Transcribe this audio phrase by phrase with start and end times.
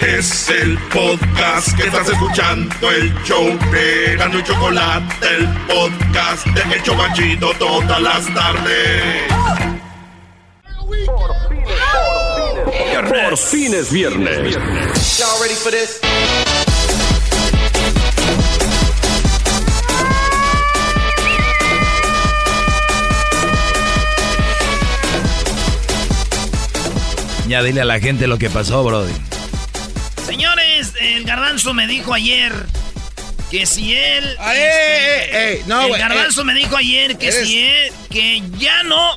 [0.00, 6.74] Es el podcast que estás escuchando, el show de Gano y Chocolate, el podcast de
[6.74, 9.22] El Chocachito todas las tardes.
[13.08, 14.54] Por fin es viernes.
[15.18, 16.00] Y'all ready for this?
[27.48, 29.12] Ya dile a la gente lo que pasó, Brody.
[31.56, 32.52] Garbanzo me dijo ayer
[33.50, 34.36] que si él.
[34.38, 36.44] Ah, ey, este, ey, ey, no, el garbanzo eh.
[36.44, 37.92] me dijo ayer que Eres- si él.
[38.10, 39.16] que ya no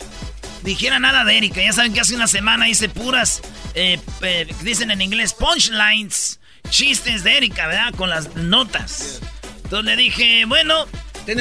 [0.63, 1.61] dijera nada de Erika.
[1.61, 3.41] Ya saben que hace una semana hice puras.
[3.75, 6.39] eh, eh, dicen en inglés punchlines,
[6.69, 7.93] chistes de Erika, ¿verdad?
[7.95, 9.19] Con las notas.
[9.65, 10.87] Entonces le dije, bueno,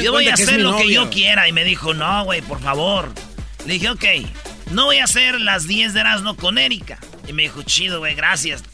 [0.03, 1.49] yo voy a hacer lo que yo quiera.
[1.49, 3.13] Y me dijo, no, güey, por favor.
[3.67, 4.05] Le dije, ok,
[4.73, 6.99] no voy a hacer las 10 de Erasmo con Erika.
[7.29, 8.65] Y me dijo, chido, güey, gracias.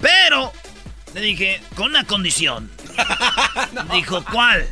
[0.00, 0.52] Pero,
[1.14, 2.70] le dije, con una condición.
[3.92, 4.66] Dijo, ¿cuál?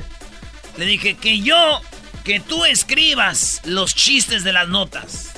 [0.77, 1.81] Le dije, que yo,
[2.25, 5.33] que tú escribas los chistes de las notas.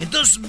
[0.00, 0.40] Entonces,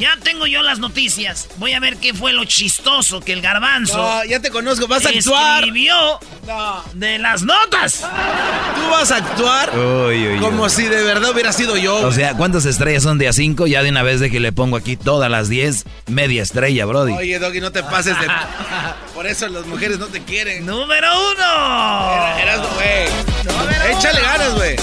[0.00, 1.46] ya tengo yo las noticias.
[1.58, 5.04] Voy a ver qué fue lo chistoso que el garbanzo No, ya te conozco, vas
[5.06, 5.58] a actuar.
[5.64, 8.00] escribió No, de las notas.
[8.00, 10.70] tú vas a actuar Uy, uy, como uy.
[10.70, 11.96] si de verdad hubiera sido yo.
[11.96, 13.66] O sea, ¿cuántas estrellas son de a 5?
[13.66, 17.12] Ya de una vez de que le pongo aquí todas las 10, media estrella, Brody.
[17.12, 18.26] Oye, Doggy, no te pases de.
[19.14, 20.64] Por eso las mujeres no te quieren.
[20.64, 22.38] Número uno.
[22.38, 23.92] Eras, güey.
[23.96, 24.76] Échale ganas, güey.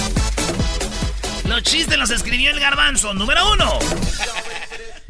[1.45, 3.13] Los chistes los escribió el garbanzo.
[3.15, 3.79] Número uno.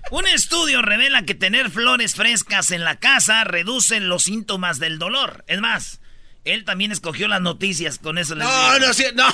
[0.09, 5.43] Un estudio revela que tener flores frescas en la casa reduce los síntomas del dolor.
[5.47, 5.99] Es más,
[6.45, 8.35] él también escogió las noticias con eso.
[8.35, 9.25] No, no, sí, no.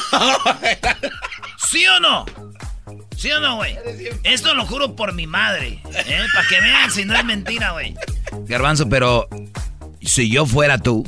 [1.70, 2.26] ¿Sí o no?
[3.16, 3.78] ¿Sí o no, güey?
[4.24, 5.82] Esto lo juro por mi madre.
[5.94, 6.26] ¿eh?
[6.34, 7.96] Para que vean si no es mentira, güey.
[8.48, 9.28] Garbanzo, pero
[10.02, 11.08] si yo fuera tú,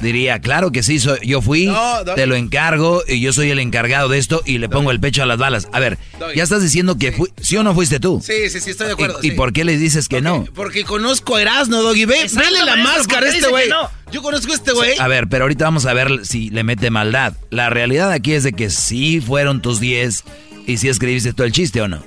[0.00, 3.58] diría, claro que sí, soy, yo fui, No, te lo encargo y yo soy el
[3.58, 5.68] encargado de esto y le pongo el pecho a las balas.
[5.72, 6.36] A ver, Doggy.
[6.36, 8.22] ya estás diciendo que fui, sí o no fuiste tú.
[8.24, 9.18] Sí, sí, sí, estoy de acuerdo.
[9.22, 9.36] ¿Y, y sí.
[9.36, 10.44] por qué le dices que no?
[10.54, 12.04] Porque conozco a Erasmo, Doggy.
[12.06, 13.68] Ve, Exacto, vele la máscara ¿por a este güey.
[13.68, 13.90] no?
[14.10, 14.98] Yo conozco a este güey.
[14.98, 17.34] A ver, pero ahorita vamos a ver si le mete maldad.
[17.50, 20.24] La realidad aquí es de que sí fueron tus 10
[20.66, 22.02] y si escribiste todo el chiste o no.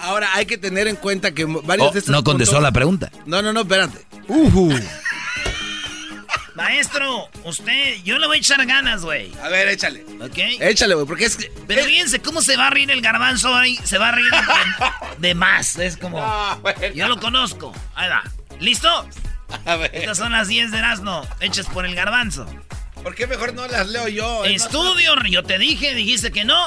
[0.00, 2.72] Ahora hay que tener en cuenta que varios Oh, de estos no contestó puntos- la
[2.72, 3.10] pregunta.
[3.26, 3.98] No, no, no, espérate.
[6.58, 9.30] Maestro, usted, yo le voy a echar ganas, güey.
[9.42, 10.04] A ver, échale.
[10.20, 10.36] ¿Ok?
[10.60, 11.52] Échale, güey, porque es que.
[11.68, 13.78] Pero fíjense cómo se va a reír el garbanzo ahí.
[13.84, 15.78] Se va a reír de, de más.
[15.78, 16.18] Es como.
[16.20, 16.80] Ah, bueno.
[16.94, 17.72] Yo lo conozco.
[17.94, 18.24] Ahí va.
[18.58, 18.88] ¿Listo?
[19.64, 19.90] A ver.
[19.94, 22.44] Estas son las 10 de Erasmo, hechas por el garbanzo.
[23.04, 24.44] ¿Por qué mejor no las leo yo?
[24.44, 26.66] Es más Estudio, yo te dije, dijiste que no.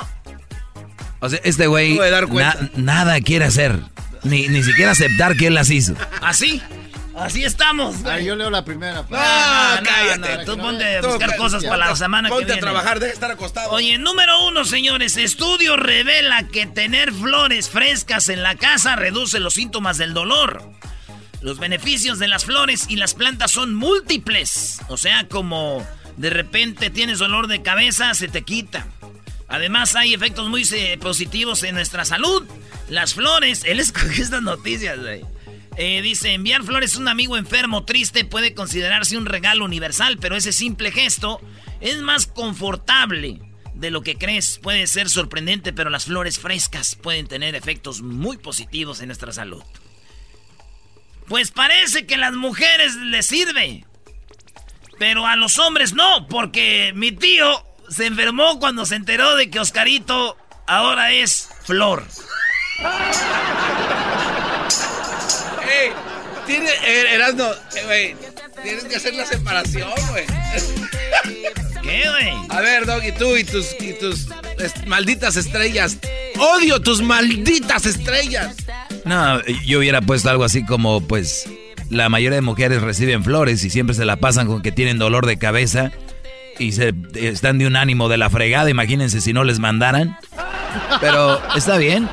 [1.20, 3.78] O sea, este güey na- nada quiere hacer.
[4.24, 5.96] Ni, ni siquiera aceptar que él las hizo.
[6.22, 6.62] Así.
[7.22, 7.96] Así estamos.
[8.00, 8.26] Ah, güey.
[8.26, 9.04] yo leo la primera.
[9.04, 9.20] pues.
[9.20, 10.38] No, no, cállate.
[10.38, 12.60] no, tú ponte a buscar ca- cosas para la semana que Ponte viene.
[12.60, 13.72] a trabajar, deja de estar acostado.
[13.72, 15.18] Oye, número uno, señores.
[15.18, 20.64] Estudio revela que tener flores frescas en la casa reduce los síntomas del dolor.
[21.42, 24.80] Los beneficios de las flores y las plantas son múltiples.
[24.90, 25.86] O sea, como
[26.18, 28.86] de repente tienes dolor de cabeza, se te quita.
[29.48, 32.46] Además, hay efectos muy eh, positivos en nuestra salud.
[32.90, 35.24] Las flores, él escogió estas noticias, güey.
[35.78, 40.36] Eh, dice, enviar flores a un amigo enfermo triste puede considerarse un regalo universal, pero
[40.36, 41.40] ese simple gesto
[41.80, 43.40] es más confortable
[43.74, 44.60] de lo que crees.
[44.60, 49.64] Puede ser sorprendente, pero las flores frescas pueden tener efectos muy positivos en nuestra salud.
[51.28, 53.86] Pues parece que a las mujeres les sirve,
[55.00, 59.60] pero a los hombres no, porque mi tío se enfermó cuando se enteró de que
[59.60, 62.06] Oscarito ahora es flor.
[65.72, 65.92] Ey,
[66.48, 67.46] tiene, eh, Erasmo,
[67.76, 68.16] eh, güey,
[68.64, 70.26] tienes que hacer la separación, güey.
[71.84, 72.30] ¿Qué, güey?
[72.50, 72.84] A ver,
[73.18, 74.28] tú y tus, y tus
[74.60, 75.98] es- malditas estrellas.
[76.38, 78.56] Odio tus malditas estrellas.
[79.06, 81.48] No, yo hubiera puesto algo así como, pues,
[81.90, 85.26] la mayoría de mujeres reciben flores y siempre se la pasan con que tienen dolor
[85.26, 85.92] de cabeza
[86.60, 88.70] y se están de un ánimo de la fregada.
[88.70, 90.18] Imagínense si no les mandaran.
[91.02, 92.08] Pero está bien.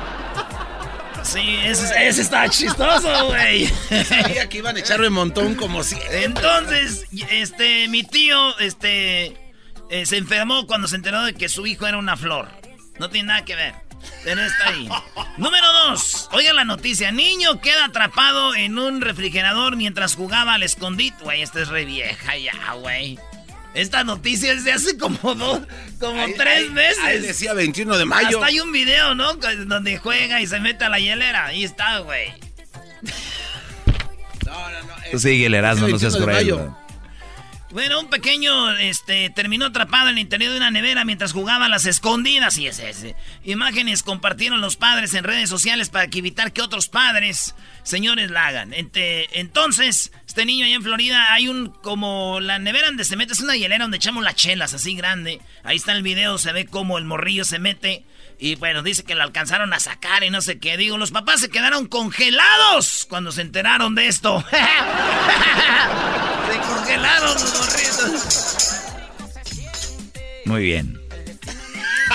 [1.23, 3.67] Sí, ese, ese está chistoso, güey.
[4.05, 5.95] Sabía que iban a echarme montón como si.
[6.11, 9.53] Entonces, este, mi tío, este,
[9.89, 12.47] eh, se enfermó cuando se enteró de que su hijo era una flor.
[12.99, 13.75] No tiene nada que ver.
[14.23, 14.89] Pero está ahí.
[15.37, 16.29] Número dos.
[16.31, 17.11] Oiga la noticia.
[17.11, 21.23] Niño queda atrapado en un refrigerador mientras jugaba al escondite.
[21.23, 23.19] Güey, esta es re vieja ya, güey.
[23.73, 25.61] Esta noticia es de hace como dos,
[25.99, 26.99] como Ahí- tres ahí- meses.
[27.03, 28.37] Ahí decía 21 de mayo.
[28.39, 29.33] Hasta hay un video, ¿no?
[29.35, 31.45] Donde juega y se mete a la hielera.
[31.47, 32.33] Ahí está, güey.
[34.45, 36.69] No, no, Tú sigue el Erasmo, no seas cruel.
[37.71, 41.69] Bueno, un pequeño este, terminó atrapado en el interior de una nevera mientras jugaba a
[41.69, 42.57] las escondidas.
[42.57, 43.15] Y es ese.
[43.43, 48.73] Imágenes compartieron los padres en redes sociales para evitar que otros padres, señores, la hagan.
[48.73, 53.41] entonces, este niño allá en Florida, hay un, como la nevera donde se mete, es
[53.41, 55.41] una hielera donde echamos las chelas así grande.
[55.65, 58.05] Ahí está el video, se ve como el morrillo se mete.
[58.39, 60.77] Y bueno, dice que lo alcanzaron a sacar y no sé qué.
[60.77, 64.41] Digo, los papás se quedaron congelados cuando se enteraron de esto.
[66.49, 68.81] se congelaron los morritos.
[70.45, 71.01] Muy bien.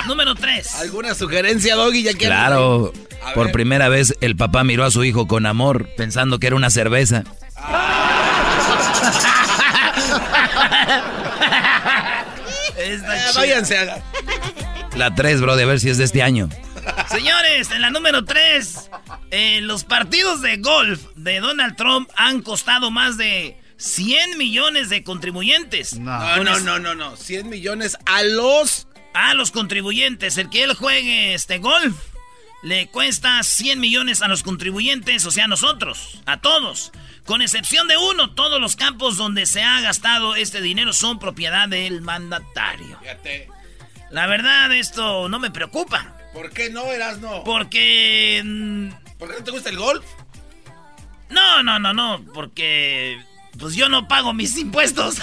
[0.06, 0.76] Número 3.
[0.76, 2.04] ¿Alguna sugerencia, Doggy?
[2.04, 2.90] Ya que claro.
[3.34, 6.70] Por primera vez el papá miró a su hijo con amor, pensando que era una
[6.70, 7.24] cerveza.
[7.54, 8.13] Esta
[13.34, 14.02] váyanse a...
[14.96, 16.48] La 3, bro, de a ver si es de este año.
[17.08, 18.90] Señores, en la número 3,
[19.30, 25.02] eh, los partidos de golf de Donald Trump han costado más de 100 millones de
[25.02, 25.98] contribuyentes.
[25.98, 28.88] No, no, no, no, no, 100 millones a los...
[29.14, 30.38] A los contribuyentes.
[30.38, 31.94] El que él juegue este golf
[32.64, 36.92] le cuesta 100 millones a los contribuyentes, o sea, a nosotros, a todos.
[37.24, 41.68] Con excepción de uno, todos los campos donde se ha gastado este dinero son propiedad
[41.68, 42.98] del mandatario.
[43.00, 43.48] Fíjate.
[44.10, 46.16] La verdad, esto no me preocupa.
[46.34, 47.42] ¿Por qué no, Erasno?
[47.44, 48.42] Porque...
[48.44, 50.04] Mm, ¿Por qué no te gusta el golf?
[51.30, 53.18] No, no, no, no, porque...
[53.58, 55.16] Pues yo no pago mis impuestos.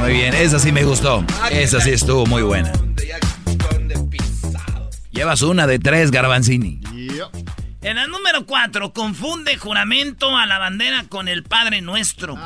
[0.00, 1.24] Muy bien, esa sí me gustó.
[1.40, 2.72] Ah, esa sí estuvo muy buena.
[5.14, 6.80] Llevas una de tres, Garbanzini.
[7.82, 12.36] En la número 4, confunde juramento a la bandera con el Padre Nuestro.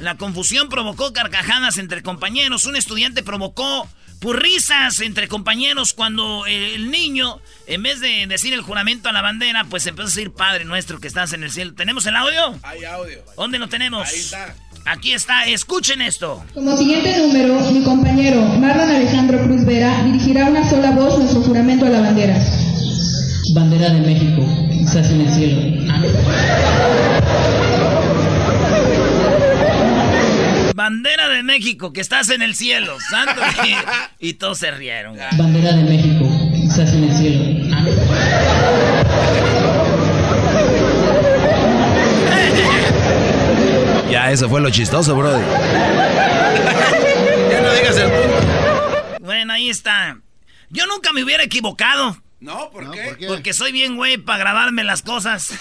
[0.00, 2.66] La confusión provocó carcajadas entre compañeros.
[2.66, 3.88] Un estudiante provocó
[4.20, 9.64] risas entre compañeros cuando el niño, en vez de decir el juramento a la bandera,
[9.64, 11.72] pues empezó a decir Padre Nuestro que estás en el cielo.
[11.74, 12.58] ¿Tenemos el audio?
[12.62, 13.24] Hay audio.
[13.34, 14.06] ¿Dónde lo tenemos?
[14.06, 14.54] Ahí está.
[14.84, 16.42] Aquí está, escuchen esto.
[16.54, 21.86] Como siguiente número, mi compañero Marlon Alejandro Cruz Vera dirigirá una sola voz nuestro juramento
[21.86, 22.36] a la bandera.
[23.54, 25.60] Bandera de México, estás en el cielo.
[30.74, 33.40] Bandera de México, que estás en el cielo, santo.
[34.18, 35.16] Y, todos se rieron.
[35.36, 36.28] Bandera de México,
[36.64, 37.44] estás en el cielo.
[44.10, 45.46] Ya, eso fue lo chistoso, brother.
[47.50, 49.18] ya no digas el punto.
[49.20, 50.18] Bueno, ahí está.
[50.70, 52.20] Yo nunca me hubiera equivocado.
[52.40, 53.16] No, ¿por, qué?
[53.28, 55.50] Porque soy bien güey para grabarme las cosas.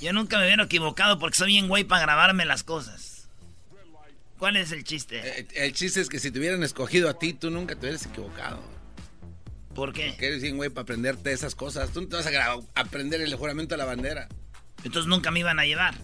[0.00, 3.28] Yo nunca me hubiera equivocado porque soy bien güey para grabarme las cosas.
[4.38, 5.20] ¿Cuál es el chiste?
[5.24, 8.04] Eh, el, chiste es que si te hubieran escogido a ti, tú nunca te hubieras
[8.04, 8.60] equivocado.
[9.74, 10.10] ¿Por qué?
[10.10, 11.90] Porque eres bien güey para aprenderte esas cosas.
[11.90, 14.28] Tú no te vas a aprender el juramento a la bandera.
[14.84, 15.94] Entonces nunca me iban a llevar.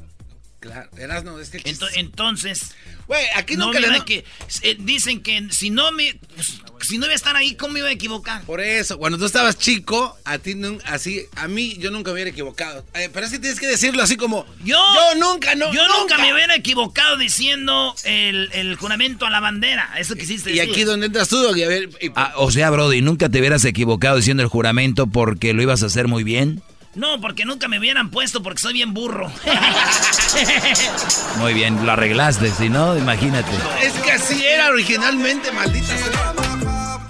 [0.60, 1.62] Claro, eras no, es que
[1.94, 2.74] entonces,
[3.06, 4.26] güey, aquí nunca le que
[4.60, 7.78] eh, dicen que si no me pues, si no iba a estar ahí, ¿cómo me
[7.78, 8.42] iba a equivocar?
[8.42, 10.54] Por eso, cuando tú estabas chico, a ti
[10.84, 12.84] así, a mí yo nunca me hubiera equivocado.
[12.92, 16.18] Eh, pero es que tienes que decirlo así como yo, yo nunca, no, yo nunca.
[16.18, 19.90] me hubiera equivocado diciendo el, juramento a la bandera.
[19.98, 20.56] Eso quisiste decir.
[20.56, 24.16] Y aquí donde entras tú, a ver, ah, o sea, Brody, nunca te hubieras equivocado
[24.16, 26.62] diciendo el juramento porque lo ibas a hacer muy bien.
[26.94, 29.30] No, porque nunca me hubieran puesto porque soy bien burro.
[31.38, 33.50] Muy bien, lo arreglaste, si no, imagínate.
[33.80, 35.94] Es que así era originalmente, maldita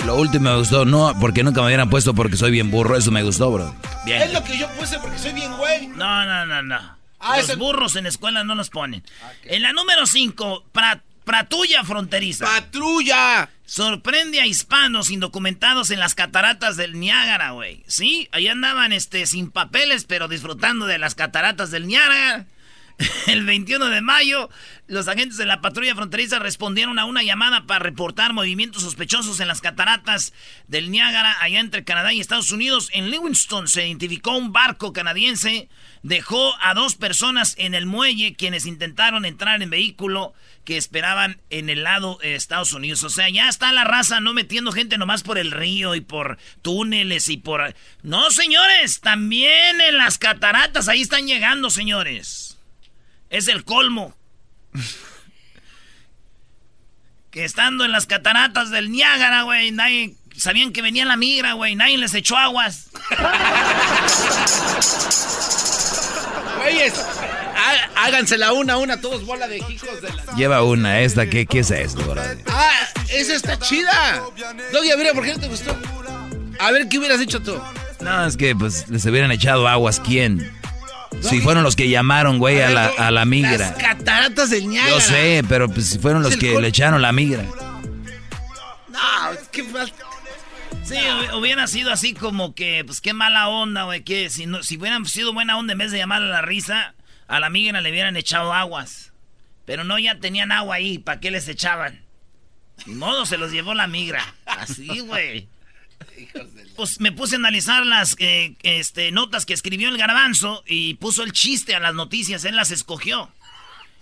[0.04, 3.10] Lo último me gustó, no, porque nunca me hubieran puesto porque soy bien burro, eso
[3.10, 3.74] me gustó, bro.
[4.04, 4.20] Bien.
[4.20, 5.88] Es lo que yo puse porque soy bien güey.
[5.88, 7.00] No, no, no, no.
[7.18, 9.02] Ah, los burros en la escuela no los ponen.
[9.44, 10.64] En la número 5,
[11.24, 12.46] Patrulla fronteriza.
[12.46, 13.50] ¡Patrulla!
[13.64, 17.84] Sorprende a hispanos indocumentados en las cataratas del Niágara, güey.
[17.86, 22.46] Sí, ahí andaban este, sin papeles, pero disfrutando de las cataratas del Niágara.
[23.26, 24.50] El 21 de mayo,
[24.86, 29.48] los agentes de la patrulla fronteriza respondieron a una llamada para reportar movimientos sospechosos en
[29.48, 30.32] las cataratas
[30.68, 32.90] del Niágara, allá entre Canadá y Estados Unidos.
[32.92, 35.68] En Livingston se identificó un barco canadiense,
[36.02, 40.34] dejó a dos personas en el muelle quienes intentaron entrar en vehículo
[40.64, 43.02] que esperaban en el lado de Estados Unidos.
[43.04, 46.38] O sea, ya está la raza no metiendo gente nomás por el río y por
[46.62, 47.74] túneles y por...
[48.02, 52.58] No, señores, también en las cataratas, ahí están llegando, señores.
[53.30, 54.16] Es el colmo.
[57.30, 60.14] que estando en las cataratas del Niágara, güey, nadie...
[60.36, 61.74] Sabían que venía la migra, güey.
[61.74, 62.88] Nadie les echó aguas.
[66.60, 66.92] Güeyes,
[67.96, 70.34] hágansela una a una, todos bola de hijos de la...
[70.36, 72.22] Lleva una, esta, ¿qué, qué es esto, bro?
[72.46, 74.22] Ah, esa está chida.
[74.72, 75.76] Doggy, a ver, ¿por qué no te gustó?
[76.58, 77.60] A ver, ¿qué hubieras hecho tú?
[78.00, 80.52] No, es que pues les hubieran echado aguas, ¿quién?
[81.20, 83.58] Si fueron los que llamaron, güey, a la, a la migra.
[83.58, 84.94] Las cataratas del Niágara.
[84.94, 87.44] Yo sé, pero pues si fueron los que le echaron la migra.
[88.88, 89.64] No, es que
[90.84, 90.96] Sí,
[91.36, 95.06] hubiera sido así como que, pues qué mala onda, güey, que si, no, si hubieran
[95.06, 96.94] sido buena onda en vez de llamar a la risa,
[97.30, 99.12] a la migra le hubieran echado aguas.
[99.64, 102.04] Pero no, ya tenían agua ahí, ¿para qué les echaban?
[102.86, 104.34] Ni modo, se los llevó la migra.
[104.46, 105.48] Así, güey.
[106.74, 111.22] Pues me puse a analizar las eh, este, notas que escribió el garbanzo y puso
[111.22, 113.30] el chiste a las noticias, él las escogió.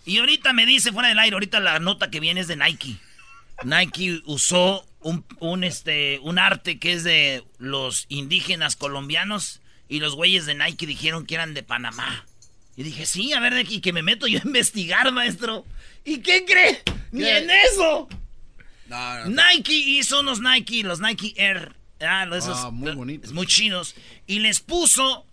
[0.06, 2.97] Y ahorita me dice fuera del aire, ahorita la nota que viene es de Nike.
[3.62, 10.47] Nike usó un, este, un arte que es de los indígenas colombianos y los güeyes
[10.47, 12.25] de Nike dijeron que eran de Panamá.
[12.78, 15.66] Y dije, sí, a ver, de aquí que me meto yo a investigar, maestro.
[16.04, 16.80] ¿Y qué cree?
[17.11, 18.08] Ni en eso.
[19.26, 21.75] Nike hizo unos Nike, los Nike Air.
[22.00, 23.32] Ah, esos, ah, muy bonitos.
[23.32, 23.97] Muy chinos.
[24.28, 25.26] Y les puso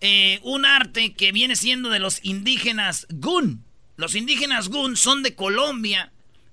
[0.00, 3.64] eh, un arte que viene siendo de los indígenas Gun.
[3.96, 6.12] Los indígenas Gun son de Colombia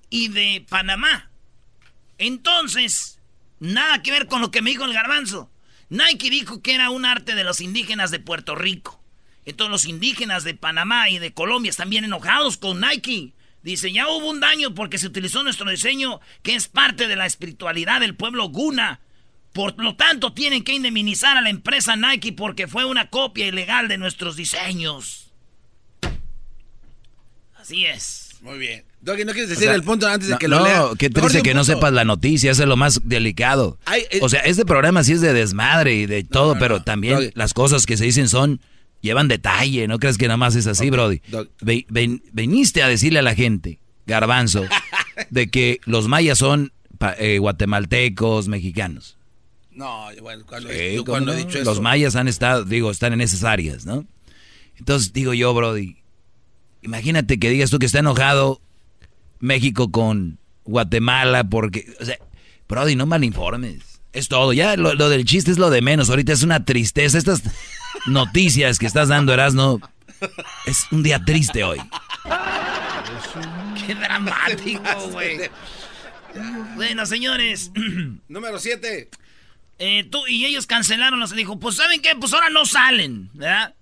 [0.09, 1.29] y de Panamá.
[2.17, 3.19] Entonces,
[3.59, 5.51] nada que ver con lo que me dijo el garbanzo.
[5.89, 8.98] Nike dijo que era un arte de los indígenas de Puerto Rico.
[9.49, 13.33] Entonces los indígenas de Panamá y de Colombia están bien enojados con Nike.
[13.61, 17.25] Dice, ya hubo un daño porque se utilizó nuestro diseño que es parte de la
[17.25, 19.01] espiritualidad del pueblo Guna.
[19.53, 23.87] Por lo tanto, tienen que indemnizar a la empresa Nike porque fue una copia ilegal
[23.87, 25.31] de nuestros diseños.
[27.55, 28.29] Así es.
[28.41, 28.85] Muy bien.
[29.01, 30.79] Doggy, ¿no quieres decir el punto antes de que lo no, lea?
[30.79, 33.77] No, qué triste que no sepas la noticia, eso es lo más delicado.
[33.93, 37.53] Eh, o sea, este programa sí es de desmadre y de todo, pero también las
[37.53, 38.61] cosas que se dicen son,
[39.01, 41.21] llevan detalle, no crees que nada más es así, Brody.
[42.31, 44.65] veniste a decirle a la gente, garbanzo,
[45.29, 46.71] de que los mayas son
[47.17, 49.17] eh, guatemaltecos, mexicanos.
[49.71, 51.63] No, bueno, cuando, he dicho eso.
[51.63, 54.05] Los mayas han estado, digo, están en esas áreas, ¿no?
[54.77, 55.97] Entonces digo yo, Brody,
[56.81, 58.61] imagínate que digas tú que está enojado
[59.39, 62.17] México con Guatemala, porque, o sea,
[62.67, 64.01] Brody, no malinformes.
[64.11, 64.53] Es todo.
[64.53, 66.09] Ya lo, del chiste es lo de menos.
[66.09, 67.17] Ahorita es una tristeza.
[67.17, 67.43] Estas
[68.07, 69.79] noticias que estás dando, Erasno,
[70.65, 71.79] es un día triste hoy.
[73.85, 75.49] Qué dramático, güey.
[76.75, 77.71] Bueno, señores.
[78.27, 79.09] Número 7.
[79.79, 81.19] Eh, tú y ellos cancelaron.
[81.19, 82.15] Los dijo, pues ¿saben qué?
[82.15, 83.73] Pues ahora no salen, ¿verdad?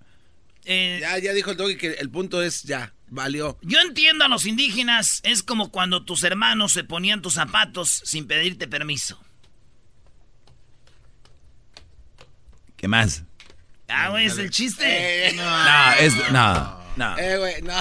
[0.64, 2.92] Eh, ya, ya dijo el doggy que el punto es ya.
[3.10, 3.58] Valió.
[3.62, 8.26] Yo entiendo a los indígenas, es como cuando tus hermanos se ponían tus zapatos sin
[8.26, 9.18] pedirte permiso.
[12.76, 13.24] ¿Qué más?
[13.88, 15.28] Ah, güey, es el chiste.
[15.28, 16.14] Eh, no, es.
[16.30, 17.18] No, no.
[17.18, 17.74] Eh, güey, no.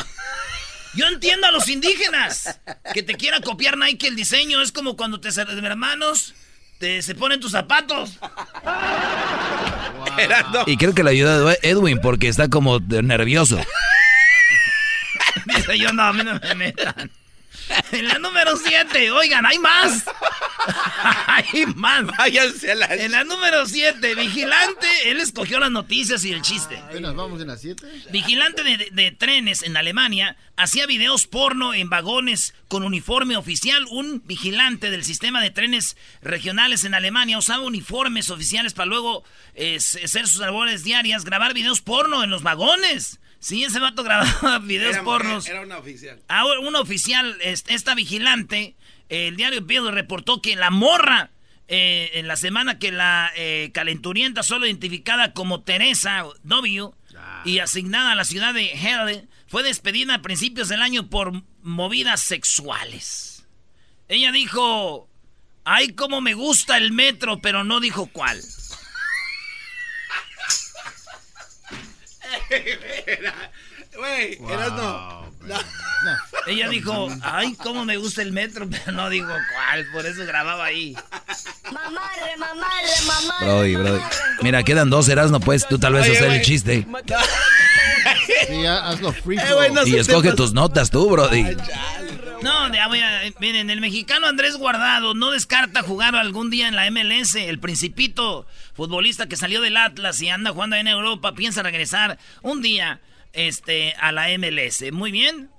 [0.95, 2.59] Yo entiendo a los indígenas
[2.93, 4.61] que te quiera copiar Nike el diseño.
[4.61, 6.33] Es como cuando te hermanos
[6.79, 8.17] te, se ponen tus zapatos.
[10.65, 13.59] Y creo que le ayuda Edwin porque está como nervioso.
[15.45, 17.11] Dice yo, no, a mí no me metan.
[17.91, 20.05] En la número 7, oigan, hay más.
[21.27, 22.05] hay más.
[22.17, 22.85] Váyanse a la...
[22.87, 26.81] En la número 7, vigilante, él escogió las noticias y el chiste.
[26.99, 27.85] ¿Nos vamos en la 7?
[28.11, 33.85] Vigilante de, de, trenes en Alemania hacía videos porno en vagones con uniforme oficial.
[33.89, 39.23] Un vigilante del sistema de trenes regionales en Alemania usaba uniformes oficiales para luego
[39.55, 43.19] eh, hacer sus labores diarias, grabar videos porno en los vagones.
[43.39, 45.47] Sí, ese vato grababa videos pornos.
[45.47, 46.19] Era una oficial.
[46.27, 48.75] Ahora, una oficial, esta vigilante,
[49.09, 51.31] el diario Bill reportó que la morra,
[51.67, 56.91] eh, en la semana que la eh, calenturienta, solo identificada como Teresa W.
[57.45, 62.21] y asignada a la ciudad de Hell, fue despedida a principios del año por movidas
[62.21, 63.45] sexuales.
[64.09, 65.09] Ella dijo,
[65.63, 68.41] ay, como me gusta el metro, pero no dijo cuál.
[73.97, 75.27] Güey, eras no.
[76.45, 80.65] Ella dijo, ay, cómo me gusta el metro, pero no digo cuál, por eso grababa
[80.65, 80.95] ahí.
[81.71, 83.75] Mamarre, mamarre, mamarre.
[83.75, 84.01] Brody,
[84.41, 86.85] Mira, quedan dos no pues tú tal vez hacer el chiste.
[88.47, 89.37] Sí, hazlo free.
[89.37, 91.57] Eh, y escoge tus notas tú, Brody.
[92.41, 96.75] No, ya voy a, miren, el mexicano Andrés Guardado no descarta jugar algún día en
[96.75, 97.35] la MLS.
[97.35, 102.61] El principito futbolista que salió del Atlas y anda jugando en Europa piensa regresar un
[102.61, 103.01] día
[103.33, 104.91] este, a la MLS.
[104.91, 105.49] Muy bien.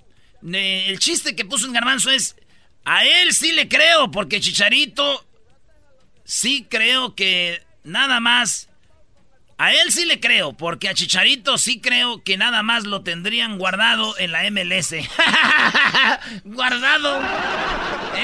[0.41, 2.35] el chiste que puso un garbanzo es,
[2.85, 5.25] a él sí le creo, porque Chicharito
[6.23, 8.68] sí creo que nada más
[9.61, 13.57] A él sí le creo, porque a Chicharito sí creo que nada más lo tendrían
[13.57, 14.95] guardado en la MLS.
[16.45, 17.19] guardado.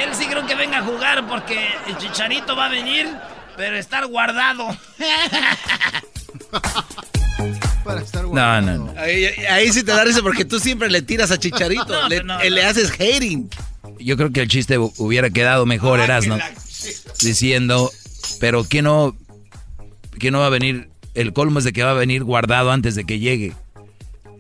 [0.01, 3.10] Él sí creo que venga a jugar porque el Chicharito va a venir,
[3.58, 4.65] pero estar guardado.
[7.84, 8.62] Para estar No, guardado.
[8.62, 9.00] no, no.
[9.00, 11.86] Ahí, ahí sí te da risa porque tú siempre le tiras a Chicharito.
[11.88, 12.70] No, le, no, eh, le no.
[12.70, 13.50] haces hating.
[14.00, 16.38] Yo creo que el chiste hu- hubiera quedado mejor, Erasno,
[17.22, 17.92] diciendo,
[18.39, 19.15] pero que no,
[20.20, 22.95] que no va a venir, el colmo es de que va a venir guardado antes
[22.95, 23.53] de que llegue.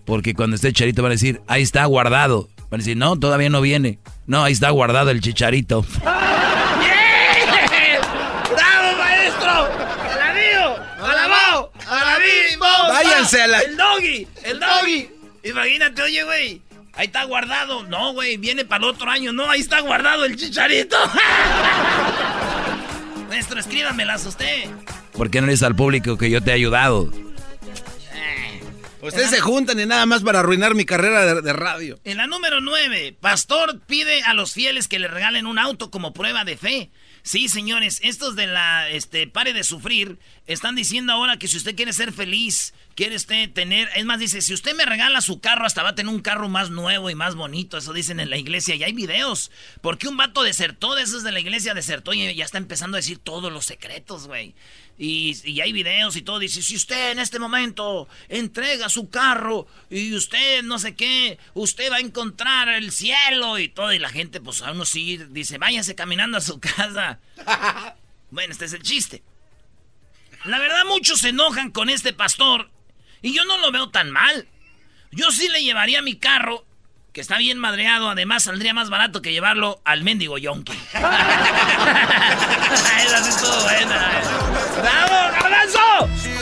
[0.05, 2.47] Porque cuando esté Chicharito van a decir, ahí está guardado.
[2.69, 3.97] Van a decir, no, todavía no viene.
[4.27, 5.83] No, ahí está guardado el Chicharito.
[8.51, 9.69] ¡Bravo, maestro!
[10.13, 10.75] ¡Alabío!
[11.03, 11.71] ¡Alabao!
[11.87, 12.57] ¡Alabí!
[12.59, 14.27] Váyanse a la- ¡El doggy!
[14.43, 15.09] ¡El doggy!
[15.43, 16.61] Imagínate, oye, güey.
[16.93, 17.83] Ahí está guardado.
[17.83, 19.33] No, güey, viene para el otro año.
[19.33, 20.95] No, ahí está guardado el chicharito.
[23.29, 24.69] Maestro, escríbamelas usted.
[25.17, 27.11] ¿Por qué no le dices al público que yo te he ayudado?
[29.01, 31.99] Ustedes se juntan y nada más para arruinar mi carrera de, de radio.
[32.05, 36.11] En la número 9, Pastor pide a los fieles que le regalen un auto como
[36.11, 36.89] prueba de fe.
[37.21, 41.75] Sí, señores, estos de la este pare de sufrir están diciendo ahora que si usted
[41.75, 45.65] quiere ser feliz, quiere usted tener, es más dice, si usted me regala su carro
[45.65, 48.37] hasta va a tener un carro más nuevo y más bonito, eso dicen en la
[48.37, 49.49] iglesia y hay videos,
[49.81, 52.99] porque un vato desertó de esos de la iglesia desertó y ya está empezando a
[52.99, 54.53] decir todos los secretos, güey.
[54.97, 56.39] Y, y hay videos y todo.
[56.39, 61.91] Dice, si usted en este momento entrega su carro y usted no sé qué, usted
[61.91, 63.91] va a encontrar el cielo y todo.
[63.93, 67.19] Y la gente, pues a uno sí dice, váyase caminando a su casa.
[68.31, 69.23] bueno, este es el chiste.
[70.45, 72.69] La verdad, muchos se enojan con este pastor
[73.21, 74.47] y yo no lo veo tan mal.
[75.11, 76.65] Yo sí le llevaría mi carro,
[77.15, 80.73] que está bien madreado, además saldría más barato que llevarlo al mendigo yonki.
[83.05, 84.11] Esa sí estuvo buena.
[84.81, 85.79] ¡Bravo, garbanzo!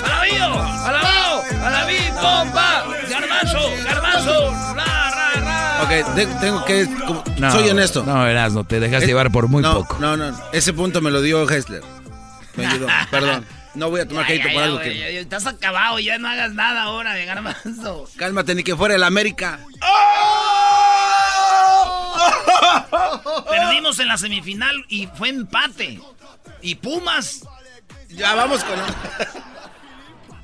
[0.04, 0.46] ¡Alabío!
[0.64, 1.44] ¡Alabao!
[1.64, 2.86] ¡Alabí, pompa!
[3.08, 3.60] ¡Garbanzo!
[3.86, 4.52] ¡Garbanzo!
[4.74, 5.84] ¡Ra, ra, ra!
[5.84, 6.88] Ok, de- tengo que.
[7.06, 8.04] como- No, soy honesto.
[8.04, 9.98] No, Erasno, te dejaste Eh, llevar por muy no, poco.
[10.00, 11.84] No, no, ese punto me lo dio Hessler.
[12.56, 13.46] Me ayudó, perdón.
[13.76, 15.20] No voy a tomar Ya, crédito ya, por ya, algo que.
[15.20, 18.08] Estás acabado, ya no hagas nada ahora de garbanzo.
[18.18, 19.60] Cálmate, ni que fuera el América.
[23.50, 26.00] Perdimos en la semifinal y fue empate.
[26.62, 27.44] Y Pumas.
[28.10, 28.80] Ya vamos con.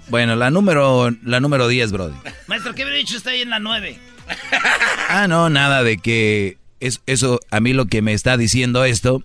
[0.09, 2.15] Bueno, la número, la número 10, Brody.
[2.47, 3.99] Maestro, ¿qué hubiera dicho usted ahí en la 9?
[5.07, 9.23] Ah, no, nada de que es, eso, a mí lo que me está diciendo esto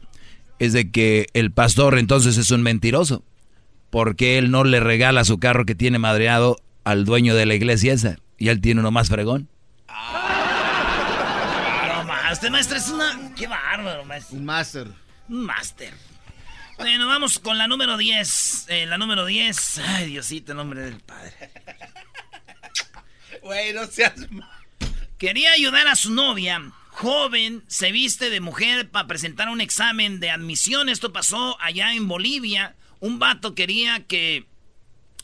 [0.59, 3.23] es de que el pastor entonces es un mentiroso.
[3.95, 7.93] Porque él no le regala su carro que tiene madreado al dueño de la iglesia
[7.93, 8.17] esa.
[8.37, 9.49] Y él tiene uno más fregón.
[9.87, 9.95] No,
[12.03, 13.33] ma, usted, maestro, es una...
[13.37, 14.37] Qué bárbaro, maestro.
[14.37, 14.89] Un máster.
[15.29, 15.95] Un máster.
[16.77, 18.67] Bueno, vamos con la número 10.
[18.69, 19.79] Eh, la número 10.
[19.87, 21.33] Ay, Diosito, en nombre del Padre.
[23.43, 24.15] Güey, no seas.
[25.19, 30.31] Quería ayudar a su novia, joven, se viste de mujer para presentar un examen de
[30.31, 30.89] admisión.
[30.89, 32.75] Esto pasó allá en Bolivia.
[33.05, 34.47] Un vato quería que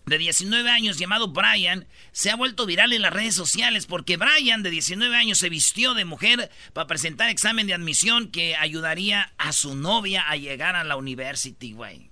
[0.04, 4.62] de 19 años llamado Brian se ha vuelto viral en las redes sociales porque Brian
[4.62, 9.54] de 19 años se vistió de mujer para presentar examen de admisión que ayudaría a
[9.54, 12.10] su novia a llegar a la university, güey.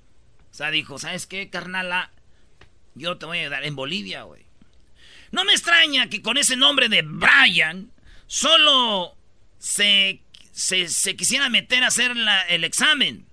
[0.50, 2.12] O sea, dijo, ¿sabes qué, carnala?
[2.94, 4.46] Yo te voy a ayudar en Bolivia, güey.
[5.32, 7.92] No me extraña que con ese nombre de Brian
[8.26, 9.18] solo
[9.58, 12.14] se, se, quisiera meter a hacer
[12.48, 13.27] el examen.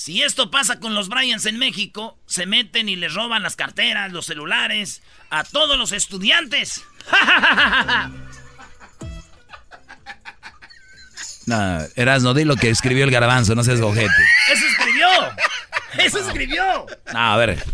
[0.00, 4.10] Si esto pasa con los Bryans en México, se meten y les roban las carteras,
[4.10, 6.82] los celulares, a todos los estudiantes.
[11.46, 14.24] No, Erasno, di lo que escribió el garbanzo, no seas gojete.
[14.52, 15.08] ¡Eso escribió!
[15.98, 16.86] ¡Eso escribió!
[17.12, 17.64] No, a ver.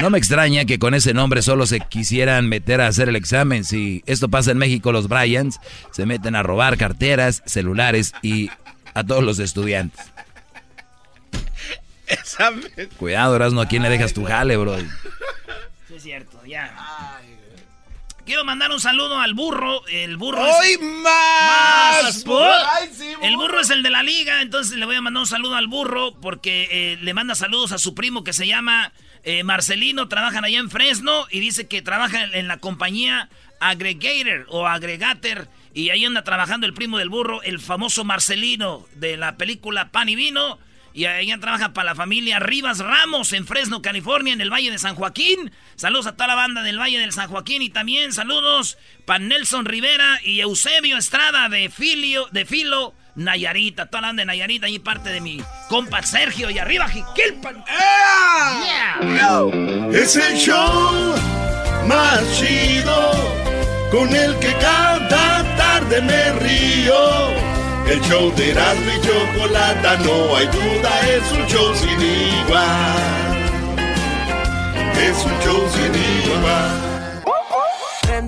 [0.00, 3.64] No me extraña que con ese nombre solo se quisieran meter a hacer el examen.
[3.64, 5.60] Si esto pasa en México, los Bryans
[5.92, 8.50] se meten a robar carteras, celulares y
[8.94, 10.00] a todos los estudiantes.
[12.10, 12.70] Examen.
[12.96, 14.78] Cuidado, Erasno, ¿a quién le dejas tu jale, bro?
[14.78, 14.86] Sí,
[15.96, 16.74] es cierto, ya.
[18.26, 19.84] Quiero mandar un saludo al burro.
[19.88, 20.80] El burro ¡Hoy es...
[20.80, 22.02] más!
[22.04, 22.42] Más, por-
[22.72, 25.26] ¡Ay, sí, El burro es el de la liga, entonces le voy a mandar un
[25.26, 28.92] saludo al burro porque eh, le manda saludos a su primo que se llama
[29.24, 34.46] eh, Marcelino, trabajan allá en Fresno y dice que trabaja en, en la compañía Aggregator
[34.48, 39.36] o Aggregator y ahí anda trabajando el primo del burro, el famoso Marcelino de la
[39.36, 40.58] película Pan y Vino.
[40.92, 44.78] Y ella trabaja para la familia Rivas Ramos en Fresno, California, en el Valle de
[44.78, 45.52] San Joaquín.
[45.76, 48.76] Saludos a toda la banda del Valle del San Joaquín y también saludos
[49.06, 54.26] para Nelson Rivera y Eusebio Estrada de Filio, de Filo, Nayarita, toda la banda de
[54.26, 57.64] Nayarita, y parte de mi compa Sergio, y arriba Jiquilpan.
[59.92, 61.14] Es el show
[61.86, 63.10] más chido
[63.90, 67.49] con el que cada tarde me río.
[67.90, 73.36] El show de Erasmo y Chocolata, no hay duda, es un show sin igual.
[74.96, 75.92] Es un show sin
[76.24, 76.89] igual.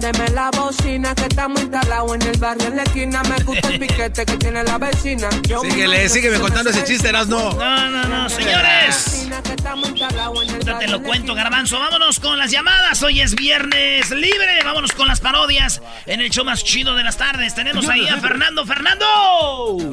[0.02, 3.22] Préndeme la bocina que estamos instalados en el barrio en la esquina.
[3.22, 5.28] Me gusta el piquete que tiene la vecina.
[5.46, 7.52] Yo Síguele, sígueme contando ese chiste, Erasmo.
[7.52, 9.28] No, no, no, señores.
[9.64, 11.78] Ahorita te lo cuento, Garbanzo.
[11.78, 13.00] Vámonos con las llamadas.
[13.04, 14.64] Hoy es viernes libre.
[14.64, 17.54] Vámonos con las parodias en el show más chido de las tardes.
[17.54, 18.66] Tenemos ahí a Fernando.
[18.66, 19.88] ¡Fernando!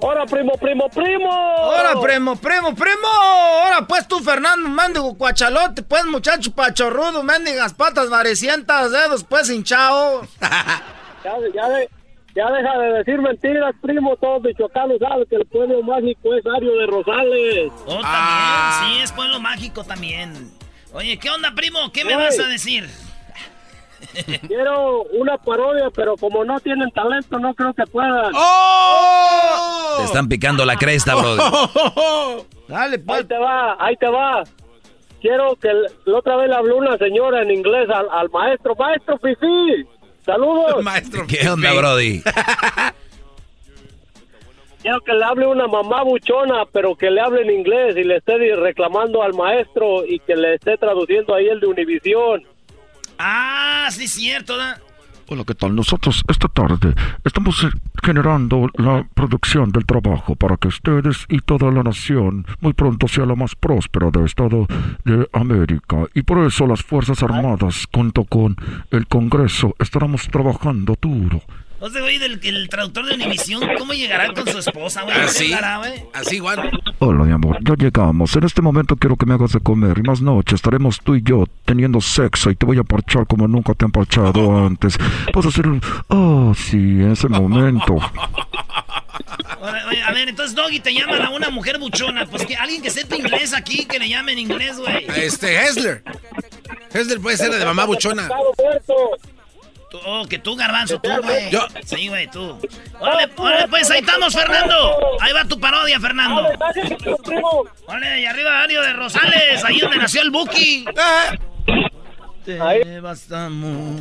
[0.00, 1.28] ¡Hora, primo, primo, primo!
[1.28, 3.08] ¡Hora, primo, primo, primo!
[3.64, 5.82] ¡Hora, pues tú, Fernando, mendigo cuachalote!
[5.82, 10.22] Pues, muchacho pachorrudo, mendigas patas varecientas, dedos, pues, hinchao.
[10.40, 11.90] ya, ya, de,
[12.34, 14.16] ya deja de decir mentiras, primo.
[14.16, 17.72] Todos michoacanos saben que el pueblo mágico es Ario de Rosales.
[17.86, 18.96] Oh, también.
[18.96, 20.52] Sí, es pueblo mágico también.
[20.92, 21.90] Oye, ¿qué onda, primo?
[21.92, 22.88] ¿Qué me vas a decir?
[24.46, 28.32] Quiero una parodia, pero como no tienen talento, no creo que puedan.
[29.98, 31.44] Te están picando la cresta, brother.
[32.68, 34.44] Dale, Ahí te va, ahí te va.
[35.20, 35.68] Quiero que
[36.04, 38.76] la otra vez le habló una señora en inglés al, al maestro.
[38.76, 39.86] Maestro Fifi,
[40.24, 40.82] saludos.
[40.84, 41.26] Maestro.
[41.26, 42.22] ¿Qué onda, Brody?
[44.80, 48.18] Quiero que le hable una mamá buchona, pero que le hable en inglés y le
[48.18, 52.44] esté reclamando al maestro y que le esté traduciendo ahí el de Univisión.
[53.18, 54.56] Ah, sí, cierto.
[54.56, 54.78] ¿da?
[55.30, 55.74] Hola, ¿qué tal?
[55.74, 57.68] Nosotros esta tarde estamos eh,
[58.02, 63.26] generando la producción del trabajo para que ustedes y toda la nación muy pronto sea
[63.26, 64.66] la más próspera del Estado
[65.04, 66.06] de América.
[66.14, 68.56] Y por eso las Fuerzas Armadas, junto con
[68.90, 71.42] el Congreso, estaremos trabajando duro.
[71.80, 75.14] O sea, güey, del el traductor de Univisión, ¿cómo llegará con su esposa, güey?
[75.14, 76.02] ¿Cómo Así, llegará, güey?
[76.12, 76.70] así igual.
[76.98, 78.34] Hola, mi amor, ya llegamos.
[78.34, 81.22] En este momento quiero que me hagas de comer y más noche estaremos tú y
[81.22, 84.98] yo teniendo sexo y te voy a parchar como nunca te han parchado antes.
[85.32, 85.80] Vas a hacer un...
[86.08, 87.96] Oh, sí, en ese momento.
[89.60, 92.26] A ver, entonces, Doggy, te llaman a una mujer buchona.
[92.26, 95.06] Pues que alguien que sepa inglés aquí, que le llame en inglés, güey.
[95.16, 96.02] Este, Hessler.
[96.92, 98.28] Hessler puede ser de mamá buchona.
[99.90, 101.50] Tú- Oh, que tú, garbanzo, tú, güey.
[101.50, 101.66] Yo.
[101.86, 102.60] Sí, güey, tú.
[103.00, 104.96] Órale, órale, pues ahí estamos, Fernando.
[105.20, 106.46] Ahí va tu parodia, Fernando.
[107.86, 110.84] Órale, y arriba Ario de Rosales, ahí donde nació el Buki.
[112.44, 114.00] Te bastamos.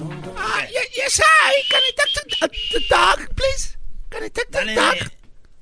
[0.96, 1.64] yes, hi.
[1.70, 2.48] Can I talk to
[2.80, 3.78] the dog, please?
[4.10, 4.50] Can I talk
[5.00, 5.06] to.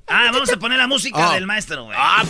[0.08, 1.34] Ah, vamos a poner la música Ah.
[1.34, 1.96] del maestro, güey.
[1.98, 2.22] Ah,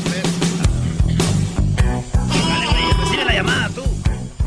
[1.77, 3.85] Dale, güey, recibe la llamada, tú.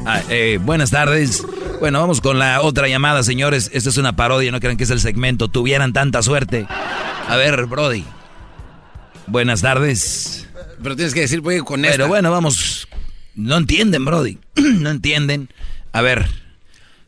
[0.06, 1.46] Ah, eh, buenas tardes.
[1.80, 3.70] Bueno, vamos con la otra llamada, señores.
[3.74, 5.48] Esta es una parodia, no crean que es el segmento.
[5.48, 6.68] Tuvieran tanta suerte.
[7.28, 8.06] A ver, Brody.
[9.28, 10.48] Buenas tardes.
[10.82, 11.98] Pero tienes que decir, voy con esta.
[11.98, 12.88] Pero bueno, vamos.
[13.36, 14.40] No entienden, Brody.
[14.56, 15.50] no entienden.
[15.92, 16.28] A ver.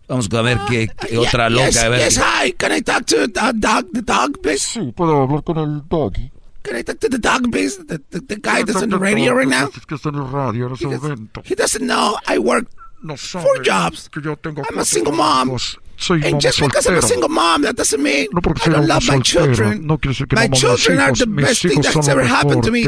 [0.08, 1.68] Vamos a ver qué, qué otra loca.
[1.68, 2.00] Yes, a ver.
[2.00, 2.52] yes, hi.
[2.52, 4.60] Can I talk to the dog, the dog, please?
[4.60, 6.32] Sí, puedo hablar con el doggy.
[6.64, 7.78] Can I talk to the dog, please?
[7.78, 9.70] The, the, the guy that's on the radio right now?
[9.74, 11.42] Es que está en el radio en ese momento.
[11.46, 12.68] He doesn't know I work
[13.04, 14.10] No sabe four jobs.
[14.10, 15.58] que yo tengo I'm a single mom.
[15.98, 18.88] Soy And just because I'm a single mom, that doesn't mean No porque I don't
[18.88, 19.86] love my children.
[19.86, 22.72] no quiere decir que my no children are the best thing that's ever happened to
[22.72, 22.82] me.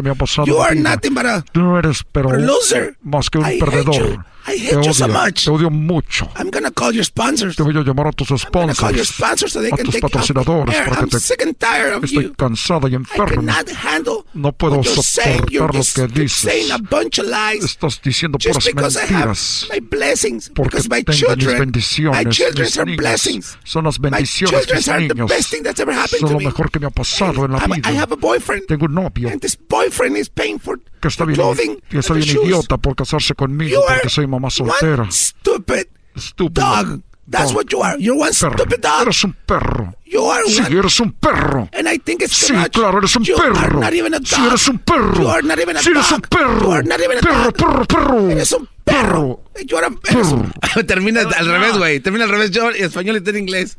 [0.46, 2.98] You are nothing but a Tú no eres, pero a loser.
[3.04, 4.26] más que un I perdedor.
[4.46, 5.46] I te hate you so much.
[5.46, 6.30] te odio mucho.
[6.36, 7.56] I'm gonna call your sponsors.
[7.56, 9.76] Te voy a llamar a tus I'm gonna call your sponsors, sponsors so they a
[9.76, 11.20] can tus take patrocinadores para que I'm te...
[11.20, 12.34] sick and tired of Estoy you.
[12.36, 13.36] cansada y I enferma.
[13.54, 16.72] cannot handle No puedo soportar lo que dices.
[16.72, 17.64] a bunch of lies.
[17.64, 19.68] Estás diciendo Just puras because I have mentiras.
[19.72, 22.26] my blessings, Porque tengo mis bendiciones,
[22.58, 22.98] mis are niños.
[22.98, 23.58] blessings.
[23.64, 25.30] Son las My bendiciones children mis are the niños.
[25.30, 26.46] best thing that's ever happened Son lo me.
[26.46, 27.90] mejor que me ha pasado en la vida.
[27.90, 31.26] I have a boyfriend, Tengo un novio and this boyfriend is paying for que está
[31.26, 35.04] bien, clothing, que está bien idiota por casarse conmigo porque soy mamá soltera.
[35.04, 36.62] one stupid Estúpido.
[36.62, 37.02] dog.
[37.26, 37.56] That's Dog.
[37.56, 37.96] what you are.
[37.98, 38.54] You're one Perro.
[38.58, 39.02] stupid dog.
[39.04, 39.96] Eres un perro.
[40.06, 40.78] You are Sí, one.
[40.80, 41.70] eres un perro.
[41.72, 43.80] And I think it's Sí, claro, eres un you Are perro.
[43.80, 44.48] not even a Sí, dog.
[44.48, 45.14] eres un perro.
[45.22, 46.28] You are not even a Sí, eres un dog.
[46.30, 46.60] perro.
[46.62, 47.54] You are not even a Perro, dog.
[47.56, 48.30] perro, perro.
[48.30, 49.44] Eres un perro.
[49.66, 50.52] You are a eres un-
[50.86, 52.00] Termina al revés, güey.
[52.02, 53.78] Termina al revés yo en español y tú en inglés.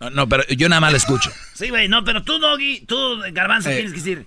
[0.00, 1.30] No, no, pero yo nada más la escucho.
[1.54, 2.96] Sí, güey, no, pero tú, Doggy, tú,
[3.32, 3.74] Garbanzo, Eh.
[3.74, 4.26] tienes que decir.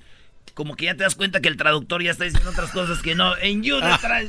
[0.59, 3.15] Como que ya te das cuenta que el traductor ya está diciendo otras cosas que
[3.15, 3.37] no.
[3.37, 3.97] En you Ah.
[4.01, 4.25] detrás.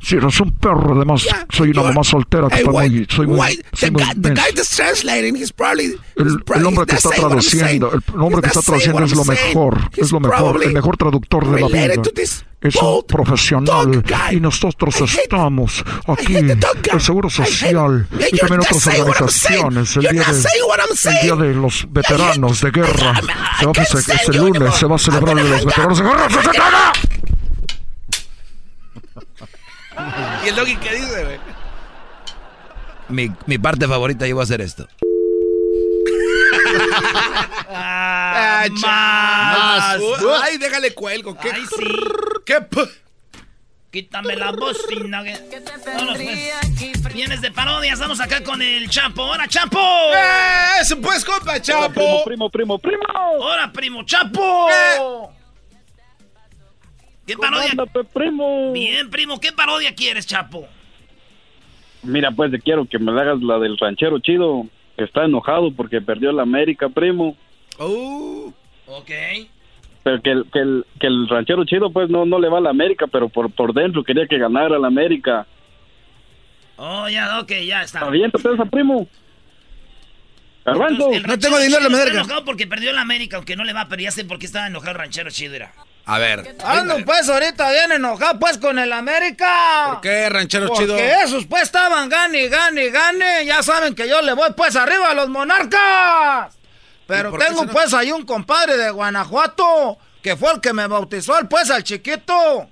[0.00, 0.94] Sí, eres un perro.
[0.94, 3.06] Además, soy una mamá soltera que Hey, está why- muy...
[3.10, 5.86] Soy muy, soy the, muy guy, the guy that's translating, he's probably.
[5.86, 9.16] he's El, probably- el hombre que está traduciendo, el hombre que He's está traduciendo es
[9.16, 12.02] lo mejor, He's es lo mejor, el mejor traductor de la vida.
[12.60, 19.96] Es un profesional y nosotros estamos aquí, el Seguro Social y también otras organizaciones.
[19.96, 23.14] El día, de, el día de los veteranos de guerra,
[23.58, 26.92] se va a, este lunes se va a celebrar el de los veteranos de guerra.
[30.44, 31.38] ¿Y el doggy qué dice, güey?
[33.08, 34.86] Mi, mi parte favorita yo voy a hacer esto.
[37.68, 40.00] Ah, más.
[40.42, 41.36] Ay, déjale cuelgo.
[41.38, 41.50] ¿Qué?
[41.52, 41.84] Ay, sí.
[42.44, 42.56] ¿Qué?
[43.90, 45.22] Quítame la bocina.
[45.22, 47.14] pues.
[47.14, 49.22] Vienes de parodia, estamos acá con el Chapo.
[49.22, 49.78] ¡Hora, Chapo!
[49.78, 50.82] ¡Eh!
[50.82, 51.94] ¡Eso pues, compa, Chapo!
[51.94, 53.02] primo, primo, primo, primo.
[53.38, 54.68] ¡Hora, primo, Chapo!
[54.70, 54.98] Eh.
[57.26, 57.70] ¿Qué parodia?
[57.70, 58.72] Ándate, primo.
[58.72, 60.68] Bien, primo, ¿qué parodia quieres, Chapo?
[62.02, 64.66] Mira, pues te quiero que me la hagas la del ranchero chido,
[64.98, 67.36] que está enojado porque perdió la América, primo.
[67.78, 68.52] Oh.
[68.86, 69.10] Ok.
[70.02, 72.62] Pero que el, que el, que el ranchero chido, pues no, no le va a
[72.62, 75.46] la América, pero por, por dentro quería que ganara la América.
[76.76, 78.00] Oh, ya, ok, ya está.
[78.00, 79.06] Aviéntate esa, primo.
[80.66, 82.18] El No tengo dinero en la América.
[82.18, 84.66] enojado porque perdió la América, aunque no le va, pero ya sé por qué estaba
[84.66, 85.72] enojado el ranchero chido, era.
[86.10, 86.56] A ver.
[86.64, 89.88] Ando pues ahorita bien enojado pues con el América.
[89.90, 90.96] ¿Por qué, ranchero Porque chido?
[90.96, 93.44] esos pues estaban gane, gane, gane.
[93.44, 96.54] Ya saben que yo le voy pues arriba a los monarcas.
[97.06, 100.60] Pero ¿Y por qué tengo no- pues ahí un compadre de Guanajuato que fue el
[100.62, 102.68] que me bautizó el pues al chiquito.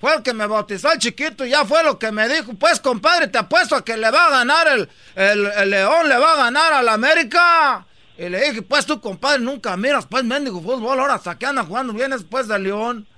[0.00, 2.52] Fue el que me bautizó al chiquito y ya fue lo que me dijo.
[2.54, 6.18] Pues compadre, te apuesto a que le va a ganar el, el, el León, le
[6.18, 7.86] va a ganar al América.
[8.22, 11.66] Y le dije, pues tú compadre nunca miras pues mendigo fútbol, ahora hasta que andan
[11.66, 13.08] jugando bien después de León.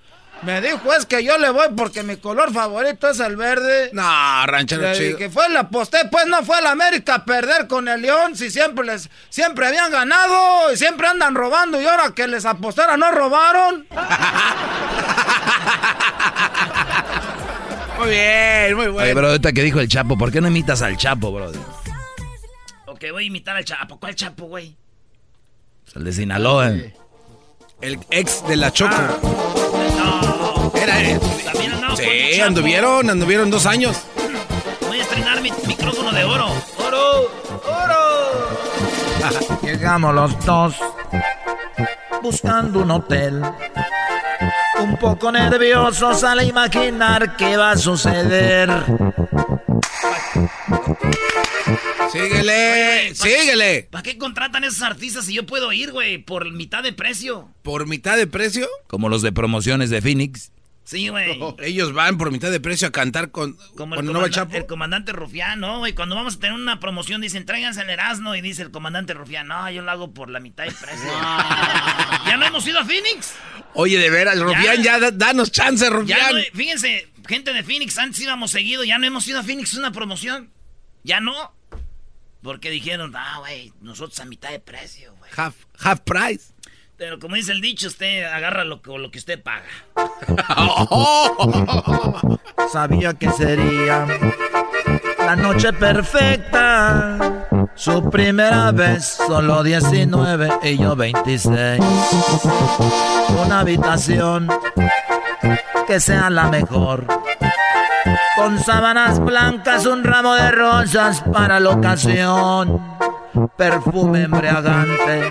[0.40, 3.90] Me dijo es que yo le voy porque mi color favorito es el verde.
[3.92, 5.18] No, ranchero chido.
[5.18, 8.50] dije, fue la aposté, pues no fue la América a perder con el León, si
[8.50, 13.10] siempre les, siempre habían ganado y siempre andan robando y ahora que les apostara no
[13.10, 13.86] robaron.
[17.98, 19.14] Muy bien, muy Oye, bueno.
[19.14, 21.52] bro, ahorita que dijo el Chapo, ¿por qué no imitas al Chapo, bro?
[22.86, 24.00] Ok, voy a imitar al Chapo.
[24.00, 24.76] ¿Cuál Chapo, güey?
[25.84, 26.72] Pues el de Sinaloa.
[27.80, 28.94] El ex de la Choco.
[29.96, 30.72] No.
[30.74, 31.20] Era él.
[31.96, 34.02] Sí, anduvieron, anduvieron dos años.
[34.88, 36.46] Voy a estrenar mi micrófono de oro.
[36.78, 37.30] ¡Oro!
[37.66, 39.58] ¡Oro!
[39.62, 40.74] Llegamos los dos
[42.22, 43.42] buscando un hotel.
[44.80, 48.70] Un poco nerviosos al imaginar qué va a suceder.
[52.12, 53.88] Síguele, síguele.
[53.90, 56.18] ¿Para qué contratan esos artistas si yo puedo ir, güey?
[56.18, 57.48] Por mitad de precio.
[57.62, 58.68] ¿Por mitad de precio?
[58.86, 60.50] Como los de promociones de Phoenix.
[60.84, 61.40] Sí, güey.
[61.62, 64.30] Ellos van por mitad de precio a cantar con Como el, cuando no va el
[64.32, 64.56] comandante, Chapo.
[64.56, 65.78] el comandante Rufián, ¿no?
[65.78, 65.94] güey?
[65.94, 69.46] cuando vamos a tener una promoción dicen, tráiganse el Erasmo y dice el comandante Rufián,
[69.48, 71.08] no, yo lo hago por la mitad de precio.
[72.26, 73.32] ¿Ya no hemos ido a Phoenix?
[73.72, 76.34] Oye, de veras, Rufián, ya, da- danos chance, Ya Rufián.
[76.36, 79.78] no, fíjense, gente de Phoenix, antes íbamos seguido, ya no hemos ido a Phoenix, es
[79.78, 80.50] una promoción.
[81.02, 81.54] Ya no.
[82.44, 85.30] Porque dijeron, ah, güey, nosotros a mitad de precio, güey.
[85.36, 86.52] half, half price.
[86.96, 89.64] Pero como dice el dicho, usted agarra lo, que- lo que usted paga.
[92.72, 94.06] Sabía que sería
[95.18, 97.18] la noche perfecta.
[97.76, 101.80] Su primera vez, solo 19 y yo 26.
[103.44, 104.48] Una habitación
[105.88, 107.06] que sea la mejor.
[108.36, 112.80] Con sábanas blancas, un ramo de rosas para la ocasión.
[113.56, 115.30] Perfume embriagante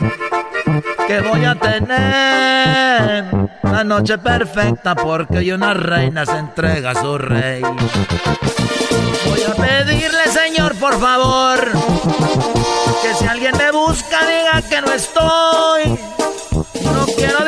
[1.08, 3.26] que voy a tener
[3.64, 7.62] la noche perfecta porque hoy una reina se entrega a su rey.
[7.62, 11.60] Voy a pedirle, señor, por favor,
[13.02, 16.00] que si alguien me busca diga que no estoy.
[16.84, 17.44] No quiero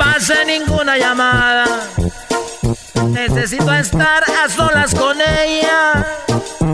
[0.00, 1.66] pase ninguna llamada.
[3.10, 6.06] Necesito estar a solas con ella.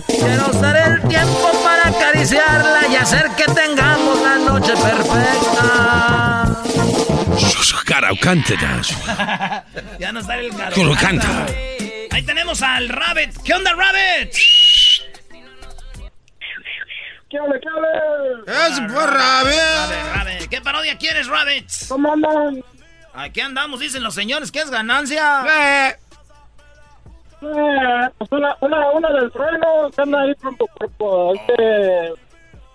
[0.06, 6.46] Quiero usar el tiempo para acariciarla y hacer que tengamos la noche perfecta.
[9.98, 10.74] ya no sale el caro.
[10.74, 11.46] Tú lo canta.
[12.12, 13.42] Ahí tenemos al Rabbit.
[13.42, 14.34] ¿Qué onda, Rabbit?
[17.28, 17.88] ¿Qué hable, qué hable?
[18.46, 19.58] ¡Es por Rabbit!
[19.58, 20.48] Rabbit, Rabbit.
[20.48, 21.68] ¿Qué parodia quieres, Rabbit?
[21.88, 22.62] ¿Cómo andan?
[23.16, 25.44] Aquí andamos, dicen los señores, que es ganancia.
[25.48, 25.96] Eh,
[28.18, 30.34] pues una, una, una del trueno que anda ahí
[30.98, 32.12] por, este,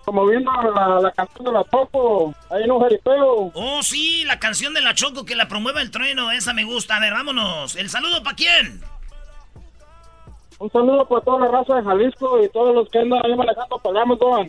[0.04, 3.52] como viendo la, la canción de la Poco, ahí en un jaripeo.
[3.54, 6.32] Oh, sí, la canción de la Choco que la promueve el trueno.
[6.32, 6.96] Esa me gusta.
[6.96, 7.76] A ver, vámonos.
[7.76, 8.80] ¿El saludo para quién?
[10.58, 13.78] Un saludo para toda la raza de Jalisco y todos los que andan ahí manejando
[13.78, 14.48] pagamos, Don.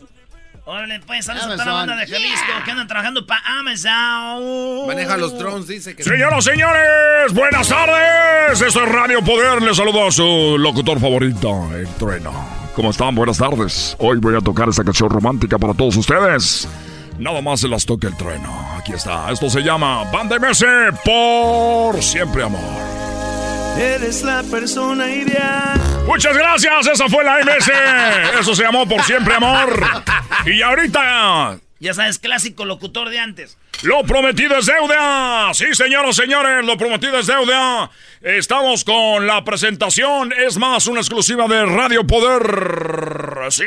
[0.66, 4.88] Órale, pues, saludos a toda la banda de Jalisco que andan trabajando para Amazon.
[4.88, 6.04] Maneja los drones, dice que...
[6.04, 8.62] Señoras, señores, buenas tardes.
[8.62, 9.62] Esto es Radio Poder.
[9.62, 12.32] Les saludo a su locutor favorito, el trueno.
[12.76, 13.14] ¿Cómo están?
[13.14, 13.98] Buenas tardes.
[14.00, 16.66] Hoy voy a tocar esta canción romántica para todos ustedes.
[17.20, 18.50] Nada más se las toque el trueno.
[18.80, 19.30] Aquí está.
[19.32, 20.64] Esto se llama Banda MS
[21.04, 22.62] por siempre amor.
[23.78, 25.80] Eres la persona ideal.
[26.06, 27.72] Muchas gracias, esa fue la MS.
[28.40, 29.84] Eso se llamó por siempre amor.
[30.46, 31.58] Y ahorita.
[31.80, 33.58] Ya sabes, clásico locutor de antes.
[33.82, 35.54] Lo prometido es deuda.
[35.54, 37.92] Sí, señoras, señores, lo prometido es deuda.
[38.22, 40.32] Estamos con la presentación.
[40.32, 43.52] Es más, una exclusiva de Radio Poder.
[43.52, 43.66] Sí,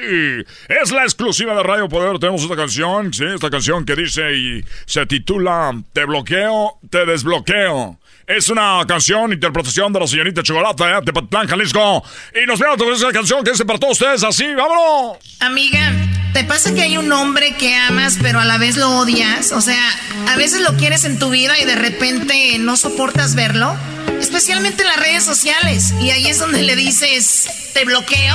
[0.68, 2.18] es la exclusiva de Radio Poder.
[2.18, 7.98] Tenemos esta canción, sí, esta canción que dice y se titula Te bloqueo, te desbloqueo.
[8.26, 11.00] Es una canción, interpretación de la señorita Chocolata, ¿eh?
[11.04, 12.02] de Patlán, Jalisco.
[12.34, 14.52] Y nos vemos con esa canción que dice para todos ustedes así.
[14.52, 15.18] ¡Vámonos!
[15.38, 15.92] Amiga,
[16.32, 19.52] ¿te pasa que hay un hombre que amas pero a la vez lo odias?
[19.52, 19.80] O sea,
[20.28, 23.76] a veces lo quieres en tu vida y de repente no soportas verlo.
[24.20, 25.94] Especialmente en las redes sociales.
[26.00, 28.34] Y ahí es donde le dices, te bloqueo,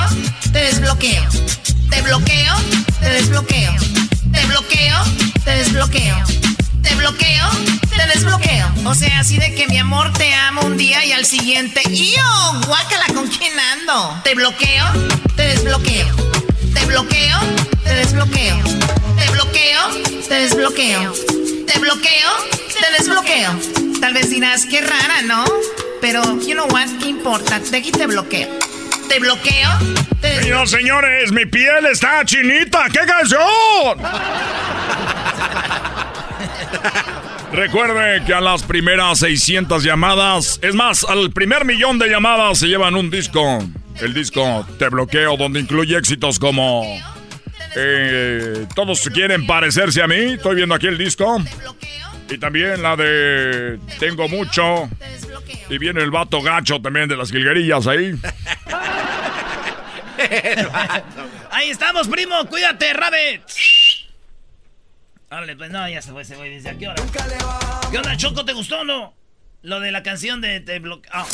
[0.54, 1.28] te desbloqueo.
[1.90, 2.54] Te bloqueo,
[2.98, 3.74] te desbloqueo.
[4.32, 4.96] Te bloqueo,
[5.44, 6.51] te desbloqueo
[6.82, 7.50] te bloqueo,
[7.96, 8.72] te desbloqueo.
[8.84, 12.60] O sea, así de que mi amor te amo un día y al siguiente, ¡yo!
[12.66, 14.20] Guácala, ¿con quién ando?
[14.24, 14.84] Te bloqueo,
[15.36, 16.06] te desbloqueo.
[16.74, 17.38] Te bloqueo,
[17.84, 18.58] te desbloqueo.
[19.16, 19.88] Te bloqueo,
[20.28, 21.12] te desbloqueo.
[21.66, 22.30] Te bloqueo,
[22.80, 23.52] te desbloqueo.
[24.00, 25.44] Tal vez dirás, qué rara, ¿no?
[26.00, 27.60] Pero, you know what, ¿qué importa?
[27.60, 28.48] De aquí te bloqueo.
[29.08, 29.70] Te bloqueo.
[30.20, 32.86] Te Señoras, señores, mi piel está chinita.
[32.92, 33.98] ¡Qué canción!
[37.52, 42.66] Recuerde que a las primeras 600 llamadas, es más, al primer millón de llamadas se
[42.66, 43.62] llevan un disco.
[44.00, 46.82] El disco Te Bloqueo, donde incluye éxitos como...
[47.74, 50.34] Eh, todos quieren parecerse a mí.
[50.34, 51.42] Estoy viendo aquí el disco.
[52.28, 54.88] Y también la de Tengo mucho.
[55.68, 58.14] Y viene el vato gacho también de las jilguerillas ahí.
[61.50, 62.46] ahí estamos, primo.
[62.46, 63.42] Cuídate, Rabbit.
[65.32, 66.50] Órale, pues no, ya se fue ese güey.
[66.50, 67.02] ¿Desde a qué hora?
[67.90, 68.44] ¿Qué onda, Choco?
[68.44, 69.14] ¿Te gustó o no?
[69.62, 70.60] Lo de la canción de...
[70.60, 71.08] de bloque...
[71.10, 71.24] Ah.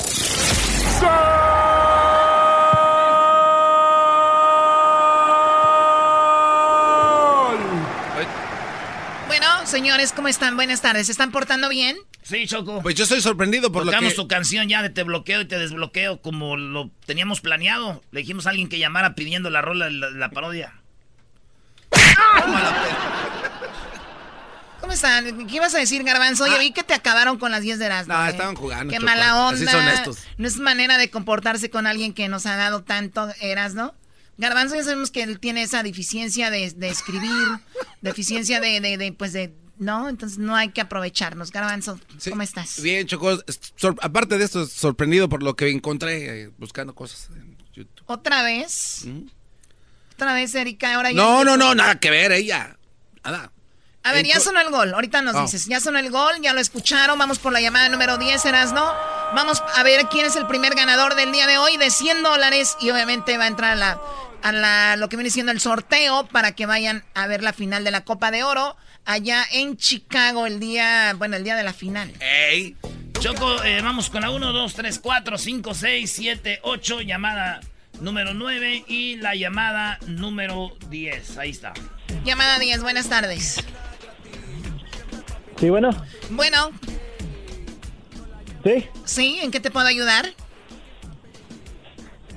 [9.26, 10.54] Bueno, señores, ¿cómo están?
[10.54, 11.06] Buenas tardes.
[11.06, 11.96] ¿Se están portando bien?
[12.22, 12.80] Sí, Choco.
[12.82, 14.14] Pues yo estoy sorprendido por Tocamos lo que...
[14.14, 18.00] tu canción ya de Te bloqueo y te desbloqueo como lo teníamos planeado.
[18.12, 20.74] Le dijimos a alguien que llamara pidiendo la rola, la, la parodia.
[24.88, 25.46] ¿Cómo están?
[25.46, 26.44] ¿Qué ibas a decir, Garbanzo?
[26.44, 26.60] Oye, Ah.
[26.60, 28.14] vi que te acabaron con las 10 de Erasmo.
[28.14, 28.30] No, ¿eh?
[28.30, 28.90] estaban jugando.
[28.90, 29.04] Qué Choco.
[29.04, 29.70] mala Así onda.
[29.72, 30.18] son estos.
[30.38, 33.94] No es manera de comportarse con alguien que nos ha dado tanto, Erasmo.
[34.38, 37.30] Garbanzo ya sabemos que él tiene esa deficiencia de, de escribir,
[38.00, 39.52] deficiencia de, de, de, pues de...
[39.76, 41.52] No, entonces no hay que aprovecharnos.
[41.52, 42.80] Garbanzo, ¿cómo estás?
[42.80, 43.38] Bien, Choco.
[43.76, 48.04] sor- aparte de esto, sorprendido por lo que encontré eh, buscando cosas en YouTube.
[48.06, 49.04] ¿Otra vez?
[50.14, 50.94] ¿Otra vez, Erika?
[50.94, 52.78] Ahora ya- No, no, no, nada que ver, ella.
[53.22, 53.52] Nada.
[54.08, 54.94] A ver, ya sonó el gol.
[54.94, 55.42] Ahorita nos Oh.
[55.42, 55.66] dices.
[55.66, 57.18] Ya sonó el gol, ya lo escucharon.
[57.18, 58.84] Vamos por la llamada número 10, Erasno.
[59.34, 62.76] Vamos a ver quién es el primer ganador del día de hoy de 100 dólares.
[62.80, 64.00] Y obviamente va a entrar a la,
[64.42, 67.84] a la, lo que viene siendo el sorteo para que vayan a ver la final
[67.84, 71.72] de la Copa de Oro allá en Chicago el día, bueno, el día de la
[71.72, 72.12] final.
[72.20, 72.76] ¡Ey!
[73.20, 77.60] Choco, eh, vamos con la 1, 2, 3, 4, 5, 6, 7, 8, llamada
[78.00, 81.38] número 9 y la llamada número 10.
[81.38, 81.72] Ahí está.
[82.24, 83.56] Llamada 10, buenas tardes.
[85.60, 85.90] Sí, bueno.
[86.30, 86.70] Bueno.
[88.64, 88.88] Sí.
[89.04, 89.38] ¿Sí?
[89.42, 90.26] ¿En qué te puedo ayudar?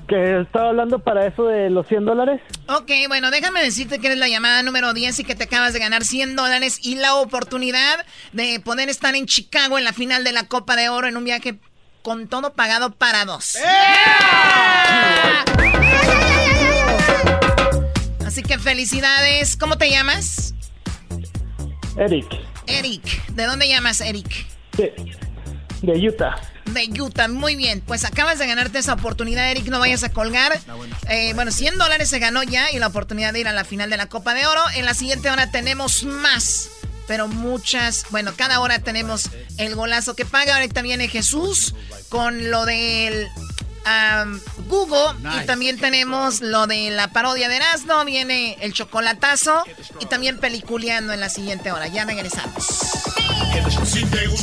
[0.08, 2.40] Que estaba hablando para eso de los 100 dólares.
[2.68, 5.78] Ok, bueno, déjame decirte que eres la llamada número 10 y que te acabas de
[5.78, 10.32] ganar 100 dólares y la oportunidad de poder estar en Chicago en la final de
[10.32, 11.58] la Copa de Oro en un viaje
[12.02, 13.56] con todo pagado para dos.
[18.26, 19.56] Así que felicidades.
[19.56, 20.54] ¿Cómo te llamas?
[21.96, 22.26] Eric,
[22.66, 23.26] Eric.
[23.28, 24.46] ¿De dónde llamas, Eric?
[24.76, 24.94] de,
[25.82, 26.36] de Utah.
[26.66, 27.82] De Utah, muy bien.
[27.86, 29.66] Pues acabas de ganarte esa oportunidad, Eric.
[29.66, 30.58] No vayas a colgar.
[31.08, 33.90] Eh, bueno, 100 dólares se ganó ya y la oportunidad de ir a la final
[33.90, 34.62] de la Copa de Oro.
[34.76, 36.70] En la siguiente hora tenemos más,
[37.06, 38.06] pero muchas.
[38.10, 40.54] Bueno, cada hora tenemos el golazo que paga.
[40.54, 41.74] Ahorita viene Jesús
[42.08, 43.28] con lo del
[43.84, 44.26] a
[44.68, 45.18] Google.
[45.42, 48.04] Y también tenemos lo de la parodia de Erasmo.
[48.04, 49.64] Viene el chocolatazo.
[50.00, 51.86] Y también peliculeando en la siguiente hora.
[51.88, 53.02] Ya regresamos.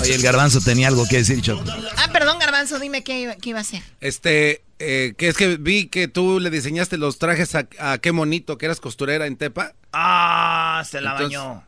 [0.02, 1.64] Oye, el garbanzo tenía algo que decir, Choco.
[1.98, 3.82] Ah, perdón, garbanzo, dime qué, iba a hacer.
[4.02, 8.58] Este, eh, que es que vi que tú le diseñaste los trajes a, qué monito,
[8.58, 9.74] que eras costurera en Tepa.
[9.94, 11.64] Ah, se la bañó.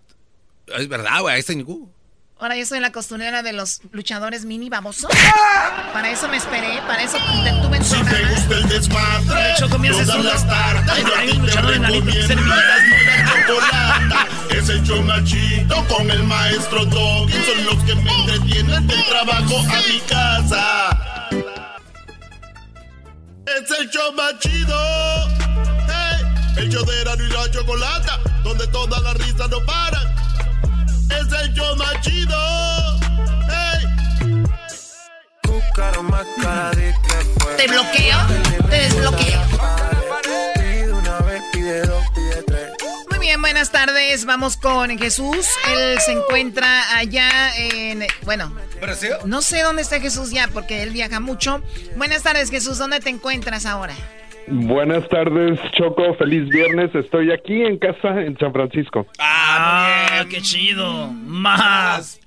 [0.78, 1.66] Es verdad, güey, ahí está en
[2.42, 5.08] Ahora yo soy la costurera de los luchadores mini baboso.
[5.94, 9.70] Para eso me esperé, para eso tuve en Si te gusta el desmadre, de hecho
[9.70, 12.34] comienza todas las Hay, un luchador en la lista que se
[14.58, 17.32] Es el show machito con el maestro Doggy.
[17.32, 20.90] Son los que me entretienen del trabajo a mi casa.
[23.46, 25.30] Es el show machido.
[25.86, 26.26] Hey,
[26.58, 30.12] el de y la chocolata, donde todas las risas no paran
[31.12, 32.38] es el yo más chido.
[33.50, 34.44] Hey.
[37.58, 38.18] Te bloqueo,
[38.70, 39.42] te desbloqueo.
[43.10, 44.26] Muy bien, buenas tardes.
[44.26, 45.48] Vamos con Jesús.
[45.70, 48.06] Él se encuentra allá en.
[48.24, 48.54] Bueno,
[49.26, 51.62] no sé dónde está Jesús ya porque él viaja mucho.
[51.96, 52.78] Buenas tardes, Jesús.
[52.78, 53.96] ¿Dónde te encuentras ahora?
[54.48, 56.14] Buenas tardes, Choco.
[56.16, 56.94] Feliz viernes.
[56.94, 59.08] Estoy aquí en casa en San Francisco.
[59.20, 61.08] Ah, qué chido.
[61.08, 62.20] Más.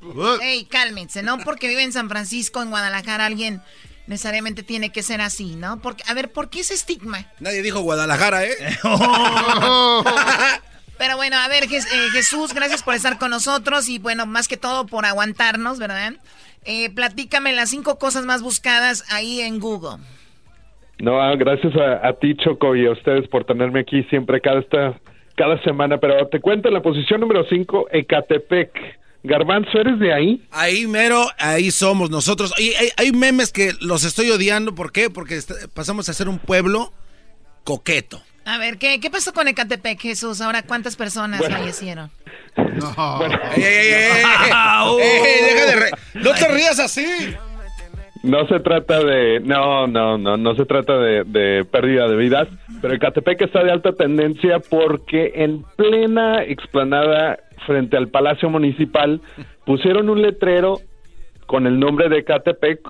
[0.43, 1.39] Ey, cálmense, ¿no?
[1.39, 3.61] Porque vive en San Francisco, en Guadalajara, alguien
[4.07, 5.81] necesariamente tiene que ser así, ¿no?
[5.81, 7.27] Porque, a ver, ¿por qué ese estigma?
[7.41, 8.55] Nadie dijo Guadalajara, ¿eh?
[10.99, 11.81] Pero bueno, a ver, eh,
[12.13, 16.15] Jesús, gracias por estar con nosotros y bueno, más que todo por aguantarnos, ¿verdad?
[16.65, 19.99] Eh, platícame las cinco cosas más buscadas ahí en Google.
[20.99, 25.01] No, ah, gracias a, ti, Choco, y a ustedes por tenerme aquí siempre cada, esta,
[25.35, 25.99] cada semana.
[25.99, 28.71] Pero te cuento la posición número 5, Ecatepec.
[29.25, 30.43] Garbanzo, ¿eres de ahí?
[30.51, 32.53] Ahí mero, ahí somos nosotros.
[32.59, 34.75] Y hay, memes que los estoy odiando.
[34.75, 35.09] ¿Por qué?
[35.09, 35.41] Porque
[35.73, 36.93] pasamos a ser un pueblo
[37.65, 38.21] coqueto.
[38.45, 40.43] A ver, ¿qué, qué pasó con Ecatepec, Jesús?
[40.43, 42.11] Ahora, ¿cuántas personas fallecieron?
[42.57, 43.19] No.
[43.19, 43.39] Bueno,
[46.15, 47.35] no te rías así.
[48.25, 52.49] No se trata de, no, no, no, no se trata de, pérdida de vidas,
[52.81, 59.21] pero el Catepec está de alta tendencia porque en plena explanada frente al Palacio Municipal
[59.67, 60.79] pusieron un letrero
[61.45, 62.81] con el nombre de Catepec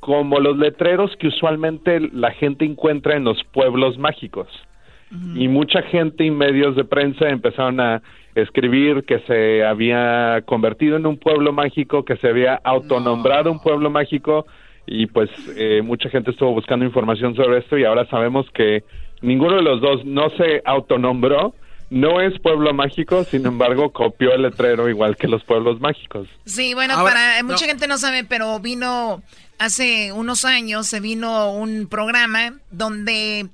[0.00, 4.48] como los letreros que usualmente la gente encuentra en los pueblos mágicos.
[5.36, 8.02] Y mucha gente y medios de prensa empezaron a
[8.34, 13.90] escribir que se había convertido en un pueblo mágico, que se había autonombrado un pueblo
[13.90, 14.46] mágico,
[14.86, 18.84] y pues eh, mucha gente estuvo buscando información sobre esto y ahora sabemos que
[19.22, 21.54] ninguno de los dos no se autonombró,
[21.90, 26.28] no es pueblo mágico, sin embargo copió el letrero igual que los pueblos mágicos.
[26.44, 29.22] Sí, bueno, para mucha gente no sabe, pero vino
[29.58, 33.46] hace unos años, se vino un programa donde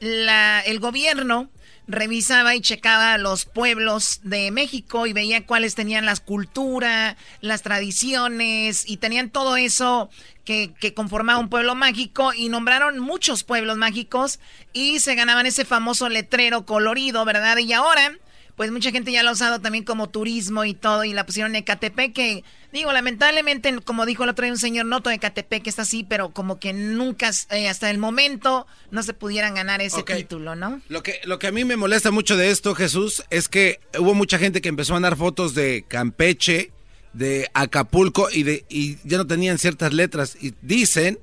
[0.00, 1.48] la, el gobierno
[1.86, 8.88] revisaba y checaba los pueblos de México y veía cuáles tenían las culturas, las tradiciones
[8.88, 10.10] y tenían todo eso
[10.44, 14.40] que, que, conformaba un pueblo mágico y nombraron muchos pueblos mágicos
[14.72, 17.58] y se ganaban ese famoso letrero colorido, ¿verdad?
[17.58, 18.18] Y ahora
[18.56, 21.52] pues mucha gente ya lo ha usado también como turismo y todo, y la pusieron
[21.52, 25.66] en Ecatepec, que digo, lamentablemente, como dijo el otro día un señor, no todo Ecatepec
[25.66, 30.02] está así, pero como que nunca, eh, hasta el momento, no se pudieran ganar ese
[30.02, 30.80] título, ¿no?
[30.88, 34.14] Lo que, lo que a mí me molesta mucho de esto, Jesús, es que hubo
[34.14, 36.70] mucha gente que empezó a mandar fotos de Campeche,
[37.12, 41.18] de Acapulco, y, de, y ya no tenían ciertas letras, y dicen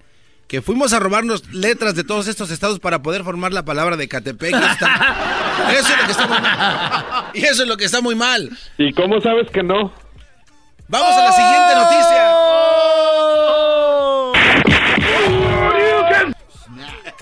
[0.52, 4.10] que fuimos a robarnos letras de todos estos estados para poder formar la palabra de
[4.10, 4.54] Catepec.
[5.72, 7.26] Eso es lo que está muy mal.
[7.34, 8.49] Y eso es lo que está muy mal.
[8.78, 9.93] ¿Y cómo sabes que no?
[10.89, 12.32] Vamos a la siguiente noticia.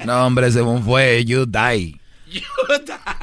[0.05, 1.99] No, hombre, según fue, you die.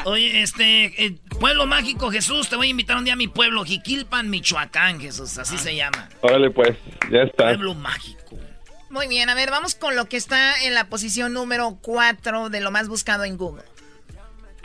[0.05, 3.65] Oye, este, eh, Pueblo Mágico Jesús, te voy a invitar un día a mi pueblo,
[3.65, 6.09] Jiquilpan, Michoacán, Jesús, así se llama.
[6.21, 6.77] Órale, pues,
[7.11, 7.47] ya está.
[7.47, 8.39] Pueblo Mágico.
[8.91, 12.61] Muy bien, a ver, vamos con lo que está en la posición número 4 de
[12.61, 13.65] lo más buscado en Google.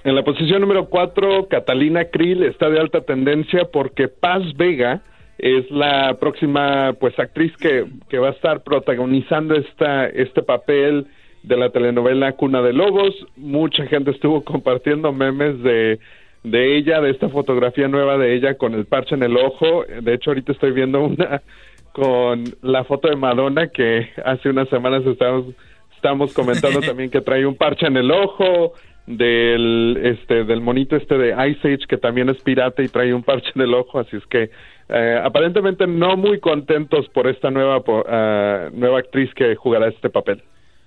[0.04, 5.02] En la posición número 4, Catalina Krill está de alta tendencia porque Paz Vega
[5.38, 11.08] es la próxima pues actriz que, que va a estar protagonizando esta, este papel
[11.44, 13.14] de la telenovela Cuna de Lobos.
[13.36, 16.00] Mucha gente estuvo compartiendo memes de,
[16.44, 19.84] de ella, de esta fotografía nueva de ella con el parche en el ojo.
[20.02, 21.42] De hecho, ahorita estoy viendo una
[21.94, 25.46] con la foto de Madonna que hace unas semanas estamos,
[25.96, 28.74] estamos comentando también que trae un parche en el ojo
[29.08, 33.24] del este del monito este de Ice Age que también es pirata y trae un
[33.24, 34.52] parche en el ojo así es que
[34.90, 40.44] eh, aparentemente no muy contentos por esta nueva uh, nueva actriz que jugará este papel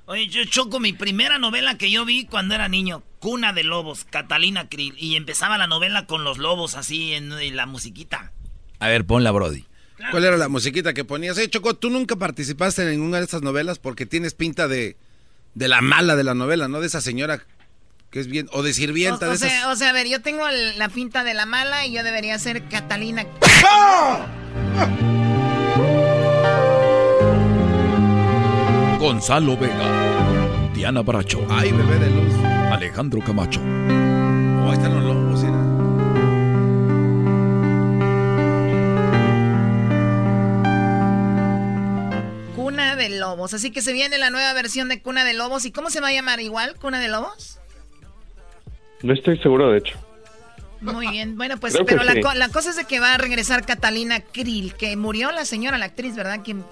[0.06, 4.04] Oye, yo choco mi primera novela que yo vi cuando era niño, Cuna de Lobos,
[4.04, 8.30] Catalina Krill, y empezaba la novela con los lobos así en, la musiquita.
[8.80, 9.64] A ver, ponla, Brody.
[10.10, 11.38] ¿Cuál era la musiquita que ponías?
[11.38, 14.96] Eh, Choco, tú nunca participaste en ninguna de estas novelas porque tienes pinta de,
[15.54, 16.80] de la mala de la novela, ¿no?
[16.80, 17.44] De esa señora
[18.10, 20.48] que es bien, o de sirvienta o, de sea, O sea, a ver, yo tengo
[20.76, 23.26] la pinta de la mala y yo debería ser Catalina.
[29.00, 31.46] Gonzalo Vega, Diana Bracho.
[31.50, 32.34] Ay, bebé de luz.
[32.72, 33.60] Alejandro Camacho.
[33.60, 35.53] Oh, ahí están los lobos, mira.
[43.08, 43.54] De Lobos.
[43.54, 45.64] Así que se viene la nueva versión de Cuna de Lobos.
[45.64, 46.76] ¿Y cómo se va a llamar igual?
[46.76, 47.58] ¿Cuna de Lobos?
[49.02, 49.98] No estoy seguro, de hecho.
[50.80, 54.20] Muy bien, bueno, pues, pero la, la, cosa es de que va a regresar Catalina
[54.20, 56.40] Krill, que murió la señora, la actriz, ¿verdad?
[56.44, 56.62] Quien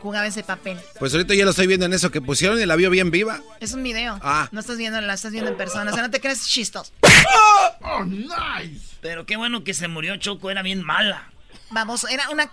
[0.00, 0.76] jugaba ese papel.
[0.98, 3.40] Pues ahorita ya lo estoy viendo en eso que pusieron y la vio bien viva.
[3.60, 4.18] Es un video.
[4.22, 4.48] Ah.
[4.50, 5.90] No estás viendo, la estás viendo en persona.
[5.90, 6.92] O sea, no te crees chistos.
[7.82, 8.96] Oh, nice.
[9.00, 11.30] Pero qué bueno que se murió Choco, era bien mala.
[11.70, 12.50] Vamos, era una.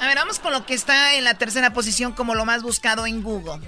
[0.00, 3.06] A ver, vamos con lo que está en la tercera posición como lo más buscado
[3.06, 3.66] en Google.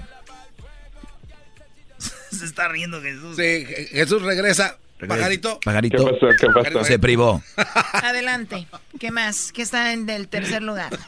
[2.31, 3.35] se está riendo Jesús.
[3.35, 4.77] Sí, Jesús regresa.
[5.07, 5.59] Pajarito.
[5.63, 5.97] Pajarito.
[5.97, 6.27] ¿Qué pasó?
[6.39, 6.83] ¿Qué pasó?
[6.83, 7.41] Se privó.
[7.93, 8.67] Adelante.
[8.99, 9.53] ¿Qué más?
[9.53, 10.91] ¿Qué está en el tercer lugar?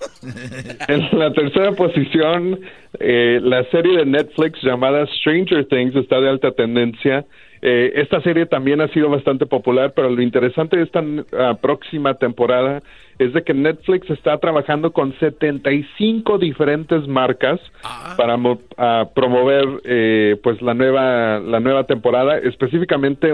[0.88, 2.60] En la tercera posición,
[3.00, 7.26] eh, la serie de Netflix llamada Stranger Things está de alta tendencia.
[7.64, 12.16] Eh, esta serie también ha sido bastante popular, pero lo interesante de esta uh, próxima
[12.16, 12.82] temporada
[13.20, 18.16] es de que Netflix está trabajando con 75 diferentes marcas ah.
[18.18, 23.32] para uh, promover eh, pues la nueva la nueva temporada específicamente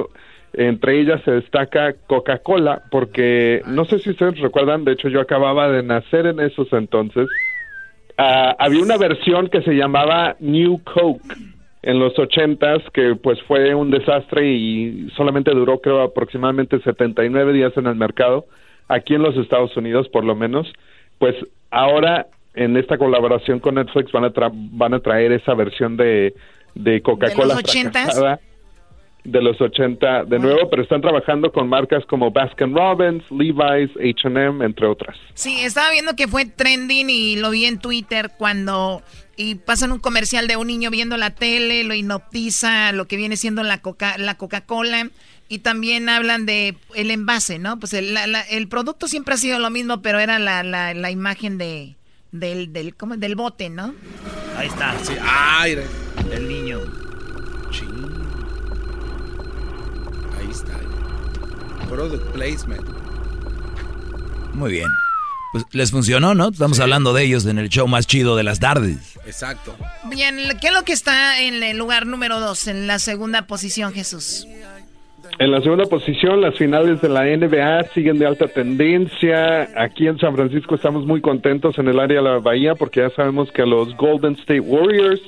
[0.53, 5.69] entre ellas se destaca Coca-Cola, porque no sé si ustedes recuerdan, de hecho yo acababa
[5.69, 7.27] de nacer en esos entonces.
[8.17, 11.21] Ah, había una versión que se llamaba New Coke
[11.87, 17.71] en los ochentas que pues fue un desastre y solamente duró creo aproximadamente 79 días
[17.77, 18.45] en el mercado
[18.89, 20.67] aquí en los Estados Unidos por lo menos.
[21.17, 21.33] Pues
[21.71, 26.33] ahora en esta colaboración con Netflix van a van a traer esa versión de
[26.75, 27.63] de Coca-Cola de los
[29.59, 35.17] 80 de nuevo, pero están trabajando con marcas como Baskin Robbins, Levi's, H&M, entre otras.
[35.33, 39.01] Sí, estaba viendo que fue trending y lo vi en Twitter cuando
[39.35, 43.37] y pasan un comercial de un niño viendo la tele, lo hipnotiza lo que viene
[43.37, 45.09] siendo la Coca la Coca-Cola
[45.49, 47.79] y también hablan de el envase, ¿no?
[47.79, 48.17] Pues el,
[48.49, 51.95] el producto siempre ha sido lo mismo, pero era la, la, la imagen de
[52.31, 53.15] del del ¿cómo?
[53.15, 53.93] del bote, ¿no?
[54.57, 54.93] Ahí está.
[55.03, 55.77] Sí, ay,
[56.31, 57.06] el niño.
[61.89, 62.85] Product placement.
[64.53, 64.87] Muy bien.
[65.51, 66.49] Pues les funcionó, ¿no?
[66.49, 69.17] Estamos hablando de ellos en el show más chido de las tardes.
[69.25, 69.75] Exacto.
[70.09, 73.93] Bien, ¿qué es lo que está en el lugar número dos, en la segunda posición,
[73.93, 74.45] Jesús?
[75.39, 79.69] En la segunda posición, las finales de la NBA siguen de alta tendencia.
[79.81, 83.09] Aquí en San Francisco estamos muy contentos en el área de la Bahía porque ya
[83.11, 85.21] sabemos que los Golden State Warriors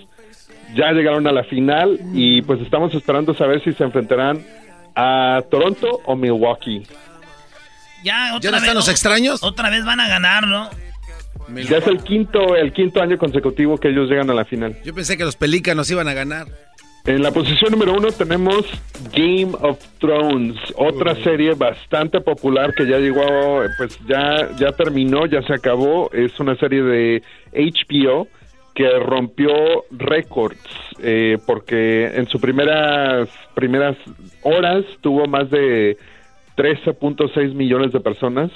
[0.76, 4.44] ya llegaron a la final y pues estamos esperando saber si se enfrentarán
[5.00, 6.84] a Toronto o Milwaukee.
[8.04, 9.44] Ya, otra ¿Ya no están los extraños?
[9.44, 10.70] Otra vez van a ganar, ¿no?
[11.56, 14.78] Ya es el quinto, el quinto año consecutivo que ellos llegan a la final.
[14.84, 16.48] Yo pensé que los pelícanos iban a ganar.
[17.06, 18.66] En la posición número uno tenemos
[19.14, 23.24] Game of Thrones, otra serie bastante popular que ya llegó,
[23.78, 26.12] pues ya, ya terminó, ya se acabó.
[26.12, 27.24] Es una serie de
[27.54, 28.28] HBO
[28.80, 30.58] que rompió récords
[31.00, 33.98] eh, porque en sus primeras primeras
[34.42, 35.98] horas tuvo más de
[36.56, 38.52] 13.6 millones de personas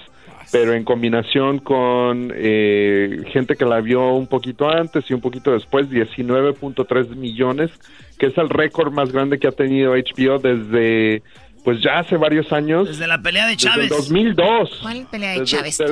[0.49, 5.51] pero en combinación con eh, gente que la vio un poquito antes y un poquito
[5.51, 7.71] después 19.3 millones
[8.17, 11.21] que es el récord más grande que ha tenido HBO desde
[11.65, 12.87] pues ya hace varios años.
[12.87, 13.89] Desde la pelea de Chávez.
[13.89, 15.83] desde el 2002 ¿cuál pelea de Chávez?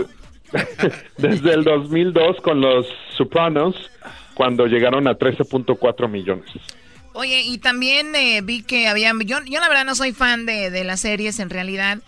[1.17, 3.75] desde el 2002 con los Sopranos
[4.33, 6.49] cuando llegaron a 13.4 millones.
[7.13, 10.83] Oye, y también eh, vi que había, yo, yo la verdad no soy fan de,
[10.85, 11.99] las series en realidad,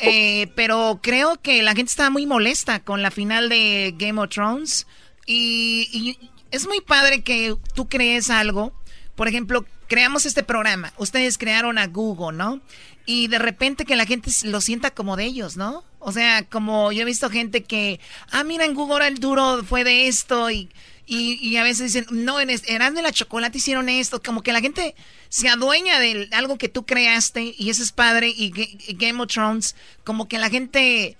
[0.00, 4.30] eh, pero creo que la gente estaba muy molesta con la final de Game of
[4.30, 4.86] Thrones
[5.26, 8.72] y, y es muy padre que tú crees algo,
[9.16, 12.60] por ejemplo, creamos este programa, ustedes crearon a Google, ¿no?
[13.04, 15.82] Y de repente que la gente lo sienta como de ellos, ¿no?
[15.98, 17.98] O sea, como yo he visto gente que,
[18.30, 20.70] ah, mira, en Google el duro fue de esto y
[21.14, 24.22] y, a veces dicen, no, en Erasmo de la Chocolate hicieron esto.
[24.22, 24.94] Como que la gente
[25.28, 28.32] se adueña de algo que tú creaste y eso es padre.
[28.34, 28.50] Y
[28.94, 31.16] Game of Thrones, como que la gente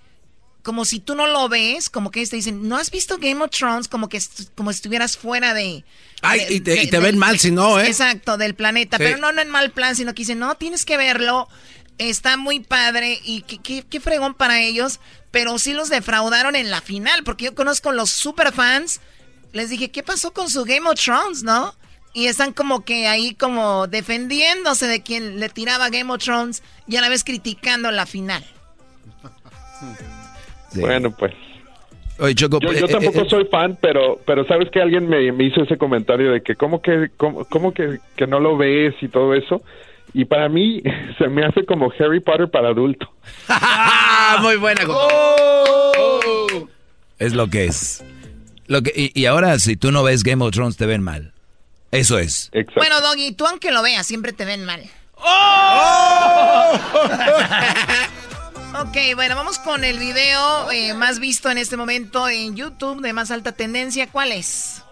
[0.63, 3.51] como si tú no lo ves, como que te dicen, ¿no has visto Game of
[3.51, 3.89] Thrones?
[3.89, 4.19] Como que
[4.55, 5.83] como si estuvieras fuera de...
[6.21, 7.87] Ay, y te, ven mal si no, ¿eh?
[7.87, 8.97] Exacto, del planeta.
[8.97, 11.49] Pero no, no en mal plan, sino que dicen, no, tienes que verlo.
[11.97, 15.01] Está muy padre y qué, qué, fregón para ellos.
[15.31, 19.01] Pero sí los defraudaron en la final, porque yo conozco los super fans.
[19.53, 21.73] Les dije, ¿qué pasó con su Game of Thrones, no?
[22.13, 26.95] Y están como que ahí como defendiéndose de quien le tiraba Game of Thrones y
[26.97, 28.43] a la vez criticando la final.
[30.75, 31.33] Bueno, pues.
[32.35, 36.31] yo, eh, tampoco eh, soy fan, pero pero sabes que alguien me, hizo ese comentario
[36.31, 39.61] de que cómo que cómo, que, no lo ves y todo eso.
[40.13, 40.81] Y para mí
[41.17, 43.11] se me hace como Harry Potter para adulto.
[44.41, 44.81] Muy buena.
[44.87, 46.67] Oh.
[47.19, 48.03] Es lo que es.
[48.67, 51.33] Lo que, y, ahora si tú no ves Game of Thrones te ven mal.
[51.91, 52.49] Eso es.
[52.75, 54.81] Bueno, Doggy, tú aunque lo veas siempre te ven mal.
[55.17, 56.79] ¡Oh!
[58.81, 63.13] Ok, bueno, vamos con el video eh, más visto en este momento en YouTube de
[63.13, 64.07] más alta tendencia.
[64.11, 64.83] ¿Cuál es?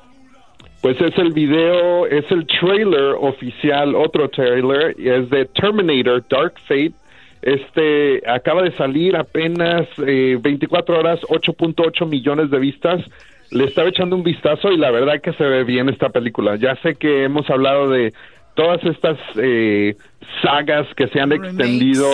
[0.81, 6.93] Pues es el video, es el trailer oficial, otro trailer, es de Terminator Dark Fate.
[7.41, 13.03] Este acaba de salir apenas 24 eh, horas, 8.8 millones de vistas.
[13.51, 16.55] Le estaba echando un vistazo y la verdad que se ve bien esta película.
[16.55, 18.13] Ya sé que hemos hablado de
[18.55, 19.95] todas estas eh,
[20.41, 22.07] sagas que se han extendido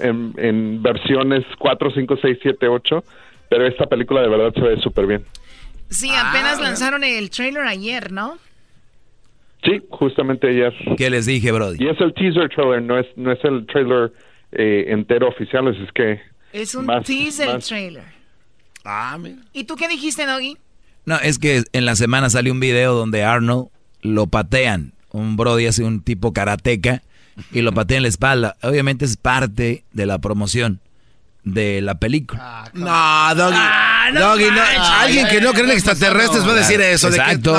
[0.00, 3.04] en, versiones 4, 5, 6, 7, 8,
[3.48, 5.24] pero esta película de verdad se ve súper bien.
[5.88, 8.38] Sí, apenas ah, lanzaron el trailer ayer, ¿no?
[9.62, 10.74] Sí, justamente ayer.
[10.96, 11.84] ¿Qué les dije, Brody?
[11.84, 14.12] Y es el teaser trailer, no es, no es el trailer
[14.52, 16.20] eh, entero oficial, es que...
[16.52, 18.04] Es un teaser trailer.
[18.84, 19.36] Ah, mira.
[19.52, 20.56] ¿Y tú qué dijiste, Doggy?
[21.04, 23.68] No, es que en la semana salió un video donde Arnold
[24.02, 27.02] lo patean un Brody hace un tipo karateca
[27.52, 28.56] y lo patea en la espalda.
[28.62, 30.80] Obviamente es parte de la promoción
[31.44, 32.40] de la película.
[32.42, 33.56] Ah, no, Doggy.
[33.58, 34.62] Ah, Doggy, no,
[35.00, 37.08] alguien que no cree en extraterrestres va a decir eso.
[37.08, 37.52] Exacto.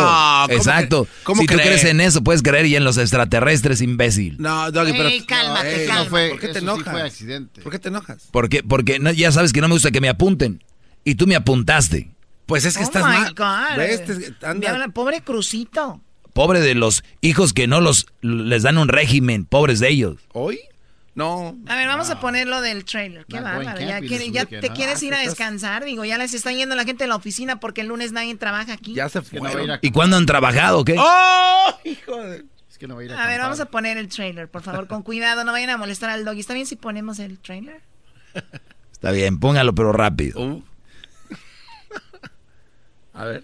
[0.48, 1.08] De exacto.
[1.36, 4.38] si tú crees en eso, puedes creer y en los extraterrestres, imbécil.
[4.40, 5.10] No, Doggy, pero.
[5.28, 6.92] cálmate, no, fue, ¿Por qué te enojas?
[6.92, 7.62] fue accidente.
[7.62, 8.30] ¿Por qué te enojas?
[8.32, 10.64] Porque, porque no, ya sabes que no me gusta que me apunten.
[11.06, 12.13] Y tú me apuntaste.
[12.46, 13.34] Pues es que oh estás mal.
[13.34, 14.92] God.
[14.94, 16.02] Pobre Crucito.
[16.34, 20.18] Pobre de los hijos que no los les dan un régimen, pobres de ellos.
[20.34, 20.60] ¿Hoy?
[21.16, 21.56] No.
[21.68, 23.26] A ver, vamos a ponerlo del trailer.
[23.28, 23.80] Qué bárbaro.
[23.80, 25.86] Ya, ya te quieres ir a descansar.
[25.86, 28.74] Digo, ya les está yendo la gente de la oficina porque el lunes nadie trabaja
[28.74, 28.96] aquí.
[28.96, 29.40] Ya se fue.
[29.82, 30.96] ¿Y cuándo han trabajado qué?
[30.98, 31.80] ¡Oh!
[31.84, 32.46] Hijo de...
[32.68, 34.64] Es que no va a ir a, a ver, vamos a poner el trailer, por
[34.64, 35.44] favor, con cuidado.
[35.44, 36.40] No vayan a molestar al doggy.
[36.40, 37.82] ¿Está bien si ponemos el trailer?
[38.92, 40.42] Está bien, póngalo, pero rápido.
[40.42, 40.64] Uh.
[43.14, 43.44] A ver.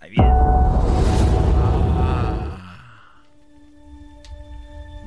[0.00, 0.30] Ahí viene.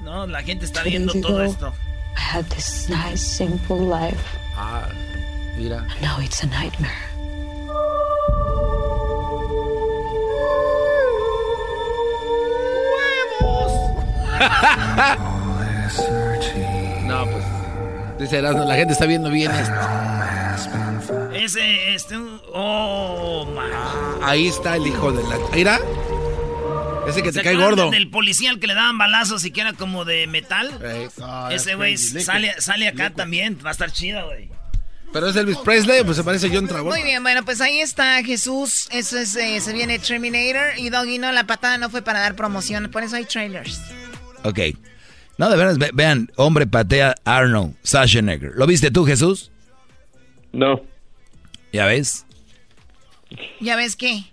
[0.03, 1.73] No, la gente está viendo todo esto.
[2.15, 4.21] I had this nice, simple life.
[4.55, 4.87] Ah,
[5.57, 5.77] mira.
[5.77, 6.91] And now it's a nightmare.
[17.07, 17.45] no, pues.
[18.19, 19.73] Dice la gente está viendo bien esto.
[21.35, 22.15] Ese, este,
[22.53, 23.71] oh, man.
[24.21, 25.37] ahí está el hijo de la.
[25.53, 25.79] Mira.
[27.07, 27.89] Ese que te cae gordo.
[27.91, 30.71] Del policía que le daban balazos y que era como de metal.
[31.21, 33.57] Ah, Ese güey sale, sale acá también.
[33.63, 34.49] Va a estar chido, güey.
[35.11, 36.97] Pero es Elvis Presley, pues se parece a John Travolta.
[36.97, 38.87] Muy bien, bueno, pues ahí está Jesús.
[38.91, 40.77] Eso es, eh, se viene Terminator.
[40.77, 42.89] Y Doggy, no, la patada no fue para dar promoción.
[42.89, 43.79] Por eso hay trailers.
[44.43, 44.59] Ok.
[45.37, 48.53] No, de verdad, vean, hombre patea Arnold Schwarzenegger.
[48.55, 49.51] ¿Lo viste tú, Jesús?
[50.51, 50.81] No.
[51.73, 52.25] ¿Ya ves?
[53.59, 54.23] ¿Ya ves qué?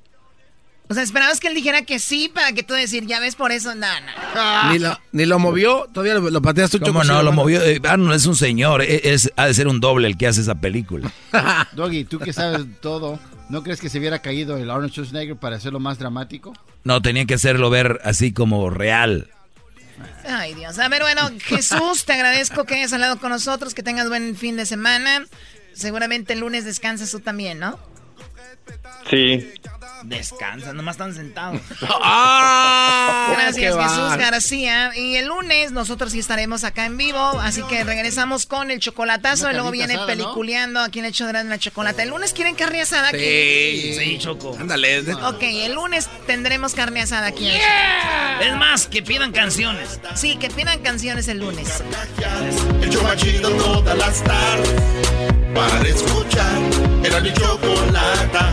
[0.88, 3.52] O sea, esperabas que él dijera que sí para que tú decir, ya ves por
[3.52, 4.70] eso, nada.
[4.70, 7.22] Ni, lo, ni lo movió, todavía lo, pateas tú, ¿Cómo no?
[7.22, 7.62] Lo movió.
[7.62, 10.40] Eh, Arnold es un señor, e, es, ha de ser un doble el que hace
[10.40, 11.10] esa película.
[11.72, 15.56] Doggy, tú que sabes todo, ¿no crees que se hubiera caído el Arnold Schwarzenegger para
[15.56, 16.52] hacerlo más dramático?
[16.82, 19.30] No, tenía que hacerlo ver así como real.
[20.26, 20.78] Ay, Dios.
[20.78, 24.56] A ver, bueno, Jesús, te agradezco que hayas hablado con nosotros, que tengas buen fin
[24.56, 25.24] de semana.
[25.72, 27.78] Seguramente el lunes descansas tú también, ¿no?
[29.08, 29.52] Sí.
[30.04, 31.60] Descansa, nomás están sentados.
[31.82, 33.28] ¡Ah!
[33.32, 34.92] Gracias, Jesús García.
[34.96, 39.50] Y el lunes nosotros sí estaremos acá en vivo, así que regresamos con el chocolatazo
[39.50, 42.02] y luego viene peliculeando aquí en el hecho de la chocolate.
[42.02, 43.18] ¿El lunes quieren carne asada aquí?
[43.18, 44.56] Sí, sí, Choco.
[44.58, 45.00] Ándale.
[45.00, 47.50] Ok, el lunes tendremos carne asada aquí.
[48.40, 50.00] Es más, que pidan canciones.
[50.14, 51.82] Sí, que pidan canciones el lunes.
[52.82, 52.90] El
[53.58, 54.82] todas las tardes
[55.54, 56.58] para escuchar
[57.02, 58.52] era mi chocolata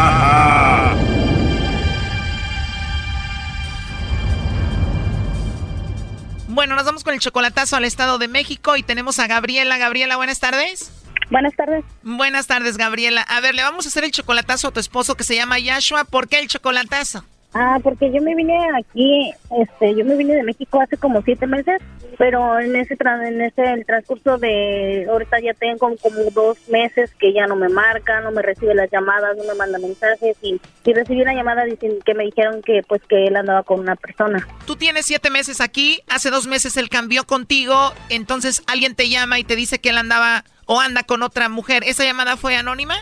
[6.51, 9.77] Bueno, nos vamos con el chocolatazo al Estado de México y tenemos a Gabriela.
[9.77, 10.91] Gabriela, buenas tardes.
[11.29, 11.85] Buenas tardes.
[12.03, 13.21] Buenas tardes, Gabriela.
[13.21, 16.03] A ver, le vamos a hacer el chocolatazo a tu esposo que se llama Yashua.
[16.03, 17.23] ¿Por qué el chocolatazo?
[17.53, 21.47] Ah, porque yo me vine aquí, este, yo me vine de México hace como siete
[21.47, 21.81] meses,
[22.17, 27.33] pero en ese en ese el transcurso de ahorita ya tengo como dos meses que
[27.33, 30.93] ya no me marca, no me recibe las llamadas, no me manda mensajes y, y
[30.93, 34.47] recibí una llamada diciendo que me dijeron que pues que él andaba con una persona.
[34.65, 37.75] Tú tienes siete meses aquí, hace dos meses él cambió contigo,
[38.09, 41.83] entonces alguien te llama y te dice que él andaba o anda con otra mujer.
[41.85, 42.95] ¿Esa llamada fue anónima?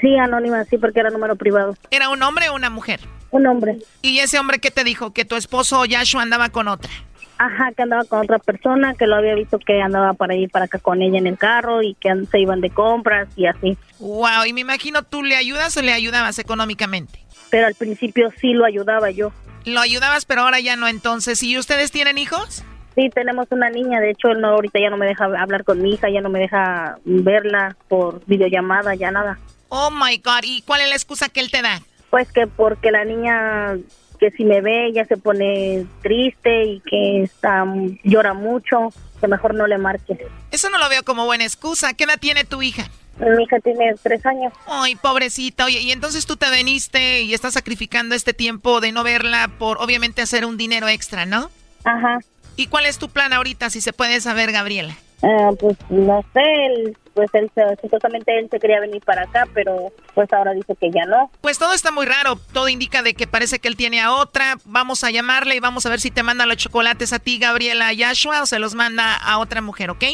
[0.00, 1.76] Sí, anónima, sí, porque era número privado.
[1.90, 3.00] ¿Era un hombre o una mujer?
[3.32, 3.78] Un hombre.
[4.02, 5.12] ¿Y ese hombre qué te dijo?
[5.12, 6.90] ¿Que tu esposo Yashua andaba con otra?
[7.38, 10.66] Ajá, que andaba con otra persona, que lo había visto que andaba para ir para
[10.66, 13.76] acá con ella en el carro y que se iban de compras y así.
[13.98, 17.18] Wow, y me imagino tú le ayudas o le ayudabas económicamente.
[17.50, 19.32] Pero al principio sí lo ayudaba yo.
[19.64, 21.42] Lo ayudabas, pero ahora ya no entonces.
[21.42, 22.62] ¿Y ustedes tienen hijos?
[22.94, 25.80] Sí, tenemos una niña, de hecho él no, ahorita ya no me deja hablar con
[25.80, 29.38] mi hija, ya no me deja verla por videollamada, ya nada.
[29.68, 31.80] Oh my God, ¿y cuál es la excusa que él te da?
[32.12, 33.78] Pues que porque la niña
[34.20, 37.64] que si me ve ya se pone triste y que está
[38.04, 40.18] llora mucho, que mejor no le marque.
[40.50, 41.94] Eso no lo veo como buena excusa.
[41.94, 42.84] ¿Qué edad tiene tu hija?
[43.18, 44.52] Mi hija tiene tres años.
[44.66, 45.64] Ay, pobrecita.
[45.64, 49.78] Oye, y entonces tú te veniste y estás sacrificando este tiempo de no verla por
[49.80, 51.50] obviamente hacer un dinero extra, ¿no?
[51.84, 52.18] Ajá.
[52.56, 54.94] ¿Y cuál es tu plan ahorita, si se puede saber, Gabriela?
[55.22, 57.50] Ah, pues no sé, pues él
[57.80, 61.30] supuestamente él se quería venir para acá, pero pues ahora dice que ya no.
[61.40, 64.56] Pues todo está muy raro, todo indica de que parece que él tiene a otra.
[64.64, 67.92] Vamos a llamarle y vamos a ver si te manda los chocolates a ti, Gabriela
[67.92, 70.04] Yashua, o se los manda a otra mujer, ¿ok?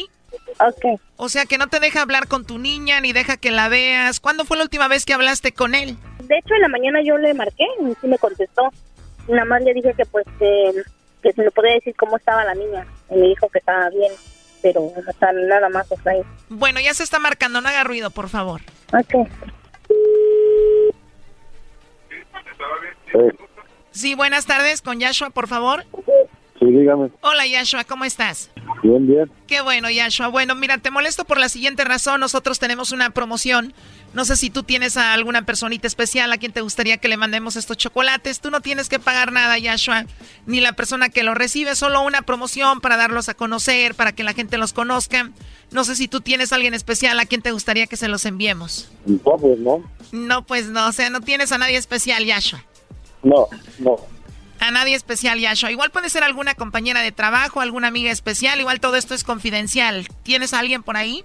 [0.61, 1.01] Ok.
[1.17, 4.21] O sea que no te deja hablar con tu niña ni deja que la veas.
[4.21, 5.97] ¿Cuándo fue la última vez que hablaste con él?
[6.25, 8.71] De hecho, en la mañana yo le marqué y sí me contestó.
[9.29, 12.87] Nada más le dije que pues que se me podía decir cómo estaba la niña.
[13.11, 14.13] Y me dijo que estaba bien,
[14.63, 16.23] pero está nada más o ahí.
[16.49, 18.61] Bueno, ya se está marcando, no haga ruido, por favor.
[18.93, 19.29] Ok.
[23.91, 25.85] Sí, buenas tardes, con Yashua, por favor.
[26.59, 27.11] Sí, dígame.
[27.21, 28.51] Hola, Yashua, ¿cómo estás?
[28.83, 29.31] Bien, bien.
[29.47, 30.29] Qué bueno, Yashua.
[30.29, 32.21] Bueno, mira, te molesto por la siguiente razón.
[32.21, 33.75] Nosotros tenemos una promoción.
[34.15, 37.17] No sé si tú tienes a alguna personita especial a quien te gustaría que le
[37.17, 38.41] mandemos estos chocolates.
[38.41, 40.07] Tú no tienes que pagar nada, Yashua,
[40.47, 44.25] ni la persona que los recibe, solo una promoción para darlos a conocer, para que
[44.25, 45.31] la gente los conozca.
[45.71, 48.25] No sé si tú tienes a alguien especial a quien te gustaría que se los
[48.25, 48.91] enviemos.
[49.05, 49.83] No, pues no.
[50.11, 50.89] No, pues no.
[50.89, 52.65] O sea, no tienes a nadie especial, Yashua.
[53.23, 53.49] No,
[53.79, 53.97] no.
[54.61, 55.71] A nadie especial, Yashua.
[55.71, 58.59] Igual puede ser alguna compañera de trabajo, alguna amiga especial.
[58.59, 60.09] Igual todo esto es confidencial.
[60.23, 61.25] ¿Tienes a alguien por ahí?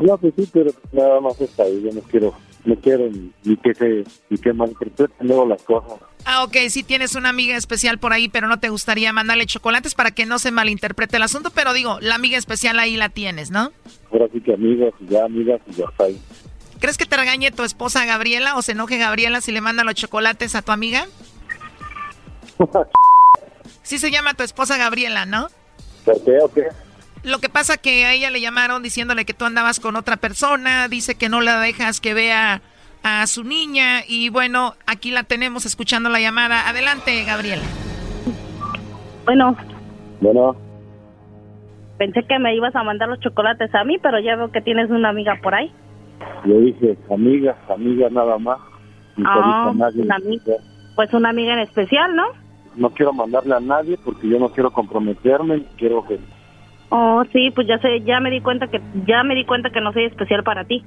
[0.00, 1.82] No, pues sí, pero nada más está ahí.
[1.84, 2.34] Yo no quiero,
[2.64, 3.08] no quiero
[3.44, 6.00] ni, que se, ni que malinterpreten luego las cosas.
[6.24, 9.94] Ah, ok, sí tienes una amiga especial por ahí, pero no te gustaría mandarle chocolates
[9.94, 11.50] para que no se malinterprete el asunto.
[11.50, 13.72] Pero digo, la amiga especial ahí la tienes, ¿no?
[14.12, 16.20] Ahora sí que amigas y ya amigas y ya está ahí.
[16.80, 19.94] ¿Crees que te regañe tu esposa Gabriela o se enoje Gabriela si le manda los
[19.94, 21.06] chocolates a tu amiga?
[23.82, 25.48] sí se llama tu esposa Gabriela, ¿no?
[26.04, 26.66] ¿Por qué o qué?
[27.24, 30.88] Lo que pasa que a ella le llamaron diciéndole que tú andabas con otra persona,
[30.88, 32.62] dice que no la dejas que vea
[33.04, 36.68] a su niña y bueno, aquí la tenemos escuchando la llamada.
[36.68, 37.62] Adelante, Gabriela.
[39.24, 39.56] Bueno.
[40.20, 40.56] Bueno.
[41.98, 44.90] Pensé que me ibas a mandar los chocolates a mí, pero ya veo que tienes
[44.90, 45.72] una amiga por ahí.
[46.44, 48.58] Yo dije, amiga, amiga nada más.
[49.24, 50.54] Ah, una amiga.
[50.96, 52.24] Pues una amiga en especial, ¿no?
[52.74, 56.18] No quiero mandarle a nadie porque yo no quiero comprometerme, quiero que
[56.94, 59.80] Oh, sí, pues ya sé, ya me di cuenta que ya me di cuenta que
[59.80, 60.84] no soy especial para ti.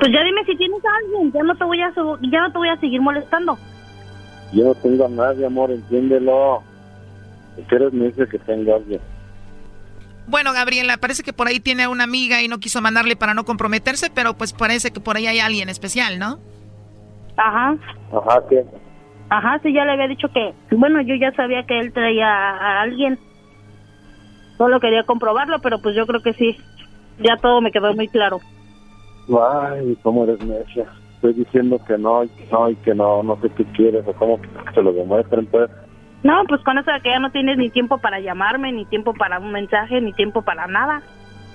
[0.00, 2.58] Pues ya dime si tienes a alguien, ya no te voy a ya no te
[2.58, 3.56] voy a seguir molestando.
[4.52, 6.64] Yo no tengo a nadie, amor, entiéndelo.
[7.68, 9.00] Quieres me dice que tenga alguien.
[10.26, 13.44] Bueno, Gabriela, parece que por ahí tiene una amiga y no quiso mandarle para no
[13.44, 16.40] comprometerse, pero pues parece que por ahí hay alguien especial, ¿no?
[17.36, 17.76] Ajá.
[18.12, 18.64] Ajá, ¿qué?
[19.30, 22.82] Ajá, sí, ya le había dicho que, bueno, yo ya sabía que él traía a
[22.82, 23.16] alguien.
[24.58, 26.56] Solo quería comprobarlo, pero pues yo creo que sí.
[27.18, 28.40] Ya todo me quedó muy claro.
[29.28, 30.86] Ay, cómo eres necia.
[31.14, 34.12] Estoy diciendo que no, y que no, y que no, no sé qué quieres, o
[34.14, 35.70] cómo que se lo demuestren, pues.
[36.24, 39.12] No, pues con eso de que ya no tienes ni tiempo para llamarme, ni tiempo
[39.14, 41.02] para un mensaje, ni tiempo para nada.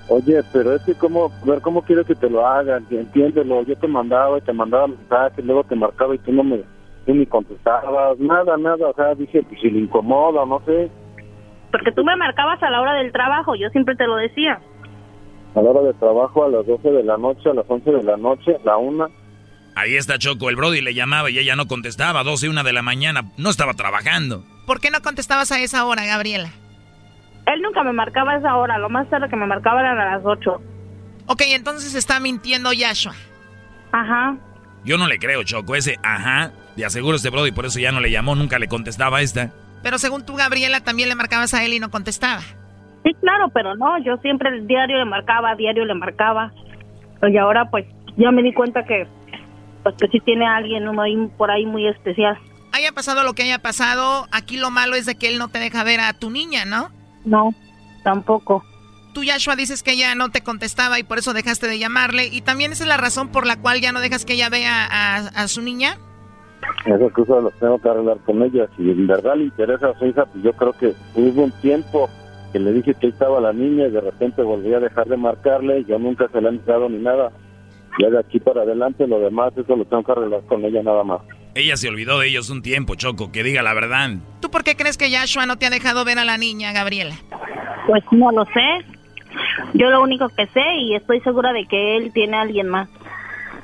[0.10, 2.86] Oye, pero es que cómo, ver, ¿cómo quieres que te lo hagan?
[2.90, 6.64] Entiéndelo, yo te mandaba y te mandaba mensajes, luego te marcaba y tú no me,
[7.06, 10.90] tú ni contestabas, nada, nada, o sea, dije, pues si le incomoda, no sé,
[11.78, 14.60] Porque tú me marcabas a la hora del trabajo, yo siempre te lo decía.
[15.54, 18.04] a la hora de trabajo, a las 12 de la noche, a las 11 de
[18.04, 19.08] la noche, a la una,
[19.76, 22.74] Ahí está Choco, el Brody le llamaba y ella no contestaba, 12 y 1 de
[22.74, 24.44] la mañana, no estaba trabajando.
[24.66, 26.50] ¿Por qué no contestabas a esa hora, Gabriela?
[27.46, 30.18] Él nunca me marcaba a esa hora, lo más tarde que me marcaba eran a
[30.18, 30.62] las 8.
[31.28, 33.14] Ok, entonces está mintiendo Yashua.
[33.92, 34.36] Ajá.
[34.84, 38.00] Yo no le creo, Choco, ese ajá, de aseguro este Brody, por eso ya no
[38.00, 39.52] le llamó, nunca le contestaba a esta.
[39.84, 42.42] Pero según tú, Gabriela, también le marcabas a él y no contestaba.
[43.04, 46.52] Sí, claro, pero no, yo siempre el diario le marcaba, diario le marcaba.
[47.22, 47.86] Y ahora pues
[48.18, 49.08] ya me di cuenta que
[49.84, 52.38] pues que sí tiene a alguien uno ahí por ahí muy especial.
[52.74, 55.60] Haya pasado lo que haya pasado, aquí lo malo es de que él no te
[55.60, 56.90] deja ver a tu niña, ¿no?
[57.24, 57.54] No,
[58.04, 58.64] tampoco.
[59.14, 62.28] Tú, Yashua, dices que ella no te contestaba y por eso dejaste de llamarle.
[62.28, 64.86] ¿Y también esa es la razón por la cual ya no dejas que ella vea
[64.86, 65.98] a, a su niña?
[66.96, 68.68] Esas cosas las tengo que arreglar con ella.
[68.76, 72.10] Si en verdad le interesa a su hija, pues yo creo que hubo un tiempo
[72.52, 75.18] que le dije que ahí estaba la niña y de repente volví a dejar de
[75.18, 77.32] marcarle, yo nunca se la he dado ni nada.
[78.00, 81.04] Ya de aquí para adelante, lo demás, eso lo tengo que arreglar con ella nada
[81.04, 81.22] más.
[81.56, 84.12] Ella se olvidó de ellos un tiempo, Choco, que diga la verdad.
[84.40, 87.16] ¿Tú por qué crees que Yashua no te ha dejado ver a la niña, Gabriela?
[87.88, 88.86] Pues no lo sé.
[89.74, 92.88] Yo lo único que sé y estoy segura de que él tiene a alguien más.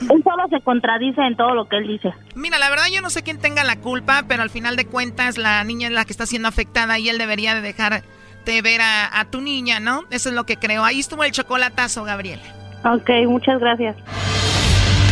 [0.02, 2.14] Él solo se contradice en todo lo que él dice.
[2.36, 5.38] Mira, la verdad yo no sé quién tenga la culpa, pero al final de cuentas
[5.38, 9.20] la niña es la que está siendo afectada y él debería de dejarte ver a,
[9.20, 10.04] a tu niña, ¿no?
[10.10, 10.84] Eso es lo que creo.
[10.84, 12.44] Ahí estuvo el chocolatazo, Gabriela.
[12.86, 13.96] Ok, muchas gracias.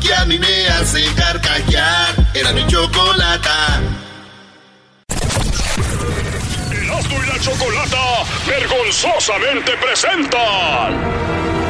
[0.00, 2.14] que a mí me hace carcajear.
[2.34, 3.80] Era mi chocolata.
[6.72, 11.69] Erasmo y la chocolata vergonzosamente presentan.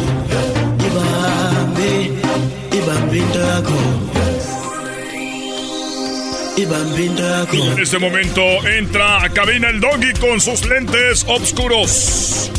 [7.53, 12.49] En este momento entra a cabina el doggy con sus lentes oscuros.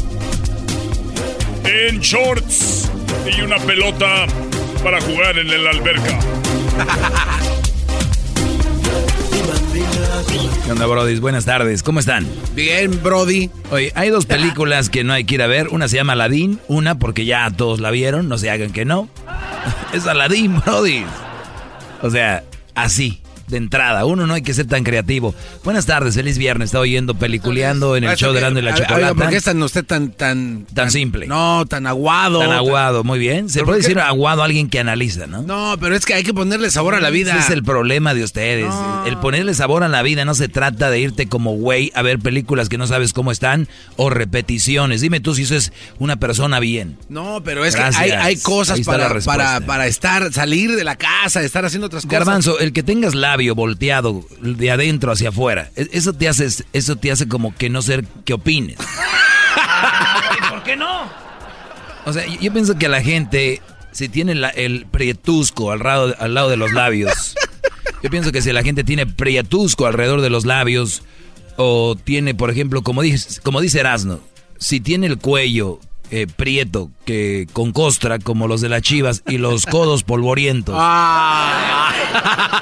[1.65, 2.91] En shorts
[3.35, 4.27] y una pelota
[4.85, 6.19] para jugar en la alberca.
[10.65, 11.19] ¿Qué onda, Brody?
[11.19, 12.27] Buenas tardes, ¿cómo están?
[12.55, 13.51] Bien, Brody.
[13.71, 15.69] Oye, hay dos películas que no hay que ir a ver.
[15.69, 19.09] Una se llama Aladdin, una porque ya todos la vieron, no se hagan que no.
[19.95, 21.05] Es Aladdin, Brody.
[22.03, 22.45] O sea,
[22.75, 23.22] así,
[23.53, 24.05] de entrada.
[24.05, 25.35] Uno no hay que ser tan creativo.
[25.63, 26.71] Buenas tardes, feliz viernes.
[26.71, 29.15] Está oyendo Peliculeando en el show de Grande y la Chocolata.
[29.15, 31.27] ¿Por qué es tan usted tan, tan, Tan simple.
[31.27, 32.41] No, tan aguado.
[32.41, 33.49] Tan aguado, muy bien.
[33.49, 35.43] Se ¿Pero puede decir aguado a alguien que analiza, ¿no?
[35.43, 37.33] No, pero es que hay que ponerle sabor a la vida.
[37.33, 38.73] Ese es el problema de ustedes.
[39.07, 42.19] El ponerle sabor a la vida no se trata de irte como güey a ver
[42.19, 45.01] películas que no sabes cómo están o repeticiones.
[45.03, 46.97] Dime tú si eso es una persona bien.
[47.09, 48.03] No, pero es Gracias.
[48.03, 51.87] que hay, hay cosas está para, para, para estar, salir de la casa, estar haciendo
[51.87, 52.21] otras cosas.
[52.21, 56.97] Garbanzo, el que tengas labio volteado de adentro hacia afuera, e- eso te hace, eso
[56.97, 58.77] te hace como que no ser que opines.
[60.49, 61.03] ¿Por qué no?
[62.05, 66.15] O sea, yo, yo pienso que la gente, si tiene la- el prietusco al lado,
[66.21, 67.35] al lado de los labios,
[68.03, 71.03] yo pienso que si la gente tiene prietusco alrededor de los labios,
[71.57, 74.21] o tiene, por ejemplo, como dice, como dice Erasno,
[74.59, 75.81] si tiene el cuello
[76.13, 80.77] eh, prieto, que con costra, como los de las chivas, y los codos polvorientos.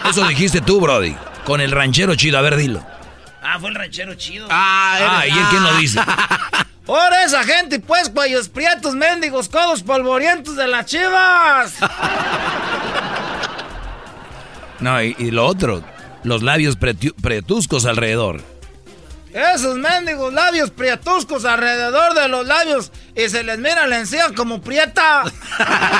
[0.09, 2.82] Eso dijiste tú, Brody, con el ranchero chido, a ver, dilo.
[3.42, 4.46] Ah, fue el ranchero chido.
[4.51, 6.01] Ah, ¿y él quién lo dice?
[6.86, 11.74] Ahora esa gente, pues, cuellos prietos, mendigos, codos polvorientos de las chivas.
[14.80, 15.82] No, y, y lo otro,
[16.24, 18.40] los labios pretu- pretuscos alrededor.
[19.32, 22.90] Esos mendigos labios prietuscos alrededor de los labios
[23.25, 25.25] y se les mira la encía como prieta.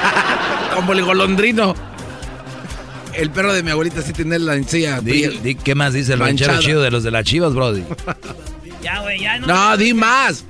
[0.75, 1.75] como el golondrino.
[3.13, 5.01] El perro de mi abuelita sí tiene la encía.
[5.65, 7.85] ¿Qué más dice el ranchero chido de los de las chivas, Brody?
[8.83, 9.47] ya, güey, ya no.
[9.47, 10.45] No, di más.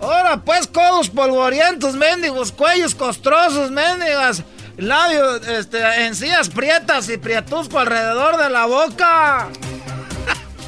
[0.00, 4.42] Ahora pues, codos polvorientos, mendigos, cuellos costrosos, mendigas,
[4.76, 9.48] labios, este, encías prietas y prietusco alrededor de la boca.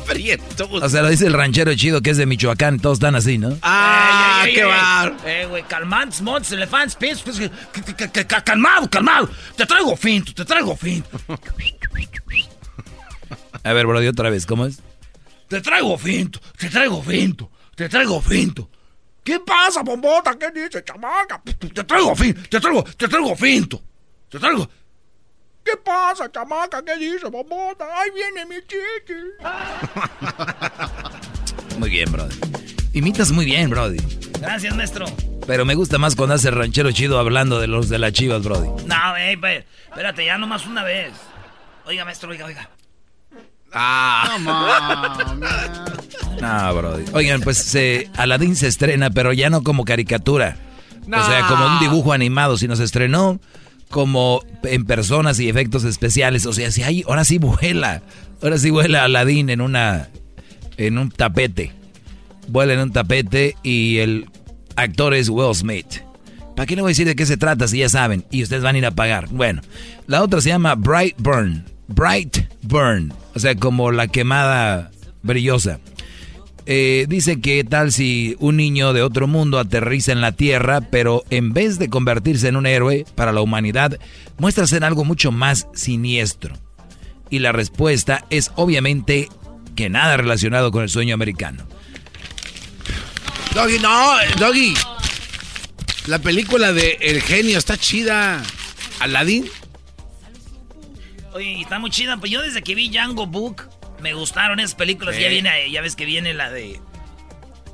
[0.07, 0.69] Prietos.
[0.71, 3.57] O sea, lo dice el ranchero chido que es de Michoacán, todos están así, ¿no?
[3.63, 5.17] ¡Ah, qué bar!
[5.25, 7.41] Eh, güey, calmantes, montes, elefantes, pies, pues,
[8.45, 9.31] calmado, calmado.
[9.57, 11.09] Te traigo finto, te traigo finto.
[13.63, 14.81] A ver, Brody, otra vez, ¿cómo es?
[15.49, 18.71] Te traigo finto, te traigo finto, te traigo finto.
[19.23, 20.37] ¿Qué pasa, bombota?
[20.39, 21.43] ¿Qué dice, chamaca?
[21.43, 23.83] Te traigo finto, te traigo, te traigo finto.
[24.29, 24.69] Te traigo.
[25.65, 26.83] ¿Qué pasa, chamaca?
[26.85, 27.87] ¿Qué dice, bombota?
[27.99, 29.15] Ahí viene mi chiqui.
[31.79, 32.37] Muy bien, brody.
[32.93, 33.97] Imitas muy bien, brody.
[34.41, 35.07] Gracias, maestro.
[35.47, 38.69] Pero me gusta más cuando hace ranchero chido hablando de los de las chivas, brody.
[38.87, 39.37] No, ey,
[39.89, 41.13] espérate, ya nomás una vez.
[41.87, 42.69] Oiga, maestro, oiga, oiga.
[43.73, 44.39] Ah.
[46.41, 47.05] no, brody.
[47.13, 50.57] Oigan, pues se, Aladdin se estrena, pero ya no como caricatura.
[51.07, 53.41] O sea, como un dibujo animado, sino se estrenó
[53.95, 56.47] como en personas y efectos especiales.
[56.47, 58.03] O sea, si hay, ahora sí vuela.
[58.43, 60.09] Ahora sí vuela Aladdin en una
[60.77, 61.71] en un tapete.
[62.49, 64.29] Vuela en un tapete y el
[64.75, 66.01] actor es Will Smith.
[66.57, 68.25] ¿Para qué le voy a decir de qué se trata si ya saben?
[68.33, 69.29] Y ustedes van a ir a pagar.
[69.29, 69.63] Bueno,
[70.09, 71.65] la otra se llama Bright Burn.
[71.87, 73.15] Bright Burn.
[73.37, 74.91] O sea, como la quemada
[75.23, 75.79] brillosa.
[76.67, 81.25] Eh, dice que tal si un niño de otro mundo aterriza en la Tierra, pero
[81.31, 83.99] en vez de convertirse en un héroe para la humanidad,
[84.39, 86.55] muestra ser algo mucho más siniestro.
[87.29, 89.29] Y la respuesta es obviamente
[89.77, 91.67] que nada relacionado con el sueño americano.
[93.55, 94.75] Doggy, no, Doggy.
[96.07, 98.43] La película de El genio está chida.
[99.01, 99.49] Aladdin.
[101.33, 102.17] Oye, está muy chida.
[102.17, 103.69] Pues yo desde que vi Django Book,
[104.05, 105.19] me gustaron esas películas.
[105.19, 106.79] Ya viene, ya ves que viene la de.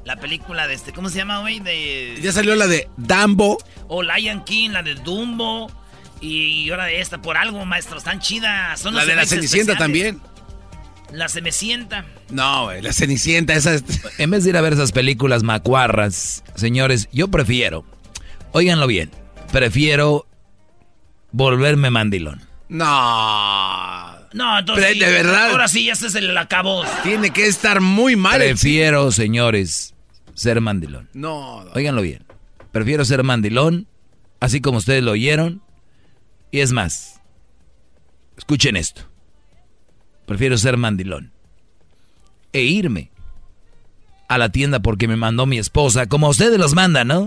[0.05, 1.59] La película de este, ¿cómo se llama, güey?
[1.59, 2.19] De.
[2.23, 3.59] Ya salió la de Dumbo.
[3.89, 5.71] O Lion King, la de Dumbo.
[6.21, 8.79] Y ahora de esta, por algo, maestro, están chidas.
[8.79, 10.21] Son la de la Cenicienta también.
[11.13, 12.05] La Cenicienta.
[12.29, 13.83] No, güey, la Cenicienta, esa es...
[14.19, 17.85] En vez de ir a ver esas películas macuarras, señores, yo prefiero,
[18.53, 19.11] óiganlo bien,
[19.51, 20.29] prefiero
[21.33, 22.50] volverme mandilón.
[22.71, 24.17] No.
[24.33, 24.99] No, entonces.
[24.99, 25.51] de verdad.
[25.51, 26.85] Ahora sí, este es el acabó.
[27.03, 28.37] Tiene que estar muy mal.
[28.39, 29.95] Prefiero, señores,
[30.35, 31.09] ser mandilón.
[31.13, 31.73] No, no.
[31.73, 32.25] Óiganlo bien.
[32.71, 33.89] Prefiero ser mandilón,
[34.39, 35.63] así como ustedes lo oyeron.
[36.53, 37.21] Y es más,
[38.37, 39.03] escuchen esto.
[40.27, 41.33] Prefiero ser mandilón.
[42.53, 43.11] E irme
[44.29, 47.21] a la tienda porque me mandó mi esposa, como ustedes los mandan, ¿no?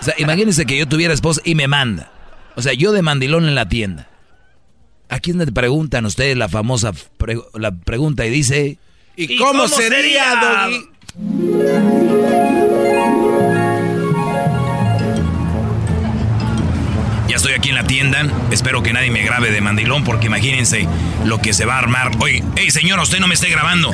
[0.00, 2.12] O sea, imagínense que yo tuviera esposa y me manda.
[2.54, 4.08] O sea, yo de mandilón en la tienda.
[5.08, 6.92] Aquí es donde preguntan ustedes la famosa
[7.54, 8.78] la pregunta y dice...
[9.16, 10.88] ¿Y, cómo, sería, Doggy?
[17.26, 18.26] Ya estoy aquí en la tienda.
[18.52, 20.86] Espero que nadie me grabe de mandilón porque imagínense
[21.24, 22.12] lo que se va a armar.
[22.20, 23.90] Oye, hey señor, usted no me esté grabando.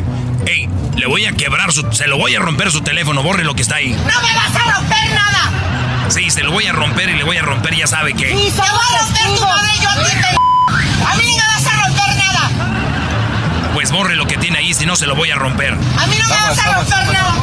[0.47, 1.91] Hey, le voy a quebrar su...
[1.93, 3.23] Se lo voy a romper su teléfono.
[3.23, 3.93] Borre lo que está ahí.
[3.93, 6.11] ¡No me vas a romper nada!
[6.11, 8.29] Sí, se lo voy a romper y le voy a romper, ya sabe que...
[8.29, 12.17] Sí, se va a romper tu a ti A mí no me vas a romper
[12.17, 12.51] nada.
[13.75, 15.75] Pues borre lo que tiene ahí, si no se lo voy a romper.
[15.75, 17.35] A mí no me vas a romper nada.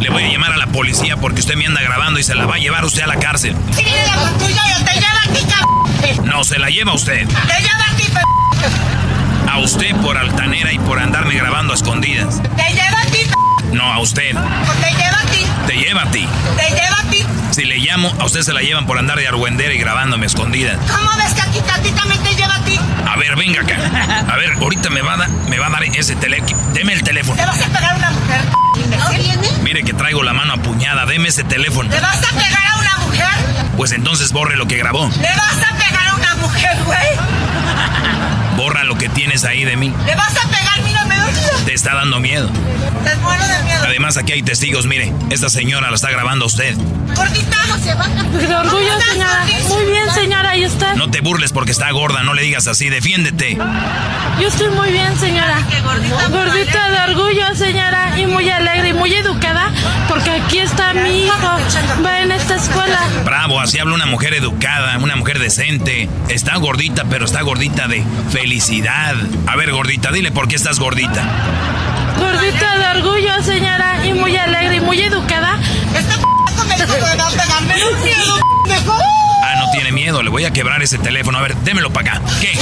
[0.00, 2.46] Le voy a llamar a la policía porque usted me anda grabando y se la
[2.46, 3.54] va a llevar usted a la cárcel.
[3.76, 6.26] Si viene la patrulla, yo te lleva a ti, cabrón.
[6.26, 7.26] No, se la lleva usted.
[7.26, 8.04] Te lleva a ti,
[9.50, 12.40] A usted por altanera y por andarme grabando a escondidas.
[12.42, 13.18] Te lleva a ti,
[13.72, 14.30] No, a usted.
[14.34, 15.19] Te lleva.
[15.70, 16.26] Te lleva a ti.
[16.56, 17.24] Te lleva a ti.
[17.52, 20.26] Si le llamo, a usted se la llevan por andar de argüendera y grabándome a
[20.26, 20.76] escondidas.
[20.90, 21.60] ¿Cómo ves que aquí
[21.92, 22.76] también te lleva a ti?
[23.06, 23.76] A ver, venga acá.
[24.28, 26.60] A ver, ahorita me va a, me va a dar ese teléfono.
[26.72, 27.40] Deme el teléfono.
[27.40, 28.40] ¿Te vas a pegar a una mujer?
[28.98, 29.48] ¿No viene?
[29.62, 31.06] Mire que traigo la mano apuñada.
[31.06, 31.88] Deme ese teléfono.
[31.88, 33.28] ¿Te vas a pegar a una mujer?
[33.76, 35.08] Pues entonces borre lo que grabó.
[35.20, 36.98] ¿Le vas a pegar a una mujer, güey?
[38.56, 39.94] Borra lo que tienes ahí de mí.
[40.04, 40.79] ¿Le vas a pegar?
[41.64, 42.48] Te está dando miedo.
[43.04, 43.82] Te muero de miedo.
[43.86, 44.86] Además, aquí hay testigos.
[44.86, 46.74] Mire, esta señora la está grabando usted.
[47.14, 48.06] Gordita, no se va.
[48.06, 49.44] De orgullo, señora.
[49.68, 50.56] Muy bien, señora.
[50.56, 50.94] ¿Y usted?
[50.94, 52.22] No te burles porque está gorda.
[52.22, 52.88] No le digas así.
[52.88, 53.56] Defiéndete.
[54.40, 55.58] Yo estoy muy bien, señora.
[55.82, 58.18] gordita, gordita de orgullo, señora.
[58.18, 59.72] Y muy alegre y muy educada.
[60.08, 61.58] Porque aquí está mi hijo.
[62.04, 62.98] Va en esta escuela.
[63.24, 66.08] Bravo, así habla una mujer educada, una mujer decente.
[66.28, 69.14] Está gordita, pero está gordita de felicidad.
[69.46, 71.19] A ver, gordita, dile por qué estás gordita.
[72.18, 74.06] Gordita de orgullo, señora.
[74.06, 75.58] Y muy alegre y muy educada.
[75.94, 76.24] Este p
[78.66, 78.74] me
[79.42, 81.38] Ah, no tiene miedo, le voy a quebrar ese teléfono.
[81.38, 82.22] A ver, démelo para acá.
[82.40, 82.52] ¿Qué?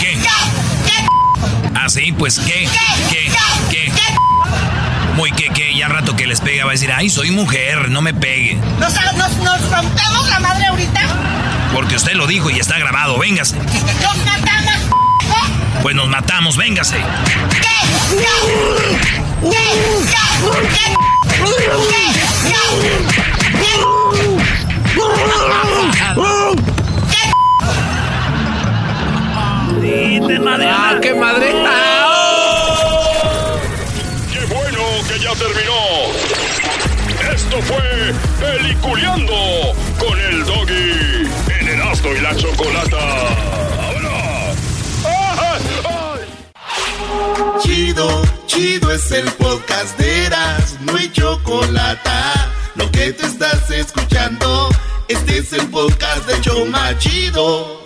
[0.00, 0.16] ¿Qué?
[1.74, 2.68] Ah, sí, pues ¿qué?
[3.10, 3.30] ¿Qué?
[3.70, 3.92] ¿Qué?
[5.14, 8.02] Muy que, que, ya rato que les pega va a decir, ay, soy mujer, no
[8.02, 8.58] me pegue.
[8.78, 11.00] ¿Nos, nos, nos rompemos la madre ahorita?
[11.72, 13.56] Porque usted lo dijo y está grabado, véngase.
[15.94, 16.56] Nos matamos.
[16.56, 16.96] Pues nos matamos, véngase.
[30.68, 31.52] ¡Ah, qué madre!
[34.32, 35.82] ¡Qué bueno que ya terminó!
[37.32, 41.28] Esto fue Peliculeando con el Doggy
[41.60, 43.65] en Erasmo y la Chocolata.
[47.62, 52.10] Chido, chido es el podcast de Eras, no hay chocolate.
[52.76, 54.68] Lo que te estás escuchando,
[55.08, 57.84] este es el podcast de Choma Chido.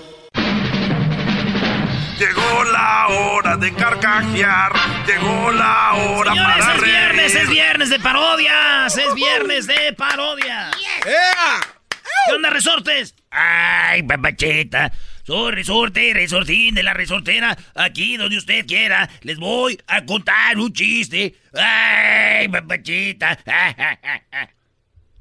[2.19, 4.73] Llegó la hora de carcajear,
[5.07, 6.95] llegó la hora Señores, para es reír.
[6.95, 10.77] viernes, es viernes de parodias, es viernes de parodias.
[11.03, 13.15] ¿Qué onda, resortes?
[13.31, 14.93] Ay, papacheta.
[15.31, 17.57] Soy resorte, resortín de la resortera.
[17.77, 21.37] Aquí donde usted quiera, les voy a contar un chiste.
[21.55, 23.39] Ay, papachita.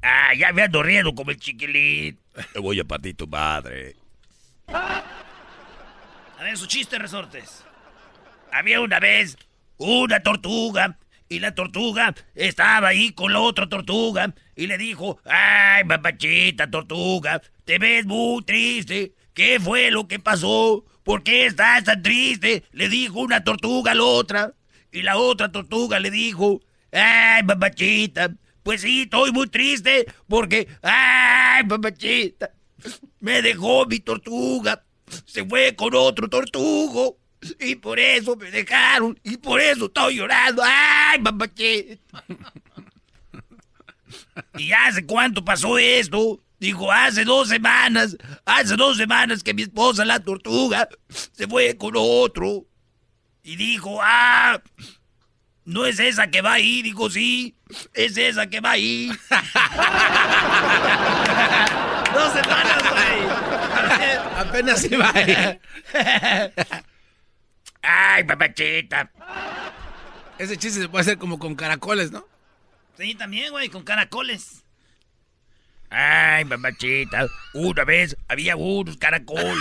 [0.02, 2.18] Ah, ya me ando riendo como el chiquilín.
[2.54, 3.94] Te voy a partir tu madre.
[4.66, 7.62] A ver, su chiste, resortes.
[8.50, 9.36] Había una vez
[9.76, 10.98] una tortuga
[11.28, 17.42] y la tortuga estaba ahí con la otra tortuga y le dijo, ay, papachita tortuga,
[17.64, 19.12] te ves muy triste.
[19.34, 20.84] ¿Qué fue lo que pasó?
[21.02, 22.64] ¿Por qué estás tan triste?
[22.72, 24.54] Le dijo una tortuga a la otra
[24.92, 26.60] y la otra tortuga le dijo,
[26.92, 28.30] ay, papachita,
[28.62, 32.50] pues sí, estoy muy triste porque, ay, papachita,
[33.20, 34.82] me dejó mi tortuga
[35.26, 37.18] se fue con otro tortugo.
[37.58, 39.18] Y por eso me dejaron.
[39.24, 40.62] Y por eso estoy llorando.
[40.64, 41.98] ¡Ay, papachita!
[44.58, 46.42] ¿Y hace cuánto pasó esto?
[46.60, 48.16] Dijo, hace dos semanas.
[48.44, 52.66] Hace dos semanas que mi esposa, la tortuga, se fue con otro.
[53.42, 54.62] Y dijo, ah,
[55.64, 56.82] no es esa que va ahí.
[56.82, 57.56] Dijo, sí,
[57.94, 59.08] es esa que va ahí.
[62.12, 63.22] dos semanas, güey.
[64.36, 65.58] Apenas iba ahí.
[67.80, 69.10] Ay, papachita.
[70.36, 72.28] Ese chiste se puede hacer como con caracoles, ¿no?
[72.98, 74.62] Sí, también, güey, con caracoles.
[75.90, 79.58] Ay, mamachita, una vez había unos caracoles.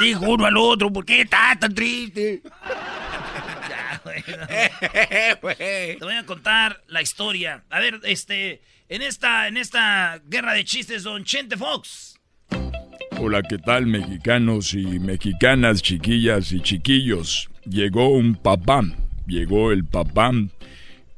[0.00, 2.40] Le dijo uno al otro, ¿por qué estás tan triste?
[3.68, 4.24] ya, güey.
[4.26, 4.46] no.
[5.98, 7.62] Te voy a contar la historia.
[7.68, 12.18] A ver, este, en esta, en esta guerra de chistes, don Chente Fox.
[13.18, 17.50] Hola, ¿qué tal mexicanos y mexicanas, chiquillas y chiquillos?
[17.64, 18.82] Llegó un papá,
[19.26, 20.30] llegó el papá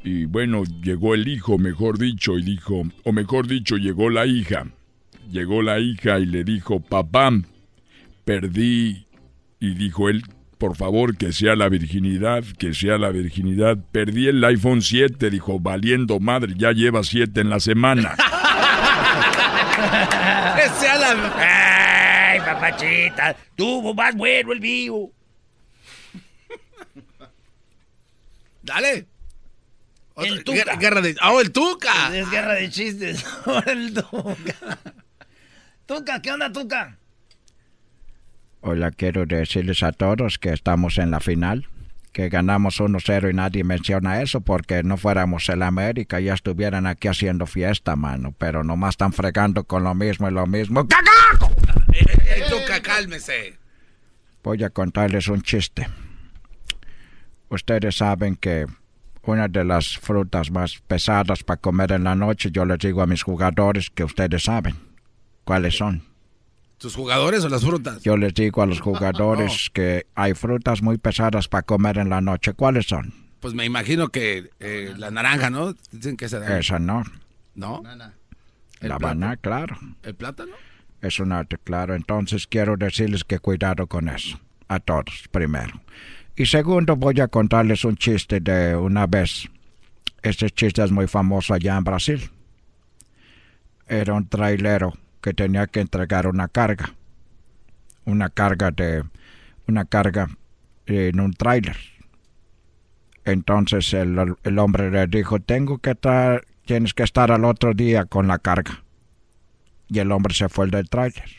[0.03, 4.67] y bueno, llegó el hijo, mejor dicho, y dijo, o mejor dicho, llegó la hija.
[5.31, 7.31] Llegó la hija y le dijo, papá,
[8.25, 9.07] perdí,
[9.61, 10.23] y dijo él,
[10.59, 13.79] por favor, que sea la virginidad, que sea la virginidad.
[13.93, 18.17] Perdí el iPhone 7, dijo, valiendo madre, ya lleva 7 en la semana.
[19.81, 22.33] Que sea la...
[22.33, 25.11] Ay, papachita, tuvo más bueno el mío.
[28.63, 29.07] Dale.
[30.23, 30.59] El Tuca.
[30.59, 31.17] Guerra, guerra de...
[31.23, 32.17] ¡Oh, el Tuca!
[32.17, 33.25] Es guerra de chistes.
[33.45, 34.79] Ahora el Tuca.
[35.87, 36.99] Tuca, ¿qué onda, Tuca?
[38.61, 41.67] Hola, quiero decirles a todos que estamos en la final,
[42.13, 47.09] que ganamos 1-0 y nadie menciona eso porque no fuéramos el América, ya estuvieran aquí
[47.09, 50.87] haciendo fiesta, mano, pero nomás están fregando con lo mismo y lo mismo.
[50.87, 51.55] ¡Cagaco!
[51.93, 53.59] ¡Ey, Tuca, cálmese!
[54.43, 55.89] Voy a contarles un chiste.
[57.49, 58.67] Ustedes saben que
[59.23, 63.07] una de las frutas más pesadas para comer en la noche, yo les digo a
[63.07, 64.77] mis jugadores que ustedes saben
[65.45, 66.03] cuáles son.
[66.79, 68.03] ¿Tus jugadores o las frutas?
[68.03, 72.21] Yo les digo a los jugadores que hay frutas muy pesadas para comer en la
[72.21, 72.55] noche.
[72.55, 73.13] ¿Cuáles son?
[73.41, 75.75] Pues me imagino que eh, la naranja, ¿no?
[75.93, 76.59] Dicen que esa...
[76.59, 77.03] Esa no.
[77.55, 77.83] ¿No?
[78.81, 79.77] La banana, claro.
[80.03, 80.53] ¿El plátano?
[81.03, 81.95] Es un arte, claro.
[81.95, 84.41] Entonces quiero decirles que cuidado con eso.
[84.69, 85.81] A todos, primero.
[86.37, 89.49] Y segundo, voy a contarles un chiste de una vez.
[90.23, 92.31] Este chiste es muy famoso allá en Brasil.
[93.87, 96.95] Era un trailero que tenía que entregar una carga.
[98.05, 99.05] Una carga de...
[99.67, 100.29] Una carga
[100.87, 101.77] en un trailer.
[103.25, 108.07] Entonces el, el hombre le dijo, tengo que tra- tienes que estar al otro día
[108.07, 108.83] con la carga.
[109.89, 111.31] Y el hombre se fue del tráiler.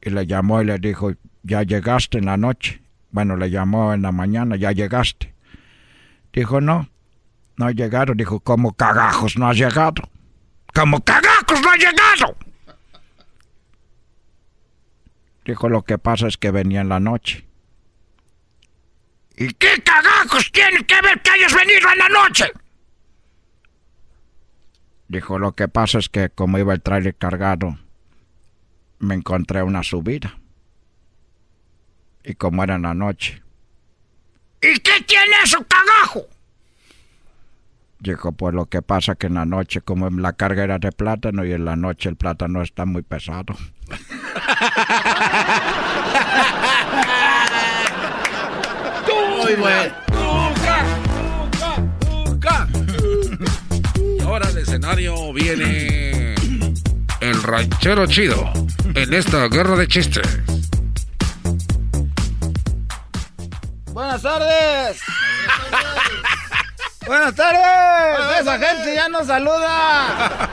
[0.00, 1.12] Y le llamó y le dijo,
[1.42, 2.80] ya llegaste en la noche.
[3.10, 5.34] Bueno, le llamó en la mañana, ya llegaste.
[6.32, 6.88] Dijo, no,
[7.56, 8.14] no he llegado.
[8.14, 10.02] Dijo, ¿cómo cagajos no has llegado?
[10.74, 12.36] ¿Cómo cagajos no has llegado?
[15.44, 17.48] Dijo, lo que pasa es que venía en la noche.
[19.36, 22.52] ¿Y qué cagajos tiene que ver que hayas venido en la noche?
[25.08, 27.78] Dijo, lo que pasa es que como iba el trailer cargado,
[28.98, 30.38] me encontré una subida.
[32.28, 33.42] Y como era en la noche.
[34.60, 36.26] ¿Y qué tiene eso, cagajo?
[38.00, 41.46] Dijo, pues lo que pasa que en la noche, como la carga era de plátano
[41.46, 43.56] y en la noche el plátano está muy pesado.
[49.42, 49.94] Muy bueno.
[54.26, 56.34] Ahora al escenario viene
[57.22, 58.52] el ranchero chido
[58.94, 60.42] en esta guerra de chistes.
[63.98, 65.00] Buenas tardes.
[67.04, 68.40] Buenas tardes.
[68.40, 70.50] Esa gente ya nos saluda.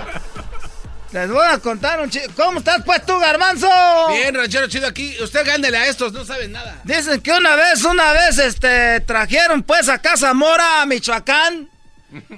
[1.12, 2.32] Les voy a contar un chiste.
[2.36, 3.70] ¿Cómo estás, pues, tú, garbanzo?
[4.10, 5.16] Bien, ranchero chido aquí.
[5.22, 6.82] Usted gándele a estos, no saben nada.
[6.86, 11.70] Dicen que una vez, una vez, este, trajeron, pues, a Casa Mora, a Michoacán.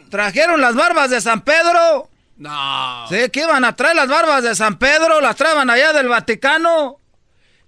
[0.10, 2.10] Trajeron las barbas de San Pedro.
[2.36, 3.08] No.
[3.08, 7.00] Sí, que iban a traer las barbas de San Pedro, las traban allá del Vaticano.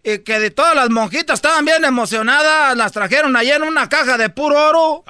[0.03, 4.17] Y que de todas las monjitas estaban bien emocionadas, las trajeron allá en una caja
[4.17, 5.03] de puro oro.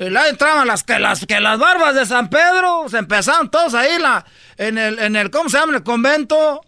[0.00, 3.74] Y la entraban las que las que las barbas de San Pedro, se empezaron todos
[3.74, 4.24] ahí la,
[4.56, 5.76] en el, en el, ¿cómo se llama?
[5.76, 6.62] el convento.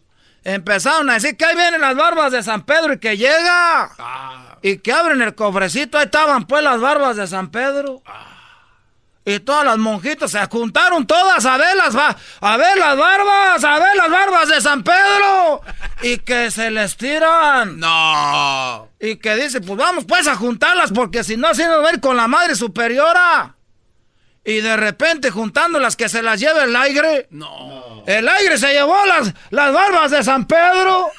[0.44, 3.90] Empezaron a decir que ahí vienen las barbas de San Pedro y que llega.
[4.62, 8.02] Y que abren el cofrecito, ahí estaban pues las barbas de San Pedro.
[9.28, 13.76] Y todas las monjitas se juntaron todas a ver las, a ver las barbas, a
[13.80, 15.62] ver las barbas de San Pedro.
[16.00, 17.76] Y que se les tiran.
[17.80, 18.88] No.
[19.00, 21.92] Y que dice, pues vamos pues a juntarlas porque si no, así nos va a
[21.94, 23.56] ir con la madre superiora.
[24.44, 27.26] Y de repente juntándolas que se las lleve el aire.
[27.30, 28.04] No.
[28.06, 31.10] El aire se llevó las, las barbas de San Pedro.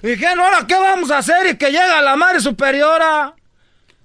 [0.00, 3.34] Y dijeron, ahora qué vamos a hacer y que llega la madre superiora.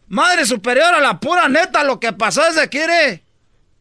[0.09, 3.23] Madre superiora, la pura neta, lo que pasó es de que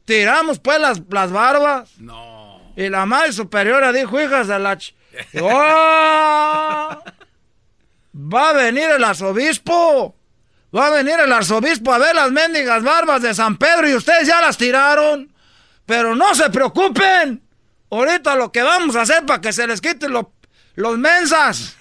[0.05, 1.91] tiramos pues las, las barbas.
[1.99, 2.61] No.
[2.77, 4.77] Y la madre superiora dijo, hijas de la...
[4.77, 4.95] ch-
[5.43, 7.03] ¡Oh!
[8.15, 10.15] Va a venir el arzobispo.
[10.75, 14.27] Va a venir el arzobispo a ver las mendigas barbas de San Pedro y ustedes
[14.29, 15.33] ya las tiraron.
[15.87, 17.43] Pero no se preocupen.
[17.91, 20.33] Ahorita lo que vamos a hacer para que se les quiten lo-
[20.75, 21.75] los mensas.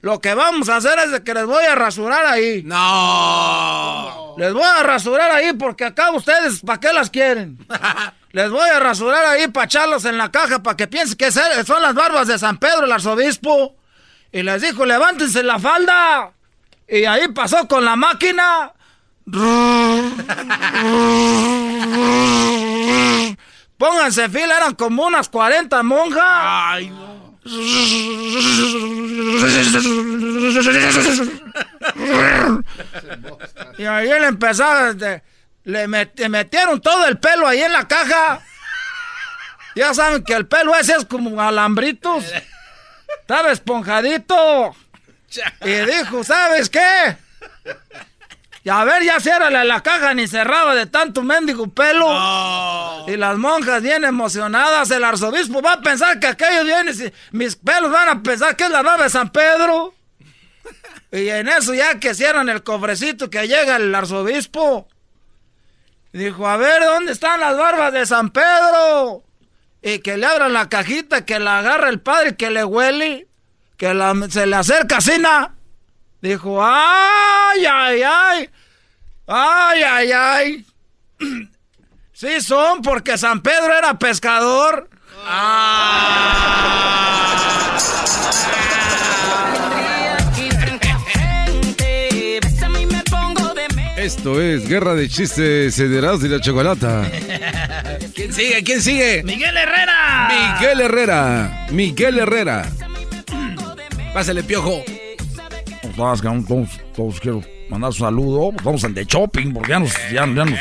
[0.00, 2.62] Lo que vamos a hacer es de que les voy a rasurar ahí.
[2.64, 4.34] No.
[4.38, 7.58] Les voy a rasurar ahí porque acá ustedes, ¿para qué las quieren?
[8.32, 11.80] Les voy a rasurar ahí para echarlos en la caja para que piensen que son
[11.80, 13.74] las barbas de San Pedro, el arzobispo.
[14.30, 16.32] Y les dijo, levántense la falda.
[16.86, 18.72] Y ahí pasó con la máquina.
[23.78, 26.22] Pónganse fila, eran como unas 40 monjas.
[26.22, 27.25] Ay, no.
[33.78, 35.22] Y ahí le empezaron, este,
[35.64, 38.40] le met- metieron todo el pelo ahí en la caja.
[39.74, 42.24] Ya saben que el pelo ese es como alambritos.
[43.20, 44.74] Estaba esponjadito.
[45.62, 47.16] Y dijo, ¿sabes qué?
[48.66, 52.08] Y a ver, ya ciérrale la caja, ni cerraba de tanto mendigo pelo.
[53.06, 57.54] Y las monjas bien emocionadas, el arzobispo va a pensar que aquello viene, si- mis
[57.54, 59.94] pelos van a pensar que es la nave de San Pedro.
[61.12, 64.88] Y en eso ya que cierran el cofrecito que llega el arzobispo.
[66.12, 69.22] Dijo, a ver, ¿dónde están las barbas de San Pedro?
[69.80, 73.28] Y que le abran la cajita, que la agarra el padre, que le huele,
[73.76, 75.52] que la- se le acerca Sina.
[76.20, 78.50] Dijo, ay, ay, ay,
[79.26, 80.66] ay, ay, ay.
[82.12, 84.88] Sí son, porque San Pedro era pescador.
[93.98, 97.10] Esto es Guerra de Chistes Erasmo y la Chocolata.
[98.14, 98.62] ¿Quién sigue?
[98.62, 99.22] ¿Quién sigue?
[99.22, 100.28] Miguel Herrera.
[100.30, 101.66] Miguel Herrera.
[101.70, 102.66] Miguel Herrera.
[104.14, 104.82] Pásale, piojo.
[105.96, 108.50] Todas, todos, todos quiero mandar un saludo.
[108.54, 110.60] Estamos en The Shopping porque ya nos, ya, ya nos,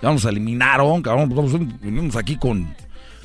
[0.00, 1.30] ya nos eliminaron, cabrón.
[1.30, 2.72] Estamos, venimos aquí con.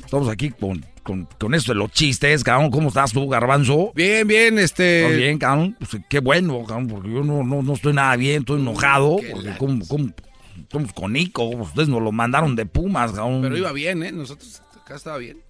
[0.04, 2.72] Estamos aquí con, con, con esto de los chistes, cabrón.
[2.72, 3.92] ¿Cómo estás tú, Garbanzo?
[3.94, 5.02] Bien, bien, este.
[5.02, 5.76] ¿Estás bien, cabrón?
[5.78, 9.18] Pues qué bueno, cabrón, porque yo no, no, no estoy nada bien, estoy enojado.
[9.30, 10.10] Porque cómo, cómo,
[10.58, 13.42] estamos con Nico, ustedes nos lo mandaron de Pumas, cabrón.
[13.42, 14.10] Pero iba bien, ¿eh?
[14.10, 15.40] Nosotros acá estaba bien.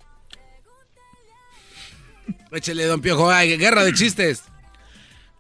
[2.52, 4.42] Échele, don Piojo, ay, guerra de chistes.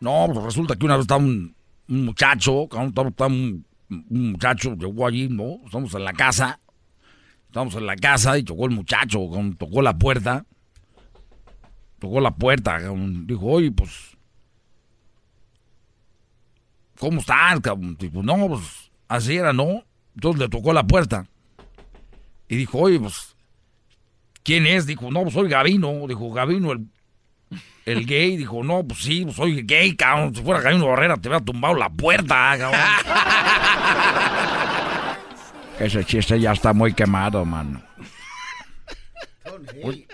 [0.00, 1.54] No, pues resulta que una vez estaba un,
[1.88, 5.60] un muchacho, estaba, un, un muchacho, llegó allí, ¿no?
[5.64, 6.60] Estamos en la casa,
[7.46, 10.44] estamos en la casa y tocó el muchacho, tocó la puerta,
[11.98, 14.16] tocó la puerta, dijo, oye, pues,
[16.98, 17.60] ¿cómo estás,
[18.12, 19.84] no, pues, así era, ¿no?
[20.14, 21.26] Entonces le tocó la puerta
[22.48, 23.36] y dijo, oye, pues,
[24.42, 24.86] ¿quién es?
[24.86, 26.88] Dijo, no, pues soy Gavino, dijo, Gavino, el
[27.92, 30.34] el gay dijo, no, pues sí, pues soy gay, cabrón.
[30.34, 32.74] Si fuera Gavino Barrera te hubiera tumbado la puerta, cabrón.
[35.80, 37.82] Ese chiste ya está muy quemado, mano.
[39.82, 40.06] Oye,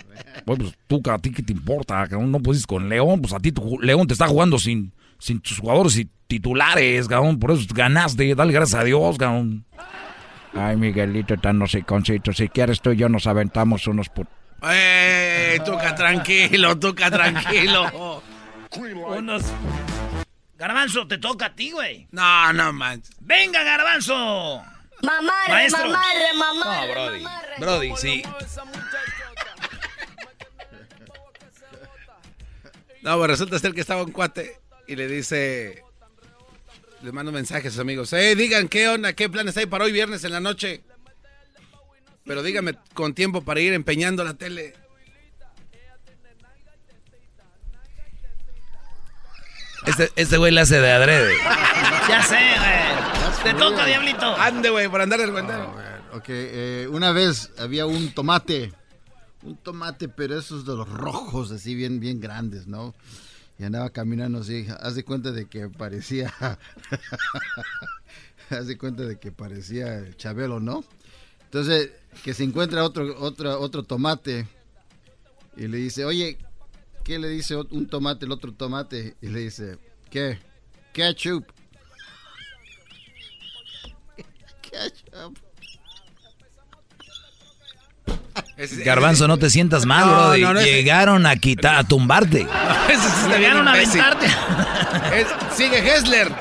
[0.45, 2.31] pues tú, a ti qué te importa, cabrón.
[2.31, 5.59] No puedes con León, pues a ti tu, León te está jugando sin, sin tus
[5.59, 7.39] jugadores y titulares, cabrón.
[7.39, 9.65] Por eso ganaste, dale gracias a Dios, cabrón.
[10.53, 12.33] Ay, Miguelito, tan no sé, concito.
[12.33, 14.29] Si quieres tú y yo nos aventamos unos put...
[14.67, 15.61] ¡Eh!
[15.65, 18.23] Tuca, tranquilo, Tuca, tranquilo.
[18.77, 19.43] Unos...
[20.57, 22.07] Garbanzo, te toca a ti, güey.
[22.13, 23.15] No, no manches.
[23.21, 24.65] ¡Venga, Garbanzo!
[25.03, 25.85] Mamarre, Maestro.
[25.91, 26.95] mamarre, mamarre.
[26.95, 27.25] No, Brody.
[27.59, 28.23] Brody, sí.
[33.03, 35.83] No, pues resulta ser que estaba un cuate y le dice...
[37.03, 38.13] Le mando mensajes a sus amigos.
[38.15, 40.83] Eh, digan qué onda, qué planes hay para hoy viernes en la noche.
[42.25, 44.75] Pero dígame con tiempo para ir empeñando la tele.
[49.87, 51.35] Este, este güey le hace de adrede.
[52.09, 52.95] Ya sé, güey.
[53.45, 54.25] Te toca, diablito.
[54.37, 55.75] Ande, güey, por andar el guantero.
[56.15, 58.73] Ok, eh, una vez había un tomate,
[59.43, 62.95] un tomate, pero esos de los rojos, así bien, bien grandes, ¿no?
[63.59, 66.33] Y andaba caminando así, haz de cuenta de que parecía,
[68.51, 70.85] haz de cuenta de que parecía el Chabelo, ¿no?
[71.45, 71.91] Entonces,
[72.23, 74.47] que se encuentra otro, otro, otro tomate
[75.57, 76.39] y le dice, oye,
[77.05, 79.15] ¿qué le dice un tomate el otro tomate?
[79.21, 79.79] Y le dice,
[80.11, 80.39] ¿qué?
[80.93, 81.45] Ketchup.
[84.63, 85.39] Ketchup.
[88.85, 90.41] Garbanzo, no te sientas mal, No, Brody.
[90.43, 92.47] no, no, ese- Llegaron a quitar, a tumbarte.
[93.29, 94.27] Llegaron a aventarte.
[95.15, 96.33] Es- sigue Hessler.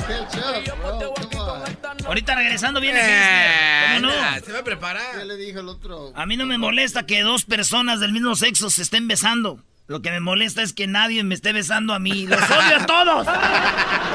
[2.05, 3.95] Ahorita regresando viene Eh.
[3.99, 4.21] ¿Cómo no?
[4.21, 5.17] nah, Se va a preparar.
[5.17, 6.11] ¿Qué le dijo el otro?
[6.15, 9.63] A mí no me molesta que dos personas del mismo sexo se estén besando.
[9.88, 12.25] Lo que me molesta es que nadie me esté besando a mí.
[12.25, 13.27] ¡Los odio a todos!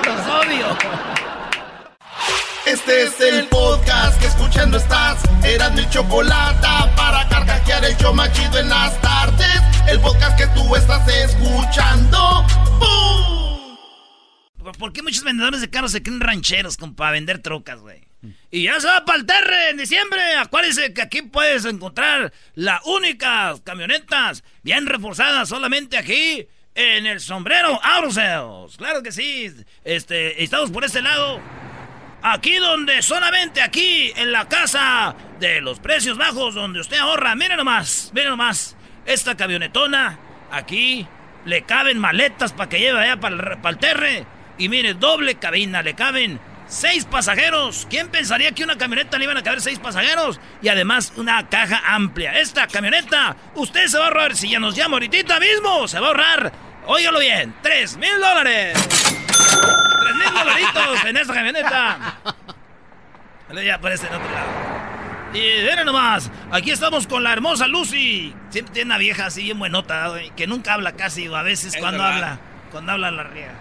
[0.06, 0.78] ¡Los odio!
[2.66, 5.22] Este es el podcast que escuchando estás.
[5.42, 6.66] Eran mi chocolate
[6.96, 9.62] para carcajear el chido en las tardes.
[9.86, 12.44] El podcast que tú estás escuchando.
[12.78, 13.37] ¡Bum!
[14.58, 18.06] ¿Por- ¿Por qué muchos vendedores de carros se creen rancheros como para vender trocas, güey?
[18.50, 20.20] Y ya se va para el Terre en diciembre.
[20.36, 27.78] Acuérdense que aquí puedes encontrar las únicas camionetas bien reforzadas solamente aquí en el sombrero
[27.82, 28.76] Auto Sales.
[28.76, 29.54] Claro que sí.
[29.84, 31.40] Este, estamos por este lado.
[32.20, 37.36] Aquí donde solamente aquí en la casa de los precios bajos donde usted ahorra.
[37.36, 38.76] Miren nomás, miren nomás.
[39.06, 40.18] Esta camionetona
[40.50, 41.06] aquí
[41.44, 44.26] le caben maletas para que lleve allá para el, para el terre.
[44.58, 47.86] Y mire, doble cabina, le caben seis pasajeros.
[47.88, 50.40] ¿Quién pensaría que una camioneta le iban a caber seis pasajeros?
[50.60, 52.38] Y además una caja amplia.
[52.40, 56.06] Esta camioneta, usted se va a ahorrar, si ya nos llama ahorita mismo, se va
[56.06, 56.52] a ahorrar,
[56.86, 58.76] óigalo bien, tres mil dólares.
[58.88, 62.18] Tres mil dolaritos en esta camioneta.
[63.64, 64.48] Ya aparece en otro lado.
[65.34, 68.34] Y miren nomás, aquí estamos con la hermosa Lucy.
[68.50, 71.80] Siempre tiene una vieja así bien buenota, que nunca habla casi, o a veces Es
[71.80, 72.16] cuando verdad.
[72.16, 72.40] habla,
[72.72, 73.52] cuando habla la riega.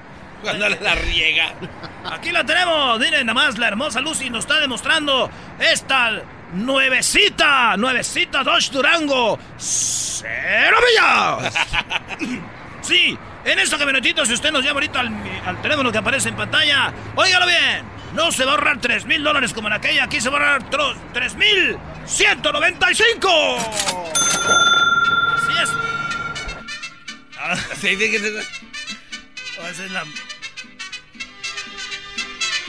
[0.42, 1.54] Cuando la riega.
[2.12, 6.22] Aquí la tenemos, miren nada más, la hermosa Lucy nos está demostrando esta
[6.54, 11.54] nuevecita, nuevecita Dodge Durango, cero millas.
[12.82, 15.12] Sí, en esta camionetita, si usted nos llama ahorita al,
[15.46, 17.84] al teléfono que aparece en pantalla, óigalo bien,
[18.14, 20.54] no se va a ahorrar 3 mil dólares como en aquella, aquí se va a
[20.54, 20.70] ahorrar
[21.12, 23.30] 3 mil 195.
[25.36, 25.70] Así es.
[27.40, 27.56] Ah,
[29.70, 30.06] es la-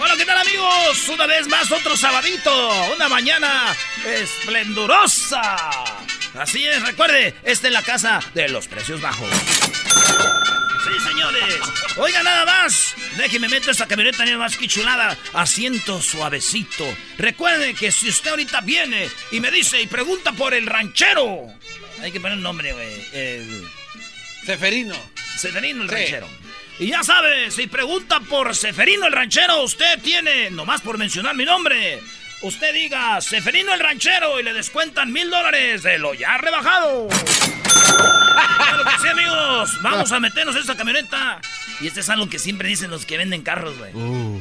[0.00, 1.08] Hola, ¿qué tal amigos?
[1.08, 3.74] Una vez más otro sabadito, una mañana
[4.06, 5.56] esplendorosa.
[6.38, 9.28] Así es, recuerde, esta es la casa de los precios bajos.
[10.84, 11.42] Sí, señores.
[11.96, 12.94] Oiga, nada más.
[13.16, 15.16] Déjeme meter esta camioneta nada más que chulada.
[15.34, 16.86] Asiento suavecito.
[17.18, 21.52] Recuerde que si usted ahorita viene y me dice y pregunta por el ranchero.
[22.00, 23.04] Hay que poner un nombre, güey.
[23.12, 23.68] El...
[24.46, 24.94] Seferino.
[25.36, 25.94] Seferino el Sí.
[25.96, 26.28] ranchero.
[26.78, 31.44] Y ya sabe, si pregunta por Seferino el ranchero, usted tiene, nomás por mencionar mi
[31.44, 32.00] nombre,
[32.42, 37.08] usted diga Seferino el ranchero y le descuentan mil dólares de lo ya rebajado.
[37.08, 39.82] claro que sí, amigos.
[39.82, 41.40] Vamos a meternos en esta camioneta.
[41.80, 43.92] Y este es algo que siempre dicen los que venden carros, güey.
[43.94, 44.40] Uh.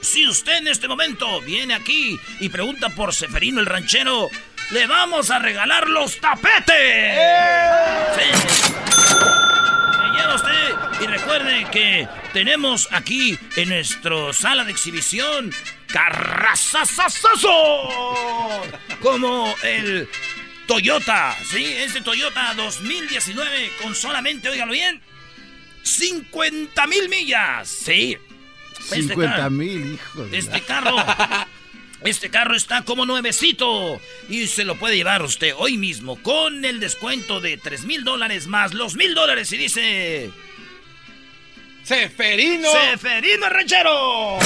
[0.00, 4.30] Si usted en este momento viene aquí y pregunta por Seferino el ranchero,
[4.70, 7.18] le vamos a regalar los tapetes.
[8.16, 8.72] Sí.
[11.04, 15.52] Y recuerde que tenemos aquí en nuestra sala de exhibición
[15.88, 17.42] carrazazazazo
[19.02, 20.08] como el
[20.66, 21.62] Toyota, ¿sí?
[21.62, 25.02] Este Toyota 2019 con solamente, óigalo bien,
[25.82, 28.16] 50 mil millas, ¿sí?
[28.84, 30.30] Este 50 carro- mil, hijos.
[30.30, 30.96] de Este carro,
[32.04, 34.00] este carro está como nuevecito
[34.30, 38.46] y se lo puede llevar usted hoy mismo con el descuento de 3 mil dólares
[38.46, 40.30] más los mil dólares y dice...
[41.84, 42.70] ¡Seferino!
[42.70, 44.38] ¡Seferino ranchero!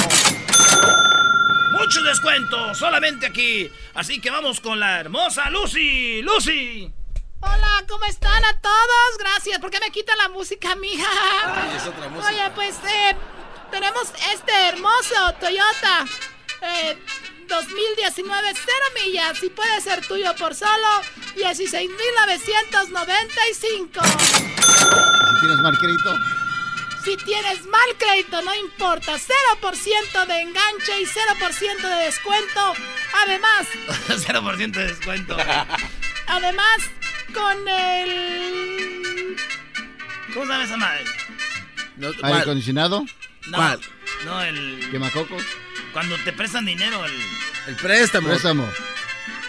[1.71, 3.71] Mucho descuento, solamente aquí.
[3.95, 6.21] Así que vamos con la hermosa Lucy.
[6.23, 6.93] ¡Lucy!
[7.41, 9.19] Hola, ¿cómo están a todos?
[9.21, 9.61] Gracias.
[9.61, 11.07] ¿Por qué me quita la música, mija?
[11.45, 12.29] Ay, es otra música.
[12.29, 13.15] Oye, pues eh,
[13.71, 16.05] tenemos este hermoso Toyota
[16.63, 16.99] eh,
[17.47, 20.89] 2019 cero millas y puede ser tuyo por solo
[21.37, 24.01] 16,995.
[24.03, 26.17] Si tienes mal crédito,
[27.05, 29.15] Si tienes mal crédito, no importa.
[29.17, 32.75] 0% de enganche y 0% de descuento.
[33.25, 33.67] Además,
[34.09, 35.37] 0% de descuento.
[36.27, 36.79] además,
[37.33, 39.37] con el...
[40.35, 41.05] ¿Cómo se llama esa madre?
[42.23, 43.05] aire acondicionado,
[43.49, 43.77] No,
[44.25, 44.89] no, el...
[44.91, 45.43] quemacocos,
[45.93, 47.13] Cuando te prestan dinero, el...
[47.67, 48.29] El préstamo.
[48.29, 48.69] préstamo.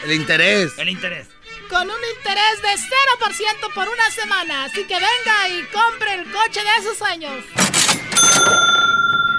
[0.03, 0.77] El interés.
[0.77, 1.27] El interés.
[1.69, 4.65] Con un interés de 0% por una semana.
[4.65, 7.45] Así que venga y compre el coche de sus sueños.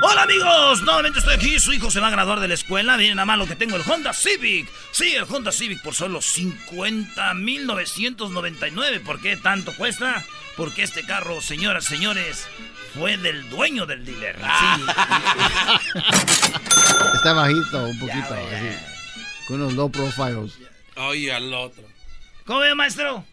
[0.02, 3.16] Hola amigos, nuevamente estoy aquí, su hijo se va a graduar de la escuela, miren
[3.16, 4.66] nada más lo que tengo, el Honda Civic.
[4.93, 9.01] Sí, el Honda Civic por solo 50,999.
[9.01, 10.24] ¿Por qué tanto cuesta?
[10.57, 12.48] Porque este carro, señoras, señores,
[12.94, 14.36] fue del dueño del dealer.
[14.40, 14.47] Sí.
[17.15, 18.32] Está bajito, un poquito.
[18.32, 18.70] así,
[19.47, 20.55] con unos low profiles.
[20.97, 21.90] Oye, al otro.
[22.47, 23.25] ¿Cómo ve, maestro?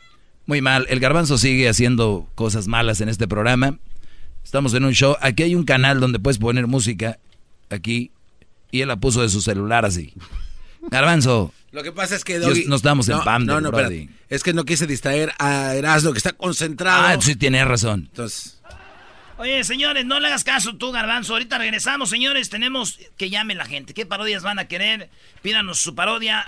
[0.45, 0.85] Muy mal.
[0.89, 3.77] El garbanzo sigue haciendo cosas malas en este programa.
[4.43, 5.15] Estamos en un show.
[5.21, 7.19] Aquí hay un canal donde puedes poner música.
[7.69, 8.11] Aquí.
[8.71, 10.13] Y él la puso de su celular así.
[10.89, 11.53] Garbanzo.
[11.71, 14.09] Lo que pasa es que Dios, Doggy- no estamos en no, PAM, No, no, espérate.
[14.29, 17.03] Es que no quise distraer a Erasmo, que está concentrado.
[17.07, 18.07] Ah, sí, tienes razón.
[18.09, 18.61] Entonces,
[19.39, 21.33] Oye, señores, no le hagas caso tú, Garbanzo.
[21.33, 22.49] Ahorita regresamos, señores.
[22.49, 23.93] Tenemos que llame la gente.
[23.93, 25.11] ¿Qué parodias van a querer?
[25.43, 26.47] Pídanos su parodia.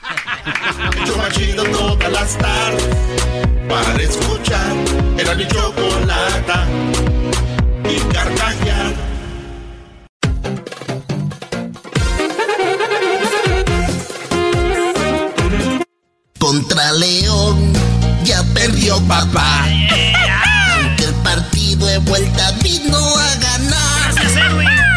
[0.99, 3.23] Hecho más chido todas las tardes
[3.67, 4.75] para escuchar.
[5.19, 6.67] Era mi chocolata
[7.87, 8.93] y carcajear.
[16.39, 17.73] Contra León
[18.23, 19.67] ya perdió papá.
[19.67, 20.38] Partido
[21.79, 24.13] de vuelta vino a ganar.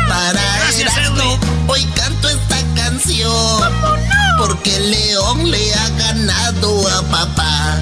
[0.09, 1.39] Para Gracias, Erasmo,
[1.69, 3.73] hoy canto esta canción.
[4.39, 7.79] Porque León le ha ganado a papá.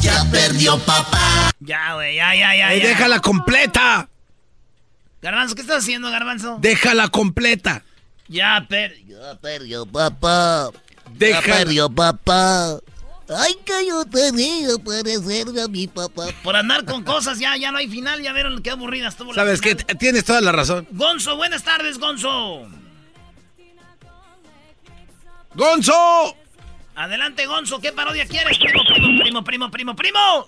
[0.00, 1.50] Ya perdió papá.
[1.60, 2.72] Ya, güey, ya, ya, ya.
[2.72, 2.88] ¡Ey, ya.
[2.88, 4.08] déjala completa!
[5.20, 6.58] Garbanzo, ¿qué estás haciendo, Garbanzo?
[6.60, 7.84] ¡Déjala completa!
[8.28, 8.96] Ya, per...
[9.06, 10.70] Ya perdió papá.
[11.12, 12.78] Deja- Ya perdió papá.
[13.36, 16.26] Ay, que yo te digo, parecerme a mi papá.
[16.42, 18.22] Por andar con cosas, ya, ya no hay final.
[18.22, 19.70] Ya vieron qué aburrida estuvo la ¿Sabes qué?
[19.76, 19.98] final.
[19.98, 20.86] Tienes toda la razón.
[20.90, 22.68] Gonzo, buenas tardes, Gonzo.
[25.54, 26.36] ¡Gonzo!
[26.94, 27.80] Adelante, Gonzo.
[27.80, 28.58] ¿Qué parodia quieres?
[28.58, 30.46] Primo, primo, primo, primo, primo, primo.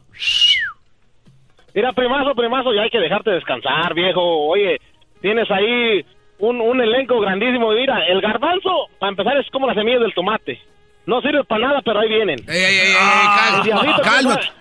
[1.75, 4.21] Mira, primazo, primazo, ya hay que dejarte descansar, viejo.
[4.49, 4.81] Oye,
[5.21, 6.05] tienes ahí
[6.39, 7.71] un, un elenco grandísimo.
[7.73, 10.61] Mira, el garbanzo, para empezar, es como la semilla del tomate.
[11.07, 12.39] No sirve para nada, pero ahí vienen.
[12.49, 12.87] ¡Ey, ey, ey!
[12.89, 14.43] ey, Ah, el diablito, ¿quién ¡Cálmate!
[14.43, 14.55] sabe?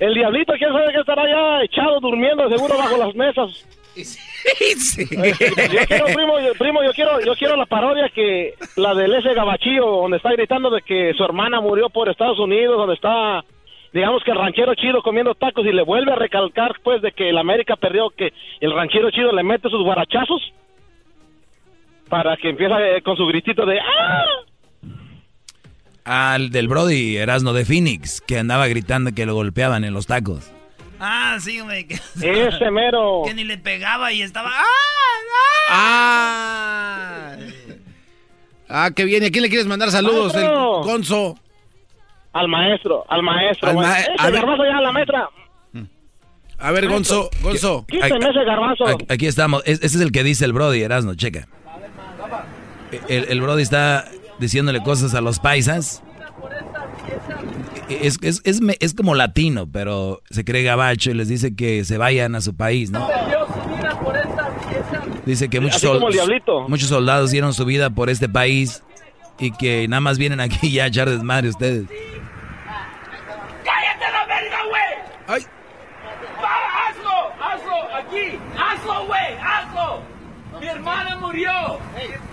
[0.00, 3.66] El diablito, quién sabe que estará ya echado durmiendo, seguro bajo las mesas.
[3.96, 9.32] Yo quiero, primo, yo- primo, yo quiero, yo quiero la parodia que la del ese
[9.34, 13.44] gabachillo, donde está gritando de que su hermana murió por Estados Unidos, donde está,
[13.92, 17.28] digamos que el ranchero chido comiendo tacos y le vuelve a recalcar, pues, de que
[17.30, 20.42] el América perdió, que el ranchero chido le mete sus guarachazos
[22.14, 24.24] para que empiece eh, con su gritito de ¡Ah!
[26.04, 30.48] Al del Brody Erasno de Phoenix, que andaba gritando que lo golpeaban en los tacos.
[31.00, 31.88] Ah, sí, güey.
[31.88, 33.22] que- Ese mero.
[33.26, 34.48] Que ni le pegaba y estaba.
[34.52, 34.62] ¡Ah!
[35.70, 37.36] ¡Ah!
[38.68, 39.24] Ah, qué bien.
[39.24, 40.34] ¿Y a quién le quieres mandar saludos?
[40.36, 40.46] El.
[40.48, 41.36] Gonzo.
[42.32, 43.70] Al maestro, al maestro.
[43.70, 44.44] Al ma- a ver.
[44.44, 45.28] ya, la maestra.
[46.58, 47.84] A ver, Gonzo, Gonzo.
[47.88, 48.86] Quíteme ese garbanzo.
[48.86, 49.62] Aquí, aquí estamos.
[49.66, 51.48] Es- Ese es el que dice el Brody Erasno, checa.
[53.08, 54.04] El, el Brody está
[54.38, 56.02] diciéndole cosas a los paisas.
[57.88, 61.98] Es, es, es, es, como latino, pero se cree gabacho y les dice que se
[61.98, 63.06] vayan a su país, ¿no?
[65.26, 66.00] Dice que muchos,
[66.68, 68.82] muchos soldados dieron su vida por este país
[69.38, 71.84] y que nada más vienen aquí ya a echar desmadre ustedes.
[73.64, 74.82] ¡Cállate la verga, güey!
[75.28, 75.46] ¡Ay!
[76.88, 77.32] ¡Hazlo!
[77.40, 77.96] ¡Hazlo!
[77.96, 78.38] ¡Aquí!
[78.58, 79.34] ¡Hazlo, güey!
[79.42, 80.02] ¡Hazlo!
[80.60, 81.78] ¡Mi hermana murió!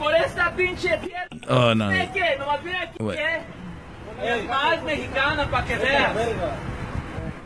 [0.02, 1.28] ¡Por esta pinche tierra!
[1.48, 1.90] Oh, no.
[1.90, 2.36] qué?
[2.40, 3.41] ¿Nomás viene aquí qué?
[4.23, 6.11] Es más mexicana para que veas.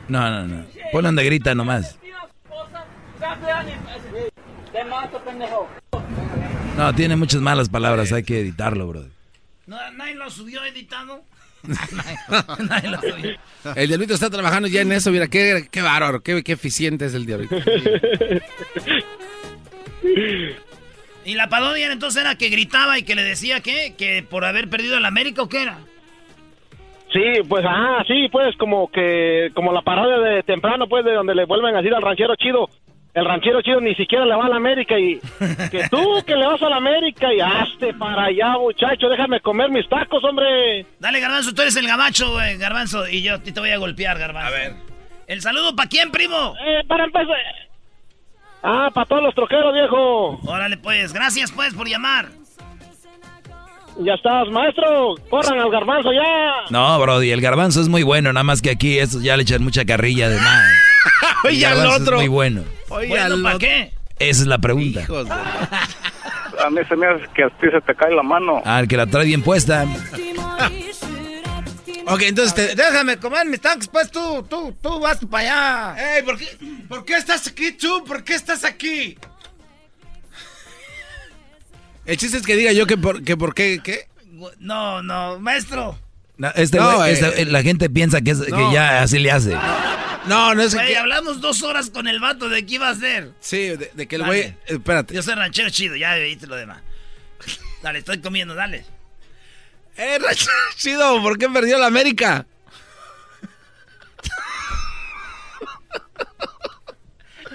[0.07, 0.65] No, no, no.
[0.93, 1.99] Ponle donde grita nomás.
[4.71, 5.67] Te mato, pendejo.
[6.77, 9.03] No, tiene muchas malas palabras, hay que editarlo, bro.
[9.67, 11.23] ¿No, ¿Nadie lo subió editado?
[11.63, 13.37] nadie lo subió.
[13.75, 17.15] El diablito está trabajando ya en eso, mira, qué, qué bárbaro, qué, qué eficiente es
[17.15, 17.55] el diablito.
[21.25, 24.69] ¿Y la parodia entonces era que gritaba y que le decía que, que por haber
[24.69, 25.79] perdido el América o qué era?
[27.11, 31.33] Sí, pues, ah, sí, pues, como que, como la parodia de temprano, pues, de donde
[31.33, 32.69] le vuelven a decir al ranchero chido,
[33.13, 35.15] el ranchero chido ni siquiera le va a la América y
[35.71, 39.71] que tú que le vas a la América y hazte para allá, muchacho, déjame comer
[39.71, 40.85] mis tacos, hombre.
[40.99, 44.47] Dale, Garbanzo, tú eres el gabacho, güey, Garbanzo, y yo te voy a golpear, Garbanzo.
[44.47, 44.73] A ver.
[45.27, 46.53] ¿El saludo para quién, primo?
[46.63, 47.64] Eh, para empezar.
[48.67, 50.39] Ah, para todos los troqueros, viejo.
[50.47, 52.29] Órale, pues, gracias, pues, por llamar.
[53.99, 55.13] Ya estás, maestro.
[55.29, 56.65] Corran al garbanzo ya.
[56.71, 59.63] No, Brody, el garbanzo es muy bueno, nada más que aquí estos ya le echan
[59.63, 60.65] mucha carrilla de más.
[61.45, 62.15] Oye, al otro.
[62.15, 62.63] Es muy bueno.
[62.89, 63.91] Oye, ¿Bueno para qué?
[64.17, 65.01] Esa es la pregunta.
[65.01, 68.63] Hijos A mí se me hace que a ti se te cae la mano.
[68.65, 69.85] Ah, el que la trae bien puesta.
[72.05, 76.17] ok, entonces déjame comer mis tacos, pues tú, tú, tú vas para allá.
[76.17, 76.57] Ey, ¿por qué,
[76.87, 78.03] ¿por qué estás aquí tú?
[78.05, 79.17] ¿Por qué estás aquí?
[82.05, 84.07] El chiste es que diga yo que por, que por qué, ¿qué?
[84.59, 85.99] No, no, maestro.
[86.37, 86.77] No, este,
[87.07, 89.55] este eh, la gente piensa que, que, ya así le hace.
[90.27, 90.97] No, no es que...
[90.97, 93.31] hablamos dos horas con el vato de qué iba a hacer.
[93.39, 94.55] Sí, de, que el güey...
[94.65, 95.13] Espérate.
[95.13, 96.81] Yo soy ranchero chido, ya viste lo demás.
[97.81, 98.85] Dale, estoy comiendo, dale.
[99.97, 100.19] Eh,
[100.75, 102.45] chido, ¿por qué perdió la América?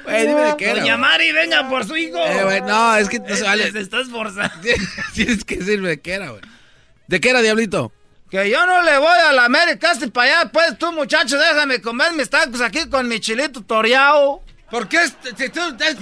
[0.04, 0.80] Güey, dime de qué era.
[0.80, 2.18] Doña Mari, venga por su hijo.
[2.18, 3.70] Eh, no, es que no se vale.
[3.70, 4.54] Se está esforzando.
[5.14, 6.42] Tienes que decirme de qué era, güey.
[7.06, 7.92] ¿De qué era, Diablito?
[8.30, 11.80] Que yo no le voy a la América, este para allá, pues tú, muchacho, déjame
[11.80, 14.40] comer mis tacos aquí con mi chilito toreado.
[14.70, 15.00] ¿Por qué,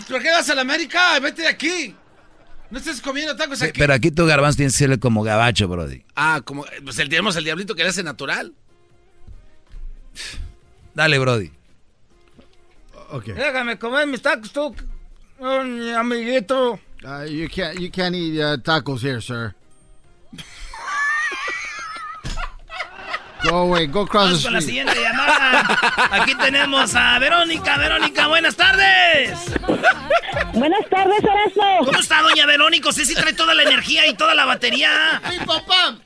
[0.08, 1.18] ¿Por qué vas a la América?
[1.20, 1.96] Vete de aquí.
[2.70, 3.78] No estés comiendo tacos aquí.
[3.78, 6.04] Pero aquí tu garbanzo tiene que ser como gabacho, Brody.
[6.14, 6.66] Ah, como.
[6.84, 8.54] Pues el, tenemos el diablito que le hace natural.
[10.94, 11.52] Dale, Brody.
[13.10, 13.32] Okay.
[13.34, 14.74] Déjame comer mis tacos, tú,
[15.38, 16.78] oh, mi amiguito.
[17.02, 19.54] Uh, you can't, you can't eat uh, tacos here, sir.
[23.44, 24.44] Go away, go cross the street.
[24.44, 25.78] con la siguiente llamada.
[26.10, 27.76] Aquí tenemos a Verónica.
[27.78, 29.38] Verónica, buenas tardes.
[30.54, 31.84] Buenas tardes, Horacio.
[31.84, 32.88] ¿Cómo está, doña Verónica?
[32.88, 35.20] ¿Usted sí trae toda la energía y toda la batería?
[35.30, 35.98] ¡Mi papá!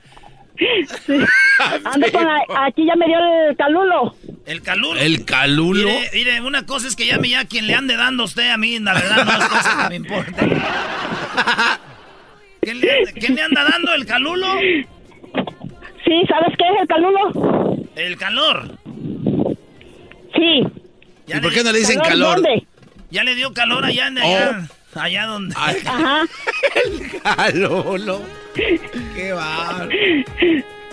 [1.85, 2.27] Ando con
[2.59, 3.17] aquí ya me dio
[3.49, 4.15] el calulo.
[4.45, 5.01] ¿El calulo?
[5.01, 5.89] ¿El calulo?
[6.13, 8.79] Mire, una cosa es que llame ya quien le ande dando a usted a mí,
[8.79, 10.47] la verdad no es cosa que me importa.
[12.61, 14.47] ¿Quién le, ¿Quién le anda dando el calulo?
[16.05, 17.77] Sí, ¿sabes qué es el calulo?
[17.95, 18.79] ¿El calor?
[20.35, 20.67] Sí.
[21.27, 22.37] ¿Y por qué no le dicen calor?
[22.37, 22.67] ¿Dónde?
[23.11, 25.01] Ya le dio calor allá en allá, oh.
[25.01, 25.55] allá donde.
[25.87, 26.25] Ajá.
[26.87, 28.23] el calulo.
[28.55, 29.89] Qué va.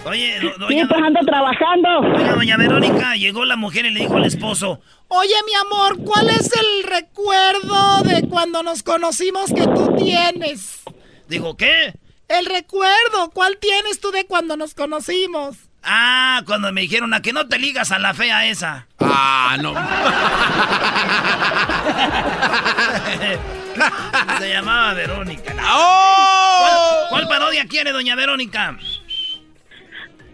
[0.06, 1.90] Oye, do, doña, sí, ando trabajando.
[2.16, 6.30] Oiga, doña Verónica, llegó la mujer y le dijo al esposo, Oye, mi amor, ¿cuál
[6.30, 10.84] es el recuerdo de cuando nos conocimos que tú tienes?
[11.28, 11.94] Dijo, ¿qué?
[12.30, 15.58] El recuerdo, ¿cuál tienes tú de cuando nos conocimos?
[15.82, 18.86] Ah, cuando me dijeron a que no te ligas a la fea esa.
[19.00, 19.74] Ah, no.
[24.40, 25.56] Se llamaba Verónica.
[25.72, 27.08] ¡Oh!
[27.10, 28.78] ¿Cuál, parodia quiere, doña Verónica?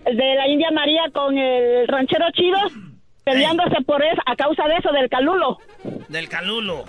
[0.06, 2.60] El de la India María con el ranchero chido,
[3.24, 5.60] peleándose por eso, a causa de eso, del calulo.
[6.10, 6.84] Del calulo.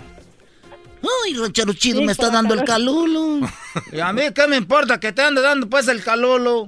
[1.01, 3.47] Ay, ranchero chido, me está dando el calulo.
[3.91, 6.67] ¿Y a mí qué me importa que te ande dando pues el calulo?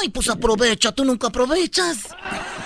[0.00, 2.08] Ay, pues aprovecha, tú nunca aprovechas.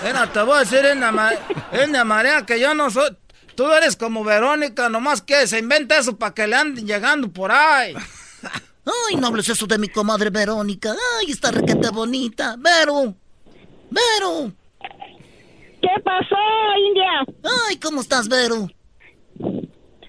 [0.03, 3.15] Mira, te voy a decir en la, marea que yo no soy...
[3.55, 7.51] Tú eres como Verónica, nomás que se inventa eso para que le anden llegando por
[7.51, 7.93] ahí.
[8.85, 10.93] Ay, no hables eso de mi comadre Verónica.
[11.17, 12.57] Ay, está requete bonita.
[12.59, 13.15] Vero.
[13.89, 14.51] Vero.
[15.81, 16.35] ¿Qué pasó,
[16.85, 17.51] India?
[17.69, 18.67] Ay, ¿cómo estás, Vero?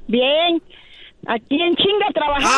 [0.08, 0.60] Bien.
[1.28, 2.56] Aquí en chinga trabajando.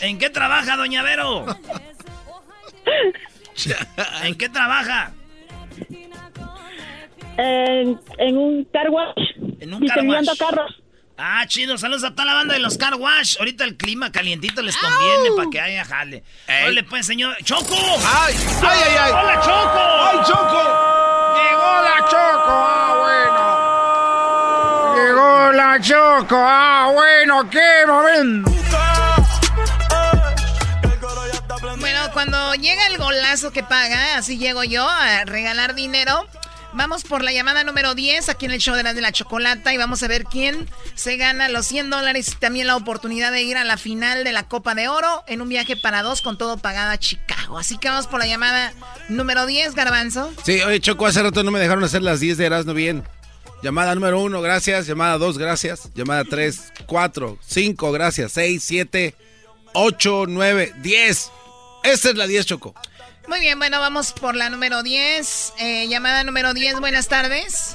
[0.00, 1.46] ¿En qué trabaja, doña Vero?
[4.24, 5.12] ¿En qué trabaja?
[7.36, 9.36] En, en un car wash.
[9.60, 10.38] En un car wash.
[10.38, 10.82] carros.
[11.16, 13.36] Ah, chido, saludos a toda la banda de los car wash.
[13.38, 16.24] Ahorita el clima calientito les conviene para que haya jale.
[16.66, 17.36] Hola, pues, señor.
[17.44, 17.76] ¡Choco!
[17.76, 18.96] ¡Ay, ay, ay!
[18.98, 19.12] ay.
[19.12, 19.78] ¡Hola, Choco!
[19.78, 20.62] ¡Ay, Choco!
[21.38, 23.41] Llegó la Choco, ah, bueno.
[25.80, 28.50] Choco, ah, bueno, qué momento.
[31.78, 36.26] Bueno, cuando llega el golazo que paga, así llego yo a regalar dinero.
[36.74, 39.74] Vamos por la llamada número 10 aquí en el show de la, de la chocolata
[39.74, 43.42] y vamos a ver quién se gana los 100 dólares y también la oportunidad de
[43.42, 46.38] ir a la final de la Copa de Oro en un viaje para dos con
[46.38, 47.58] todo pagado a Chicago.
[47.58, 48.72] Así que vamos por la llamada
[49.08, 50.32] número 10, Garbanzo.
[50.44, 53.04] Sí, oye, Choco, hace rato no me dejaron hacer las 10 de Erasmo bien.
[53.62, 54.86] Llamada número 1, gracias.
[54.88, 55.92] Llamada 2, gracias.
[55.94, 58.32] Llamada 3, 4, 5, gracias.
[58.32, 59.14] 6, 7,
[59.74, 61.32] 8, 9, 10.
[61.84, 62.74] Esta es la 10, Choco.
[63.28, 65.54] Muy bien, bueno, vamos por la número 10.
[65.60, 67.74] Eh, llamada número 10, buenas tardes.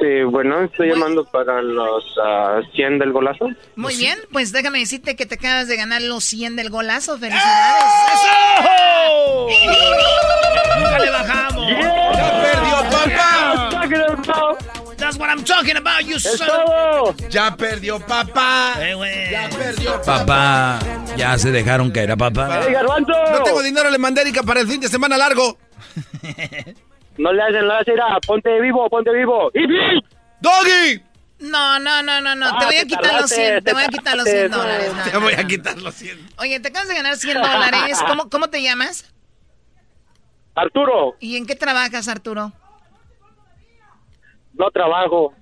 [0.00, 3.48] Sí, bueno, estoy llamando para los ah, 100 del golazo.
[3.74, 7.18] Muy bien, pues déjame decirte que te acabas de ganar los 100 del golazo.
[7.18, 7.84] ¡Felicidades!
[10.78, 11.68] ¡Nunca le bajamos!
[11.68, 13.35] ¡Ya perdió, papá!
[14.96, 17.16] That's what I'm talking about, you son.
[17.30, 18.74] Ya perdió, papá.
[18.80, 19.30] Eh, güey.
[19.30, 20.78] Ya perdió, papá.
[20.80, 20.80] Papá,
[21.16, 22.60] ya se dejaron caer a papá.
[22.70, 25.58] No tengo dinero, le mandé Erika para el fin de semana largo.
[27.18, 28.04] No le hacen nada, Cira.
[28.26, 29.50] Ponte vivo, ponte vivo.
[29.54, 29.66] ¡Y
[30.40, 31.02] ¡Doggy!
[31.38, 32.46] No, no, no, no, no.
[32.46, 33.54] Ah, te voy a quitar los tardaste, 100.
[33.54, 34.56] Te te voy a quitar los tardaste, 100 no.
[34.58, 34.92] dólares.
[34.94, 36.28] no, Te no, voy a quitar los 100.
[36.38, 37.98] Oye, te acabas de ganar 100 dólares.
[38.06, 39.10] ¿Cómo, ¿Cómo te llamas?
[40.54, 42.52] Arturo, ¿Y en qué trabajas, Arturo?
[44.58, 45.32] No trabajo.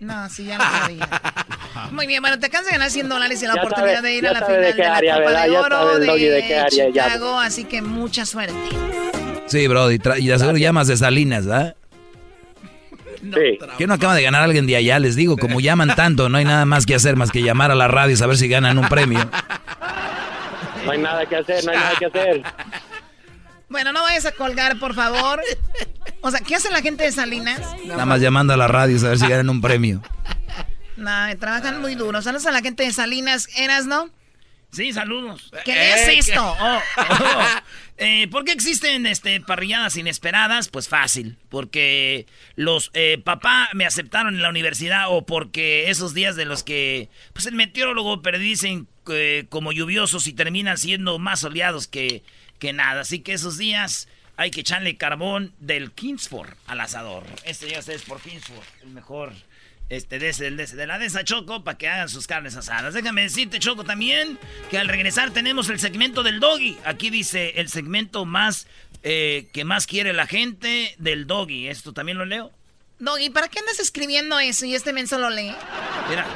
[0.00, 1.08] No, sí, ya lo sabía.
[1.92, 4.14] Muy bien, bueno, te acabas de ganar 100 dólares y la Ya oportunidad sabe- de
[4.16, 5.44] ir a la final de de, qué la área, Copa ¿verdad?
[5.44, 7.04] de Oro de, de qué área ya.
[7.04, 8.54] Chicago, así que mucha suerte.
[9.46, 11.76] Sí, bro, y, y de seguro llamas de Salinas, ¿verdad?
[13.22, 13.58] Sí.
[13.78, 16.44] Que no acaba de ganar alguien de allá, les digo, como llaman tanto, no hay
[16.44, 18.86] nada más que hacer más que llamar a la radio y saber si ganan un
[18.90, 19.18] premio.
[20.84, 22.42] No hay nada que hacer, no hay nada que hacer.
[23.68, 25.40] Bueno, no vayas a colgar, por favor.
[26.20, 27.60] O sea, ¿qué hace la gente de Salinas?
[27.84, 30.02] Nada más llamando a la radio y saber si ganan un premio.
[30.96, 32.22] No, trabajan muy duro.
[32.22, 33.48] Saludos a la gente de Salinas.
[33.56, 34.10] ¿Eras, no?
[34.74, 35.52] Sí, saludos.
[35.64, 36.44] ¿Qué es esto?
[36.44, 37.46] Oh, oh.
[37.96, 40.68] Eh, ¿Por qué existen este, parrilladas inesperadas?
[40.68, 42.26] Pues fácil, porque
[42.56, 47.08] los eh, papá me aceptaron en la universidad o porque esos días de los que
[47.32, 52.24] pues el meteorólogo predicen eh, como lluviosos y terminan siendo más soleados que,
[52.58, 53.02] que nada.
[53.02, 57.24] Así que esos días hay que echarle carbón del Kingsford al asador.
[57.44, 59.32] Este ya es por Kingsford, el mejor
[59.90, 62.56] este, de, ese, de, ese- de la de esa Choco para que hagan sus carnes
[62.56, 62.94] asadas.
[62.94, 64.38] Déjame decirte, Choco, también
[64.70, 66.78] que al regresar tenemos el segmento del doggy.
[66.84, 68.66] Aquí dice el segmento más
[69.02, 71.68] eh, que más quiere la gente del doggy.
[71.68, 72.50] ¿Esto también lo leo?
[72.98, 75.54] Doggy, ¿para qué andas escribiendo eso y este menso lo lee?
[76.08, 76.26] Mira.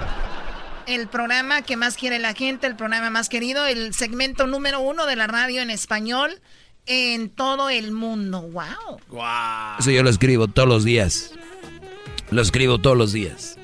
[0.89, 5.05] El programa que más quiere la gente, el programa más querido, el segmento número uno
[5.05, 6.41] de la radio en español
[6.87, 8.41] en todo el mundo.
[8.41, 8.99] ¡Wow!
[9.79, 11.35] Eso yo lo escribo todos los días.
[12.31, 13.59] Lo escribo todos los días.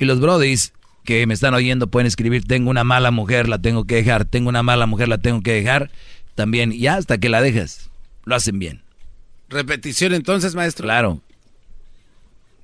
[0.00, 0.72] Y los brodis
[1.04, 4.48] que me están oyendo pueden escribir, tengo una mala mujer, la tengo que dejar, tengo
[4.48, 5.92] una mala mujer, la tengo que dejar.
[6.34, 7.88] También, ya hasta que la dejas,
[8.24, 8.82] lo hacen bien.
[9.48, 10.86] Repetición entonces, maestro.
[10.86, 11.20] Claro.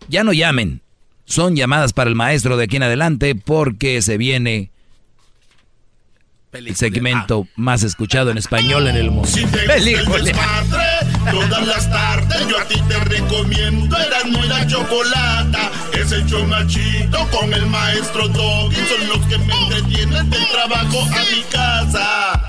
[0.08, 0.82] Ya no llamen.
[1.30, 4.72] Son llamadas para el maestro de aquí en adelante porque se viene
[6.50, 9.28] el segmento más escuchado en español en el mundo.
[9.28, 10.88] Si te el desmadre,
[11.30, 15.70] todas las tardes yo a ti te recomiendo Erasmo y la Chocolata.
[15.92, 18.74] Es el chido con el maestro Doggy.
[18.74, 22.42] Son los que me entretienen del trabajo a mi casa.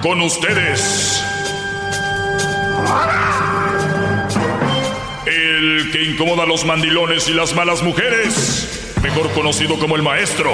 [0.00, 1.24] Con ustedes.
[5.58, 8.94] El que incomoda a los mandilones y las malas mujeres.
[9.02, 10.52] Mejor conocido como el maestro.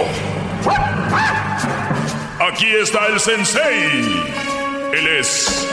[2.41, 4.01] Aquí está el sensei.
[4.95, 5.69] Él es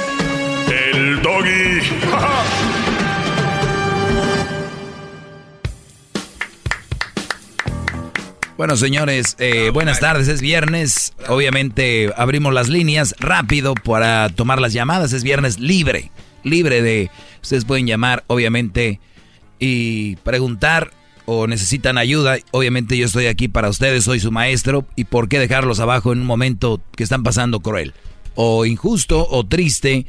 [0.70, 1.80] el doggy.
[8.58, 10.28] Bueno, señores, eh, buenas tardes.
[10.28, 11.14] Es viernes.
[11.30, 15.14] Obviamente abrimos las líneas rápido para tomar las llamadas.
[15.14, 16.12] Es viernes libre.
[16.44, 17.10] Libre de...
[17.42, 19.00] Ustedes pueden llamar, obviamente,
[19.62, 20.92] y preguntar
[21.26, 22.36] o necesitan ayuda.
[22.52, 24.04] Obviamente yo estoy aquí para ustedes.
[24.04, 24.86] Soy su maestro.
[24.98, 27.94] ¿Y por qué dejarlos abajo en un momento que están pasando cruel?
[28.36, 30.06] O injusto o triste.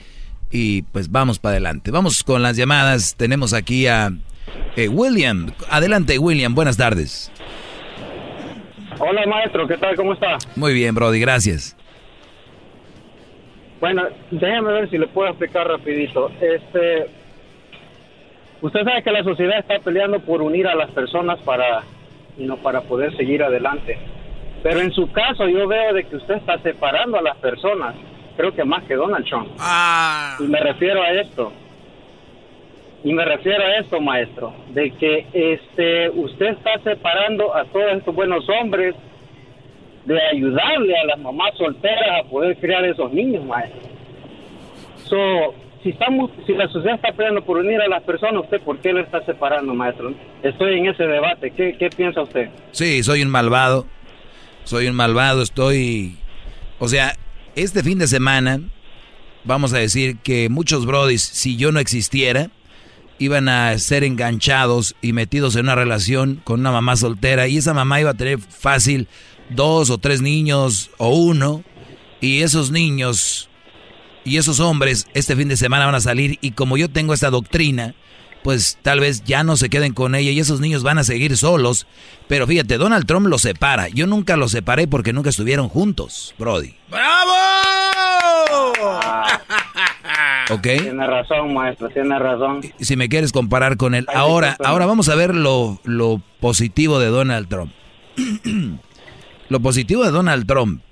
[0.51, 1.91] Y pues vamos para adelante.
[1.91, 3.15] Vamos con las llamadas.
[3.17, 4.11] Tenemos aquí a
[4.77, 7.31] Eh, William, adelante William, buenas tardes.
[8.99, 9.95] Hola maestro, ¿qué tal?
[9.97, 10.39] ¿Cómo está?
[10.57, 11.77] Muy bien, Brody, gracias.
[13.81, 16.31] Bueno, déjame ver si le puedo explicar rapidito.
[16.41, 17.07] Este,
[18.63, 21.83] usted sabe que la sociedad está peleando por unir a las personas para,
[22.39, 23.99] y no para poder seguir adelante.
[24.63, 27.95] Pero en su caso yo veo de que usted está separando a las personas.
[28.37, 29.49] Creo que más que Donald Trump.
[30.39, 31.53] Y me refiero a esto.
[33.05, 38.15] Y me refiero a esto, maestro, de que este usted está separando a todos estos
[38.15, 38.95] buenos hombres
[40.05, 43.81] de ayudarle a las mamás solteras a poder criar esos niños, maestro.
[45.05, 48.79] So, si estamos, si la sociedad está peleando por unir a las personas, ¿usted por
[48.79, 50.15] qué lo está separando, maestro?
[50.43, 51.51] Estoy en ese debate.
[51.51, 52.51] ¿Qué, qué piensa usted?
[52.71, 53.87] Sí, soy un malvado.
[54.65, 56.17] Soy un malvado, estoy...
[56.79, 57.17] O sea,
[57.57, 58.61] este fin de semana,
[59.45, 62.51] vamos a decir que muchos brodis, si yo no existiera,
[63.19, 67.75] iban a ser enganchados y metidos en una relación con una mamá soltera y esa
[67.75, 69.09] mamá iba a tener fácil
[69.51, 71.63] dos o tres niños o uno
[72.21, 73.49] y esos niños
[74.25, 77.31] y esos hombres este fin de semana van a salir y como yo tengo esta
[77.31, 77.95] doctrina,
[78.43, 81.37] pues tal vez ya no se queden con ella y esos niños van a seguir
[81.37, 81.87] solos.
[82.29, 83.89] Pero fíjate, Donald Trump los separa.
[83.89, 86.75] Yo nunca los separé porque nunca estuvieron juntos, Brody.
[86.91, 87.33] ¡Bravo!
[90.51, 90.63] ¿Ok?
[90.63, 92.61] Tiene razón, maestro, tiene razón.
[92.81, 94.07] Si me quieres comparar con él.
[94.13, 97.73] Ahora, ahora vamos a ver lo, lo positivo de Donald Trump.
[99.49, 100.83] lo positivo de Donald Trump.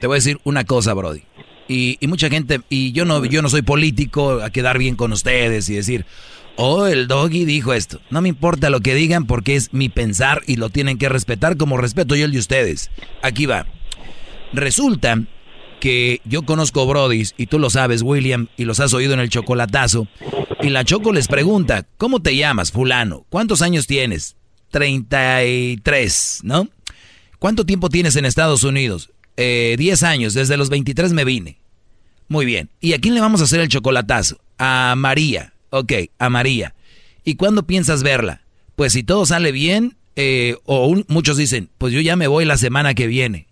[0.00, 1.22] Te voy a decir una cosa, Brody.
[1.68, 5.68] Y, mucha gente, y yo no, yo no soy político a quedar bien con ustedes
[5.68, 6.06] y decir,
[6.56, 8.00] oh, el doggy dijo esto.
[8.10, 11.56] No me importa lo que digan porque es mi pensar y lo tienen que respetar
[11.56, 12.90] como respeto yo el de ustedes.
[13.22, 13.66] Aquí va.
[14.52, 15.22] Resulta
[15.80, 19.28] que yo conozco Brodis, y tú lo sabes, William, y los has oído en el
[19.28, 20.08] chocolatazo,
[20.62, 23.26] y la Choco les pregunta, ¿cómo te llamas, fulano?
[23.28, 24.36] ¿Cuántos años tienes?
[24.70, 26.68] 33, ¿no?
[27.38, 29.10] ¿Cuánto tiempo tienes en Estados Unidos?
[29.36, 31.58] Eh, 10 años, desde los 23 me vine.
[32.28, 32.70] Muy bien.
[32.80, 34.40] ¿Y a quién le vamos a hacer el chocolatazo?
[34.58, 35.52] A María.
[35.70, 36.74] Ok, a María.
[37.24, 38.42] ¿Y cuándo piensas verla?
[38.74, 42.56] Pues si todo sale bien, eh, o muchos dicen, pues yo ya me voy la
[42.56, 43.46] semana que viene.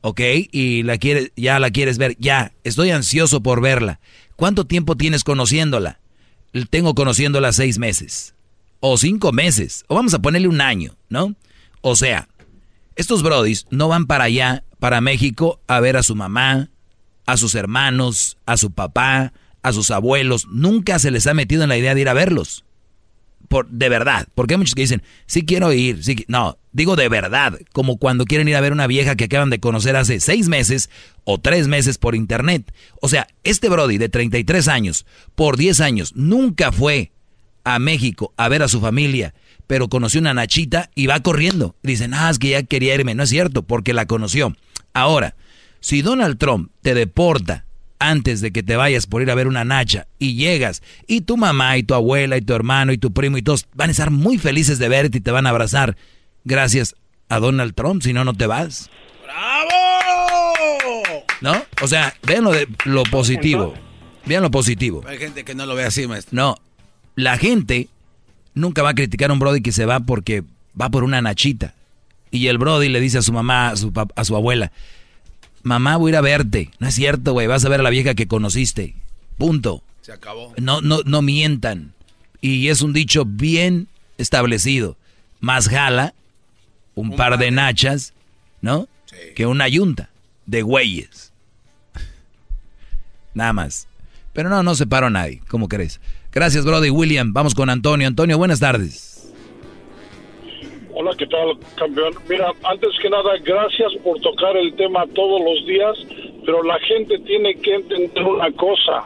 [0.00, 0.20] ¿Ok?
[0.52, 2.16] Y la quieres, ya la quieres ver.
[2.18, 4.00] Ya, estoy ansioso por verla.
[4.36, 6.00] ¿Cuánto tiempo tienes conociéndola?
[6.70, 8.34] Tengo conociéndola seis meses.
[8.80, 9.84] O cinco meses.
[9.88, 11.34] O vamos a ponerle un año, ¿no?
[11.80, 12.28] O sea,
[12.96, 16.68] estos brodis no van para allá para México a ver a su mamá,
[17.24, 19.32] a sus hermanos, a su papá,
[19.62, 20.46] a sus abuelos.
[20.50, 22.66] Nunca se les ha metido en la idea de ir a verlos.
[23.48, 24.28] Por, de verdad.
[24.34, 26.04] Porque hay muchos que dicen, sí quiero ir.
[26.04, 27.58] Sí, no, digo de verdad.
[27.72, 30.90] Como cuando quieren ir a ver una vieja que acaban de conocer hace seis meses
[31.24, 32.70] o tres meses por internet.
[33.00, 37.10] O sea, este Brody de 33 años, por 10 años, nunca fue
[37.64, 39.32] a México a ver a su familia
[39.66, 41.74] pero conoció una Nachita y va corriendo.
[41.82, 43.14] dicen, ah, es que ya quería irme.
[43.14, 44.54] No es cierto, porque la conoció.
[44.94, 45.34] Ahora,
[45.80, 47.66] si Donald Trump te deporta
[47.98, 51.36] antes de que te vayas por ir a ver una Nacha y llegas y tu
[51.36, 54.10] mamá y tu abuela y tu hermano y tu primo y todos van a estar
[54.10, 55.96] muy felices de verte y te van a abrazar
[56.44, 56.94] gracias
[57.28, 58.90] a Donald Trump, si no, no te vas.
[59.24, 59.74] ¡Bravo!
[61.40, 61.62] ¿No?
[61.82, 63.74] O sea, vean lo, de, lo positivo.
[64.26, 65.02] Vean lo positivo.
[65.06, 66.36] Hay gente que no lo ve así, maestro.
[66.36, 66.56] No,
[67.16, 67.88] la gente
[68.54, 70.44] nunca va a criticar a un Brody que se va porque
[70.80, 71.74] va por una nachita.
[72.34, 74.72] Y el Brody le dice a su mamá, a su, a su abuela,
[75.62, 76.68] mamá, voy a ir a verte.
[76.80, 78.96] No es cierto, güey, vas a ver a la vieja que conociste.
[79.38, 79.84] Punto.
[80.00, 80.52] Se acabó.
[80.58, 81.94] No, no, no mientan.
[82.40, 83.86] Y es un dicho bien
[84.18, 84.96] establecido.
[85.38, 86.12] Más jala
[86.96, 88.14] un, par de nachas,
[88.60, 88.88] ¿no?
[89.36, 90.10] Que una yunta
[90.46, 91.32] de güeyes.
[93.32, 93.86] Nada más.
[94.32, 96.00] Pero no, no separo a nadie, ¿cómo crees?
[96.32, 97.32] Gracias, Brody William.
[97.32, 98.08] Vamos con Antonio.
[98.08, 99.13] Antonio, buenas tardes.
[100.96, 102.14] Hola, ¿qué tal, campeón?
[102.28, 105.96] Mira, antes que nada, gracias por tocar el tema todos los días,
[106.46, 109.02] pero la gente tiene que entender una cosa,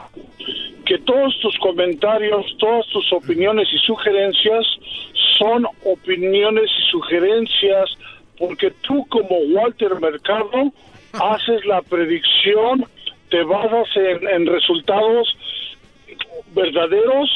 [0.85, 4.67] que todos tus comentarios, todas tus opiniones y sugerencias
[5.39, 7.89] son opiniones y sugerencias,
[8.37, 10.71] porque tú como Walter Mercado
[11.13, 12.85] haces la predicción,
[13.31, 15.35] te basas en, en resultados
[16.53, 17.29] verdaderos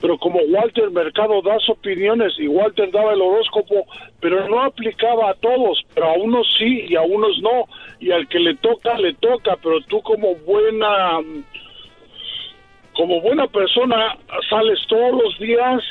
[0.00, 3.86] pero como Walter Mercado da sus opiniones y Walter daba el horóscopo,
[4.20, 7.64] pero no aplicaba a todos, pero a unos sí y a unos no,
[7.98, 11.18] y al que le toca, le toca, pero tú como buena,
[12.92, 14.16] como buena persona
[14.48, 15.82] sales todos los días,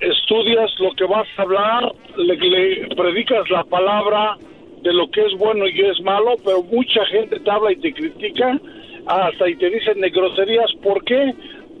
[0.00, 4.36] estudias lo que vas a hablar, le, predicas la palabra
[4.82, 7.94] de lo que es bueno y es malo, pero mucha gente te habla y te
[7.94, 8.60] critica,
[9.06, 11.32] hasta y te dicen groserías, ¿por qué?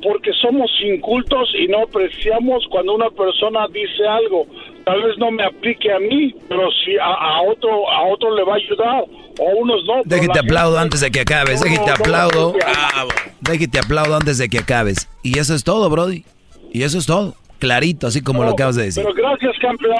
[0.04, 4.46] Porque somos incultos y no apreciamos cuando una persona dice algo.
[4.84, 8.44] Tal vez no me aplique a mí, pero si a, a otro a otro le
[8.44, 9.04] va a ayudar
[9.40, 10.02] o a unos no.
[10.04, 11.60] Déjate la aplaudo antes de que acabes.
[11.60, 12.52] No, Déjate no, no, aplaudo.
[12.52, 13.10] no, Bravo.
[13.40, 15.08] Déjate aplaudo antes de que acabes.
[15.22, 16.24] Y eso es todo, Brody.
[16.70, 17.34] Y eso es todo.
[17.58, 19.02] Clarito, así como lo acabas de decir.
[19.02, 19.96] Pero gracias, campeón.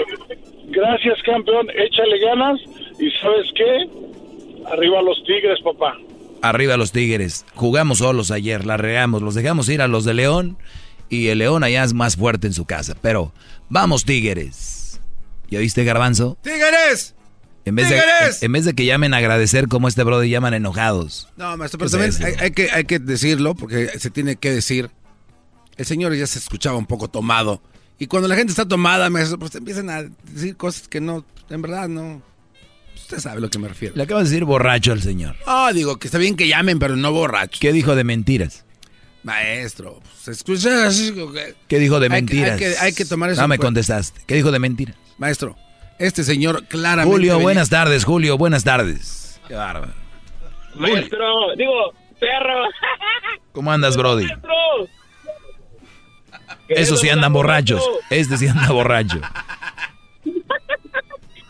[0.67, 1.67] Gracias, campeón.
[1.71, 2.61] Échale ganas.
[3.01, 3.89] ¿Y sabes qué?
[4.71, 5.97] Arriba los Tigres, papá.
[6.45, 7.47] Arriba los Tigres.
[7.55, 9.23] Jugamos solos ayer, la regamos.
[9.23, 10.59] Los dejamos ir a los de León.
[11.09, 12.95] Y el León allá es más fuerte en su casa.
[13.01, 13.33] Pero
[13.71, 15.01] vamos, Tigres.
[15.51, 16.37] ¿Ya viste, Garbanzo?
[16.43, 17.15] ¡Tigres!
[17.65, 17.99] En vez, de,
[18.43, 21.31] en, vez de que llamen a agradecer como este Brody llaman enojados.
[21.39, 24.53] No, maestro, pero ¿Qué también hay, hay que, hay que decirlo, porque se tiene que
[24.53, 24.91] decir.
[25.79, 27.63] El señor ya se escuchaba un poco tomado.
[27.99, 31.63] Y cuando la gente está tomada, maestro, pues empiezan a decir cosas que no, en
[31.63, 32.23] verdad no.
[33.05, 33.95] Usted sabe a lo que me refiero.
[33.97, 35.37] Le acaba de decir borracho al señor.
[35.47, 37.59] Ah, digo que está bien que llamen, pero no borracho.
[37.61, 38.65] ¿Qué dijo de mentiras?
[39.25, 40.89] Maestro, se escucha
[41.69, 42.53] ¿Qué dijo de Hay que- mentiras?
[42.53, 43.43] Hay que, hay que tomar eso.
[43.43, 44.23] No me contestaste.
[44.27, 44.97] ¿Qué dijo de mentiras?
[45.19, 45.55] Maestro,
[45.99, 47.13] este señor claramente.
[47.15, 49.39] Julio, venía- buenas tardes, Julio, buenas tardes.
[49.49, 49.93] Qué bárbaro.
[50.77, 51.27] Maestro,
[51.59, 52.65] digo, perro.
[53.53, 54.25] ¿Cómo andas, Brody?
[54.29, 54.51] Maestro.
[56.69, 57.83] Esos sí andan borrachos.
[58.09, 59.21] Este sí anda borracho.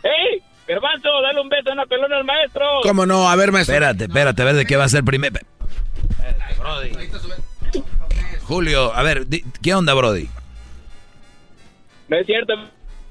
[0.02, 0.42] ¡Ey!
[0.66, 2.64] Garbanzo, dale un beso en la pelona al maestro.
[2.82, 3.28] ¿Cómo no?
[3.28, 3.74] A ver, maestro.
[3.74, 5.38] Espérate, espérate, a ver de qué va a ser primero.
[8.42, 9.26] Julio, a ver,
[9.62, 10.28] ¿qué onda, Brody?
[12.08, 12.52] No es cierto.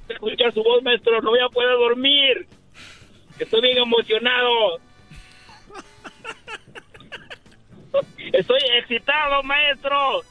[0.09, 2.47] Escuchar su voz, maestro, no voy a poder dormir.
[3.39, 4.79] Estoy bien emocionado.
[8.33, 10.21] Estoy excitado, maestro.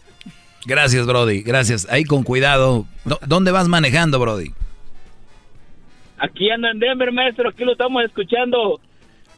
[0.64, 1.86] Gracias, Brody, gracias.
[1.90, 2.86] Ahí con cuidado.
[3.04, 4.52] ¿Dó- ¿Dónde vas manejando, Brody?
[6.22, 7.48] Aquí ando en Denver, maestro.
[7.48, 8.80] Aquí lo estamos escuchando.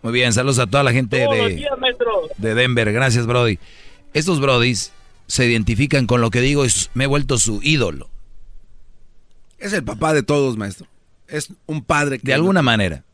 [0.03, 2.29] Muy bien, saludos a toda la gente Todos de, días, maestro.
[2.37, 2.93] de Denver.
[2.93, 3.59] Gracias, Brody.
[4.13, 4.93] Estos Brodis
[5.27, 8.11] se identifican con lo que digo y me he vuelto su ídolo.
[9.59, 10.87] Es el papá de todos, maestro.
[11.27, 12.27] Es un padre que.
[12.27, 13.05] De alguna manera.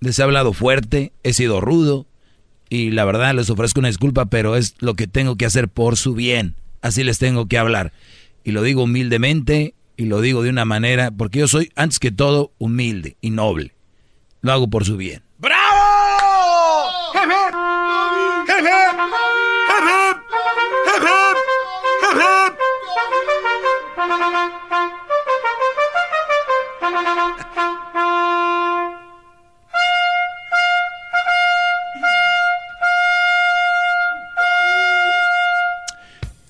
[0.00, 2.06] Les he hablado fuerte, he sido rudo
[2.68, 5.96] y la verdad les ofrezco una disculpa, pero es lo que tengo que hacer por
[5.96, 6.56] su bien.
[6.82, 7.92] Así les tengo que hablar.
[8.42, 12.10] Y lo digo humildemente y lo digo de una manera, porque yo soy antes que
[12.10, 13.74] todo humilde y noble.
[14.40, 15.22] Lo hago por su bien.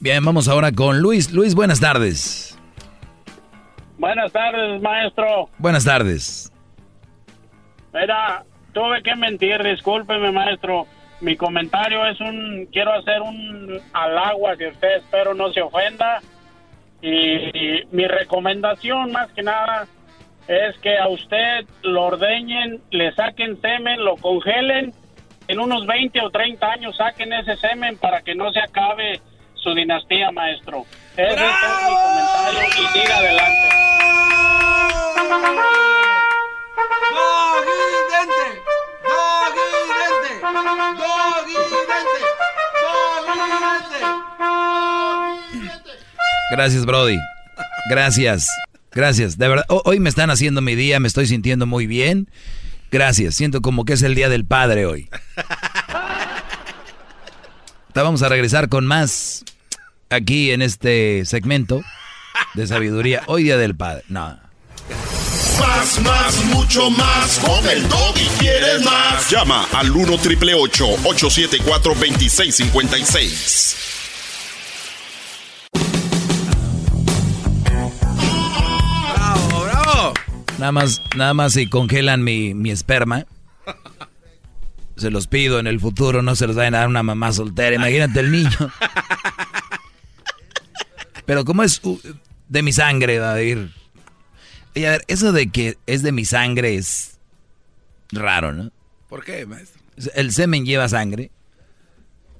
[0.00, 1.32] Bien, vamos ahora con Luis.
[1.32, 2.58] Luis, buenas tardes.
[4.04, 5.48] Buenas tardes, maestro.
[5.56, 6.52] Buenas tardes.
[7.94, 8.44] Mira,
[8.74, 10.86] tuve que mentir, discúlpeme, maestro.
[11.22, 16.20] Mi comentario es un, quiero hacer un halago hacia usted, espero no se ofenda.
[17.00, 19.86] Y, mi recomendación, más que nada,
[20.48, 24.92] es que a usted lo ordeñen, le saquen semen, lo congelen.
[25.48, 29.22] En unos 20 o 30 años saquen ese semen para que no se acabe
[29.54, 30.84] su dinastía, maestro.
[31.16, 33.93] Ese es mi comentario y siga adelante.
[46.56, 47.18] Gracias, Brody.
[47.90, 48.48] Gracias.
[48.92, 49.36] Gracias.
[49.38, 52.28] De verdad, ho- hoy me están haciendo mi día, me estoy sintiendo muy bien.
[52.90, 53.34] Gracias.
[53.34, 55.08] Siento como que es el día del padre hoy.
[57.94, 59.44] Vamos a regresar con más
[60.10, 61.82] aquí en este segmento
[62.54, 63.22] de sabiduría.
[63.26, 64.04] Hoy día del padre.
[64.08, 64.38] No.
[65.60, 67.38] Más, más, mucho más.
[67.38, 69.30] Con el doggy quieres más.
[69.30, 73.76] Llama al 1 triple 874 2656.
[80.58, 83.26] Nada más, nada más si congelan mi, mi esperma.
[84.96, 87.74] Se los pido en el futuro, no se los vayan a dar una mamá soltera.
[87.76, 88.72] Imagínate el niño.
[91.26, 91.80] Pero como es
[92.48, 93.72] de mi sangre, va a ir.
[94.74, 97.18] Y a ver, eso de que es de mi sangre es
[98.12, 98.70] raro, ¿no?
[99.08, 99.82] ¿Por qué, maestro?
[100.14, 101.30] El semen lleva sangre.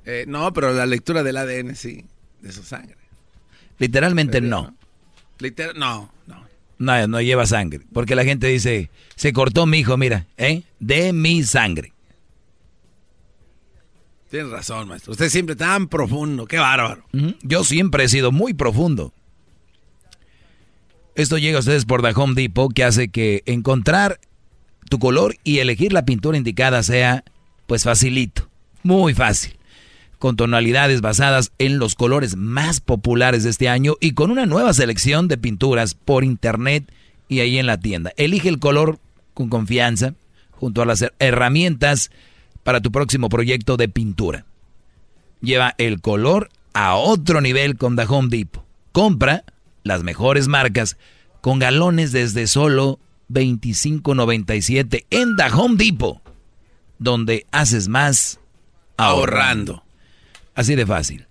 [0.04, 2.04] Eh, no, pero la lectura del ADN sí,
[2.40, 2.96] de su sangre.
[3.78, 4.76] Literalmente no.
[5.38, 6.43] Literal, no, no.
[6.84, 7.80] No, no lleva sangre.
[7.92, 10.62] Porque la gente dice, se cortó mi hijo, mira, ¿eh?
[10.78, 11.92] De mi sangre.
[14.30, 15.12] Tienes razón, maestro.
[15.12, 17.04] Usted siempre tan profundo, qué bárbaro.
[17.42, 19.12] Yo siempre he sido muy profundo.
[21.14, 24.18] Esto llega a ustedes por The Home Depot, que hace que encontrar
[24.90, 27.22] tu color y elegir la pintura indicada sea,
[27.66, 28.48] pues facilito,
[28.82, 29.56] muy fácil.
[30.18, 34.72] Con tonalidades basadas en los colores más populares de este año y con una nueva
[34.72, 36.90] selección de pinturas por internet
[37.28, 38.12] y ahí en la tienda.
[38.16, 38.98] Elige el color
[39.34, 40.14] con confianza
[40.52, 42.10] junto a las herramientas
[42.62, 44.46] para tu próximo proyecto de pintura.
[45.40, 48.64] Lleva el color a otro nivel con The Depot.
[48.92, 49.44] Compra
[49.82, 50.96] las mejores marcas
[51.40, 52.98] con galones desde solo
[53.30, 56.20] 25.97 en The Depot,
[56.98, 58.40] donde haces más
[58.96, 59.83] ahorrando.
[60.54, 61.26] Así de fácil.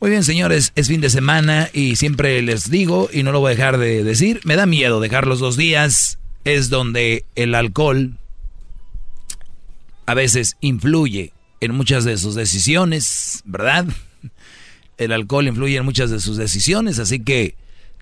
[0.00, 3.52] Muy bien, señores, es fin de semana y siempre les digo, y no lo voy
[3.52, 6.18] a dejar de decir, me da miedo dejar los dos días.
[6.44, 8.16] Es donde el alcohol
[10.06, 13.86] a veces influye en muchas de sus decisiones, ¿verdad?
[14.98, 17.56] El alcohol influye en muchas de sus decisiones, así que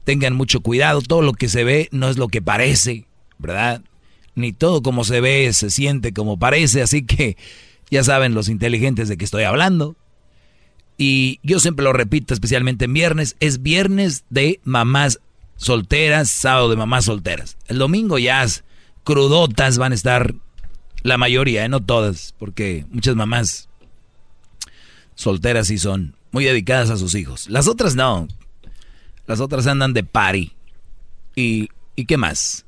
[0.04, 1.02] tengan mucho cuidado.
[1.02, 3.06] Todo lo que se ve no es lo que parece,
[3.38, 3.82] ¿verdad?
[4.34, 7.36] Ni todo como se ve se siente como parece, así que
[7.90, 9.96] ya saben los inteligentes de que estoy hablando.
[10.98, 15.20] Y yo siempre lo repito, especialmente en viernes, es viernes de mamás
[15.56, 17.56] solteras, sábado de mamás solteras.
[17.66, 18.46] El domingo ya
[19.04, 20.34] crudotas van a estar
[21.02, 21.68] la mayoría, ¿eh?
[21.68, 23.68] no todas, porque muchas mamás
[25.14, 27.48] solteras sí son muy dedicadas a sus hijos.
[27.48, 28.28] Las otras no.
[29.26, 30.52] Las otras andan de party.
[31.34, 32.64] ¿Y, ¿y qué más?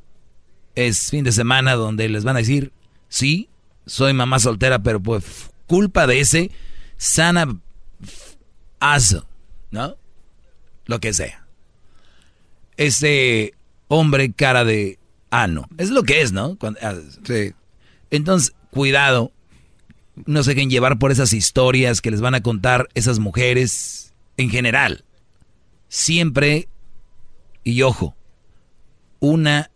[0.75, 2.73] Es fin de semana donde les van a decir,
[3.09, 3.49] sí,
[3.87, 6.51] soy mamá soltera, pero pues culpa de ese
[6.97, 7.59] sana
[8.81, 9.27] aso,
[9.71, 9.97] ¿no?
[10.87, 11.45] Lo que sea.
[12.77, 13.55] Ese
[13.89, 14.99] hombre cara de
[15.31, 15.69] ano.
[15.79, 16.57] Es lo que es, ¿no?
[16.83, 16.95] Ah,
[17.27, 17.53] sí.
[18.11, 19.33] Entonces, cuidado.
[20.27, 24.51] No se dejen llevar por esas historias que les van a contar esas mujeres en
[24.51, 25.05] general.
[25.89, 26.69] Siempre,
[27.63, 28.17] y ojo,
[29.21, 29.71] una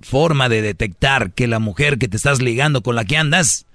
[0.00, 3.66] forma de detectar que la mujer que te estás ligando con la que andas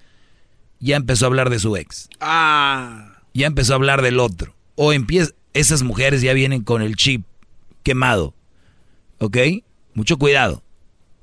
[0.79, 2.07] ya empezó a hablar de su ex.
[2.21, 3.08] Ah
[3.39, 4.53] ya empezó a hablar del otro.
[4.75, 7.25] O empieza, esas mujeres ya vienen con el chip
[7.83, 8.35] quemado.
[9.17, 9.37] ¿Ok?
[9.93, 10.61] Mucho cuidado.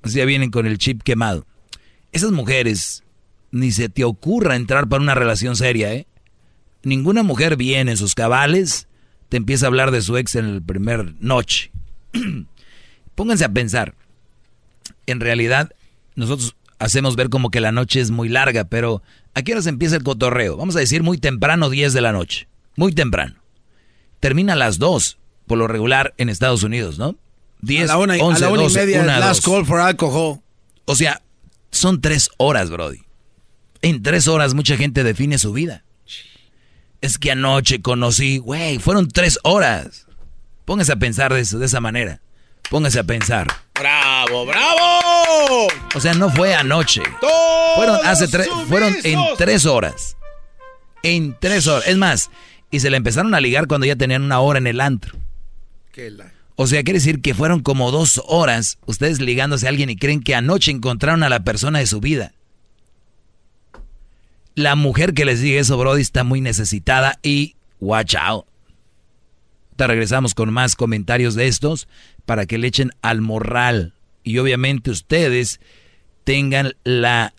[0.02, 1.46] Ya vienen con el chip quemado.
[2.12, 3.04] Esas mujeres,
[3.50, 6.06] ni se te ocurra entrar para una relación seria, ¿eh?
[6.82, 8.88] Ninguna mujer viene en sus cabales,
[9.28, 11.72] te empieza a hablar de su ex en el primer noche.
[13.14, 13.94] Pónganse a pensar.
[15.06, 15.74] En realidad,
[16.14, 19.02] nosotros hacemos ver como que la noche es muy larga, pero
[19.34, 20.56] ¿a qué se empieza el cotorreo?
[20.56, 22.48] Vamos a decir muy temprano, 10 de la noche.
[22.76, 23.36] Muy temprano.
[24.20, 27.16] Termina a las 2, por lo regular, en Estados Unidos, ¿no?
[27.62, 30.40] 10, a la una, 11, a la una y media, last call for alcohol.
[30.84, 31.22] O sea,
[31.70, 33.00] son tres horas, Brody.
[33.82, 35.84] En tres horas mucha gente define su vida.
[37.00, 40.06] Es que anoche conocí, güey, fueron tres horas.
[40.64, 42.20] Póngase a pensar de, eso, de esa manera.
[42.70, 43.46] Póngase a pensar.
[43.74, 45.68] ¡Bravo, bravo!
[45.94, 47.02] O sea, no fue anoche.
[47.76, 50.16] Fueron hace tres, fueron en tres horas.
[51.02, 51.86] En tres horas.
[51.86, 52.30] Es más,
[52.70, 55.16] y se le empezaron a ligar cuando ya tenían una hora en el antro.
[56.56, 60.22] O sea, quiere decir que fueron como dos horas ustedes ligándose a alguien y creen
[60.22, 62.32] que anoche encontraron a la persona de su vida.
[64.54, 68.46] La mujer que les diga eso, Brody, está muy necesitada y watch out.
[69.76, 71.88] Te regresamos con más comentarios de estos
[72.26, 73.94] para que le echen al morral.
[74.22, 75.60] Y obviamente ustedes
[76.24, 77.32] tengan la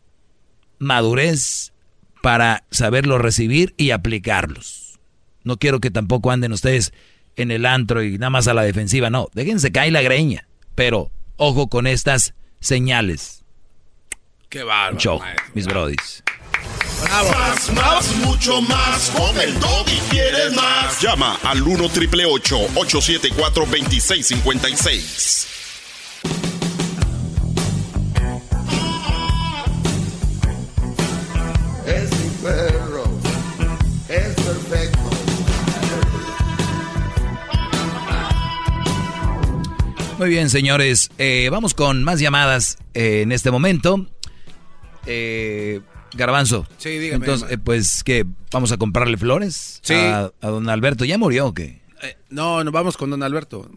[0.79, 1.73] madurez
[2.21, 4.99] para saberlo recibir y aplicarlos.
[5.43, 6.93] No quiero que tampoco anden ustedes
[7.35, 11.11] en el antro y nada más a la defensiva, no, déjense caer la greña, pero
[11.35, 13.43] ojo con estas señales.
[14.49, 14.97] Qué bárbaro.
[14.97, 16.23] Choco, mis brodis.
[17.03, 19.11] Más, más, mucho más.
[19.11, 21.01] Con el y quieres más.
[21.01, 25.47] Llama al 1 triple 874 2656.
[31.85, 33.03] Es mi perro.
[34.09, 34.99] Es perfecto.
[40.17, 41.11] Muy bien, señores.
[41.19, 44.07] Eh, vamos con más llamadas eh, en este momento.
[45.05, 45.81] Eh,
[46.13, 46.67] Garbanzo.
[46.77, 47.25] Sí, dígame.
[47.25, 48.25] Entonces, eh, pues, ¿qué?
[48.51, 49.79] ¿Vamos a comprarle flores?
[49.83, 49.95] Sí.
[49.95, 51.05] A, don Alberto.
[51.05, 51.81] ¿Ya murió o qué?
[52.01, 53.69] Eh, no, no vamos con don Alberto.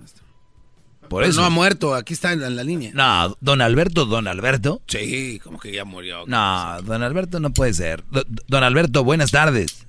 [1.08, 1.40] Por eso.
[1.40, 2.92] No ha muerto, aquí está en, la línea.
[2.94, 4.80] No, don Alberto, don Alberto.
[4.86, 6.24] Sí, como que ya murió.
[6.26, 8.04] No, don Alberto no puede ser.
[8.46, 9.86] don Alberto, buenas tardes.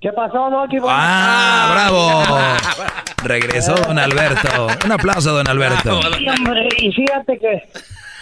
[0.00, 0.78] ¿Qué pasó, Doki?
[0.88, 2.88] ¡Ah, bravo!
[3.22, 4.66] Regresó don Alberto.
[4.84, 6.00] Un aplauso, don Alberto.
[6.02, 7.62] Sí, hombre, y fíjate que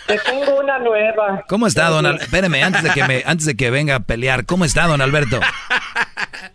[0.08, 1.44] te tengo una nueva.
[1.48, 2.24] ¿Cómo está, don Alberto?
[2.24, 5.38] Espéreme, antes de, que me, antes de que venga a pelear, ¿cómo está, don Alberto?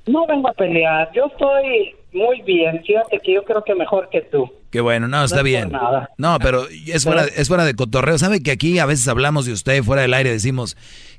[0.05, 2.83] No vengo a pelear, yo estoy muy bien.
[2.85, 4.51] Fíjate que yo creo que mejor que tú.
[4.69, 5.71] Qué bueno, no, está bien.
[6.17, 8.17] No, pero es fuera, es fuera de cotorreo.
[8.17, 10.31] ¿Sabe que aquí a veces hablamos de usted fuera del aire?
[10.31, 10.75] Decimos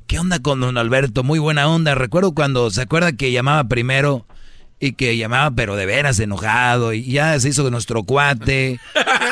[0.06, 1.22] ¿qué onda con don Alberto?
[1.22, 1.94] Muy buena onda.
[1.94, 4.26] Recuerdo cuando, ¿se acuerda que llamaba primero?
[4.84, 8.78] Y que llamaba pero de veras enojado y ya se hizo de nuestro cuate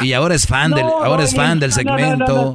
[0.00, 2.54] y ahora es fan del ahora es fan del segmento.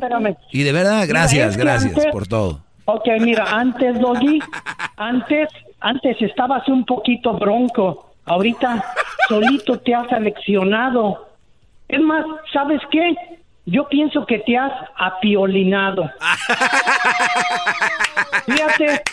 [0.52, 2.62] y de verdad gracias gracias por todo.
[2.86, 4.40] Ok, mira antes Doggy
[4.96, 5.50] antes
[5.80, 8.14] antes estabas un poquito bronco.
[8.26, 8.84] Ahorita
[9.30, 11.30] solito te has aleccionado.
[11.88, 13.16] Es más sabes qué
[13.66, 16.10] yo pienso que te has apiolinado
[18.46, 19.04] fíjate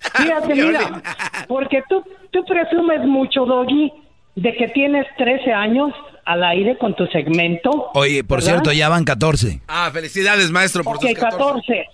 [0.00, 1.02] Fíjate, mira,
[1.48, 3.92] porque tú, tú presumes mucho, Doggy,
[4.36, 5.92] de que tienes 13 años
[6.24, 7.90] al aire con tu segmento.
[7.94, 9.62] Oye, por cierto, ya van 14.
[9.68, 11.86] Ah, felicidades, maestro, por okay, 14.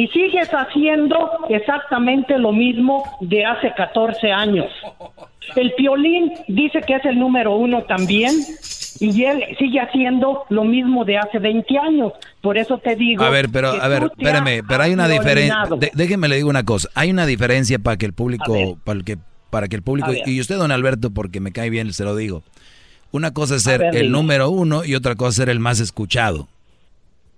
[0.00, 4.64] Y sigues haciendo exactamente lo mismo de hace 14 años.
[5.56, 8.32] El Piolín dice que es el número uno también
[8.98, 12.14] y él sigue haciendo lo mismo de hace 20 años.
[12.40, 13.22] Por eso te digo.
[13.22, 15.68] A ver, pero, a ver, espérame, pero hay una diferencia.
[15.92, 16.88] Déjeme le digo una cosa.
[16.94, 19.18] Hay una diferencia para que el público, para que,
[19.50, 22.42] para que el público, y usted, don Alberto, porque me cae bien, se lo digo.
[23.12, 26.48] Una cosa es ser el número uno y otra cosa es ser el más escuchado.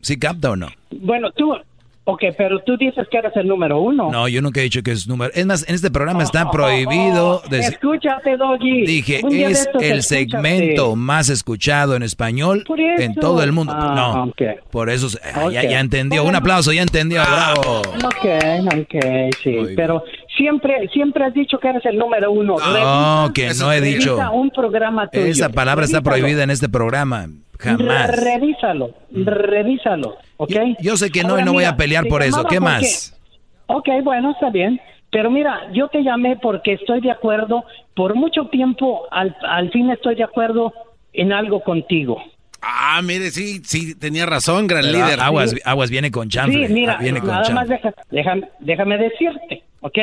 [0.00, 0.68] ¿Sí capta o no?
[0.90, 1.56] Bueno, tú,
[2.04, 4.10] Ok, pero tú dices que eres el número uno.
[4.10, 5.32] No, yo nunca he dicho que es número.
[5.34, 7.42] Es más, en este programa está prohibido.
[7.52, 8.86] Oh, escúchate, Doggy.
[8.86, 12.64] Dije, es el segmento más escuchado en español
[12.98, 13.72] en todo el mundo.
[13.76, 14.32] Ah, no,
[14.70, 15.08] por eso
[15.50, 16.24] ya, ya, entendió.
[16.24, 17.22] Un aplauso, ya entendió.
[17.22, 17.80] Bravo.
[17.80, 18.26] Ok,
[18.66, 19.56] ok, sí.
[19.76, 20.02] pero
[20.36, 22.56] siempre, siempre has dicho que eres el número uno.
[22.58, 24.18] No, que no he dicho.
[24.32, 25.26] Un programa tuyo.
[25.26, 27.28] Esa palabra está prohibida en este programa.
[27.62, 28.16] Jamás.
[28.16, 30.52] revísalo, revísalo, ¿ok?
[30.80, 32.44] Yo, sé que no y no voy a pelear por eso.
[32.44, 33.18] ¿Qué más?
[33.66, 34.80] Ok, bueno, está bien.
[35.10, 37.64] Pero mira, yo te llamé porque estoy de acuerdo,
[37.94, 40.72] por mucho tiempo, al, al fin estoy de acuerdo
[41.12, 42.22] en algo contigo.
[42.62, 45.20] Ah, mire, sí, sí, tenía razón, gran líder.
[45.20, 46.68] Aguas, aguas viene con chanfle.
[46.68, 47.68] Sí, mira, viene nada más
[48.10, 49.98] déjame, déjame decirte, ¿ok?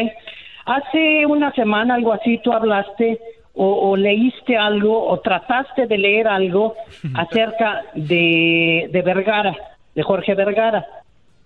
[0.65, 3.19] Hace una semana, algo así, tú hablaste
[3.53, 6.75] o, leíste algo o trataste de leer algo
[7.15, 9.55] acerca de, de Vergara,
[9.95, 10.85] de Jorge Vergara,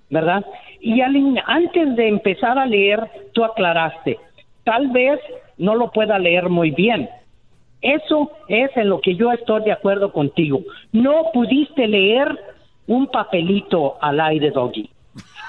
[0.09, 0.45] ¿verdad?
[0.79, 2.99] Y antes de empezar a leer,
[3.33, 4.19] tú aclaraste,
[4.63, 5.19] tal vez
[5.57, 7.09] no lo pueda leer muy bien.
[7.81, 10.61] Eso es en lo que yo estoy de acuerdo contigo.
[10.91, 12.27] No pudiste leer
[12.87, 14.89] un papelito al aire, Doggy.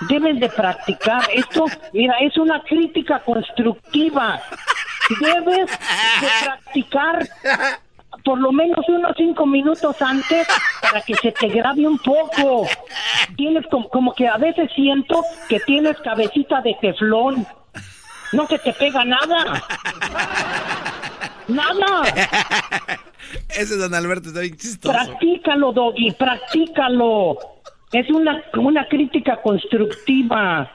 [0.08, 1.66] Debes de practicar esto.
[1.92, 4.40] Mira, es una crítica constructiva
[5.20, 7.28] debes de practicar
[8.24, 10.46] por lo menos unos cinco minutos antes
[10.80, 12.66] para que se te grabe un poco.
[13.36, 17.46] Tienes como, como que a veces siento que tienes cabecita de teflón.
[18.32, 19.62] No se te pega nada.
[21.48, 22.02] Nada.
[23.50, 24.92] Ese don Alberto está bien chistoso.
[24.92, 27.38] Practícalo, Doggy, practícalo.
[27.92, 30.70] Es una, una crítica constructiva.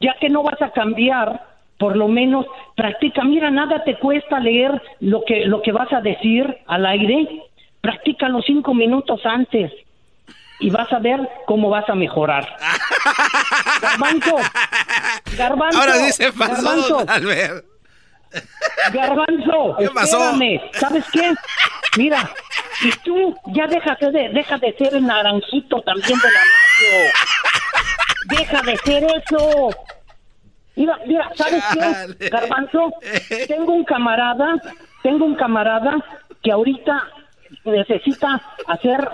[0.00, 1.44] Ya que no vas a cambiar,
[1.78, 2.46] por lo menos
[2.76, 3.24] practica.
[3.24, 7.44] Mira, nada te cuesta leer lo que, lo que vas a decir al aire.
[7.80, 9.72] Practica los cinco minutos antes
[10.60, 12.44] y vas a ver cómo vas a mejorar.
[13.80, 14.36] Garbanzo,
[15.36, 15.78] Garbanzo.
[15.78, 17.06] Ahora dice pasó, Garbanzo.
[18.92, 20.38] Garbanzo, ¿Qué pasó?
[20.72, 21.32] ¿Sabes qué?
[21.96, 22.30] Mira,
[22.82, 27.12] y tú ya déjate de, deja de ser el naranjito también de la radio.
[28.38, 29.70] Deja de ser eso.
[30.78, 32.92] Mira, mira, ¿sabes qué, Garbanzo?
[33.48, 34.54] Tengo un camarada,
[35.02, 35.96] tengo un camarada
[36.40, 37.02] que ahorita
[37.64, 39.08] necesita hacer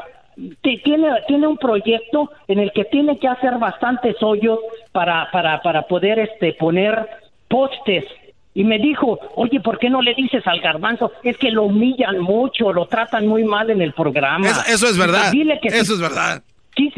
[0.61, 4.59] tiene tiene un proyecto en el que tiene que hacer bastantes hoyos
[4.93, 7.09] para para para poder este poner
[7.49, 8.05] postes
[8.53, 11.11] y me dijo, oye, ¿por qué no le dices al garbanzo?
[11.25, 14.49] Es que lo humillan mucho, lo tratan muy mal en el programa.
[14.69, 15.33] Eso, es verdad.
[15.33, 16.41] Dile que eso es verdad.
[16.77, 16.93] Sí,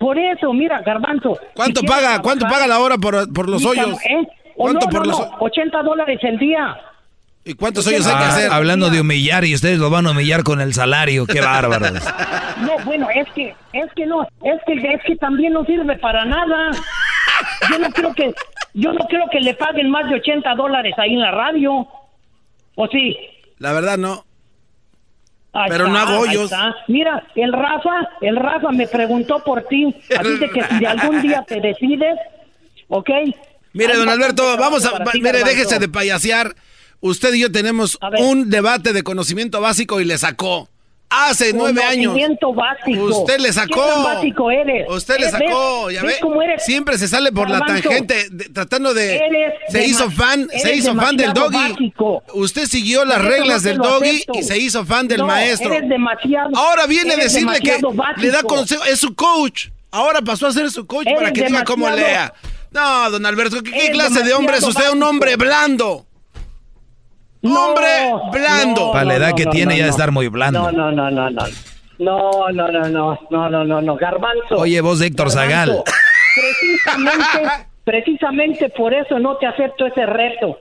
[0.00, 1.38] por eso, mira, Garbanzo.
[1.54, 2.22] ¿Cuánto paga?
[2.22, 3.98] ¿Cuánto paga la hora por, por los hoyos?
[4.06, 4.26] ¿eh?
[4.56, 6.74] ¿Cuánto por los 80 dólares el día.
[7.44, 8.50] ¿Y cuántos hoyos hay que hacer?
[8.50, 12.02] Hablando de humillar y ustedes lo van a humillar con el salario, qué bárbaros.
[12.62, 16.24] No, bueno, es que es que no, es que es que también no sirve para
[16.24, 16.70] nada.
[17.68, 18.34] Yo no creo que
[18.72, 21.86] yo no creo que le paguen más de 80 dólares ahí en la radio.
[22.74, 23.18] ¿O sí?
[23.58, 24.24] La verdad no.
[25.68, 26.50] Pero no hago hoyos.
[26.86, 29.94] Mira, el Rafa, el Rafa me preguntó por ti.
[30.18, 32.18] Así de que si algún día te decides,
[32.88, 33.10] ¿ok?
[33.72, 35.02] Mire, don Alberto, vamos a...
[35.14, 36.54] mire, déjese de payasear.
[37.00, 40.68] Usted y yo tenemos un debate de conocimiento básico y le sacó.
[41.10, 42.14] Hace nueve años.
[42.54, 43.04] Básico.
[43.04, 43.84] Usted le sacó.
[43.84, 44.86] ¿Qué básico eres?
[44.88, 45.90] Usted le sacó.
[45.90, 46.14] ya ve.
[46.58, 49.20] Siempre se sale por la tangente tratando de.
[49.68, 51.92] se hizo fan, se hizo fan del doggy.
[52.34, 55.74] Usted siguió las reglas del doggy y se hizo fan del maestro.
[56.54, 57.78] Ahora viene a decirle que
[58.16, 58.84] le da consejo.
[58.84, 59.68] Es su coach.
[59.92, 62.32] Ahora pasó a ser su coach para que diga cómo lea.
[62.70, 64.74] No, don Alberto, ¿qué, qué Eres clase de hombre es usted?
[64.84, 66.06] demasiado Un hombre blando.
[67.42, 67.88] No, hombre
[68.32, 68.92] blando.
[68.92, 69.94] Para la edad no, que no, tiene no, ya de no.
[69.96, 70.72] estar muy blando.
[70.72, 71.42] No, no, no, no, no.
[71.98, 74.56] No, no, no, no, no, no, no, no, Garbanzo.
[74.56, 75.82] Oye, voz de Héctor Zagal.
[76.34, 80.58] Precisamente, precisamente por eso no te acepto ese reto.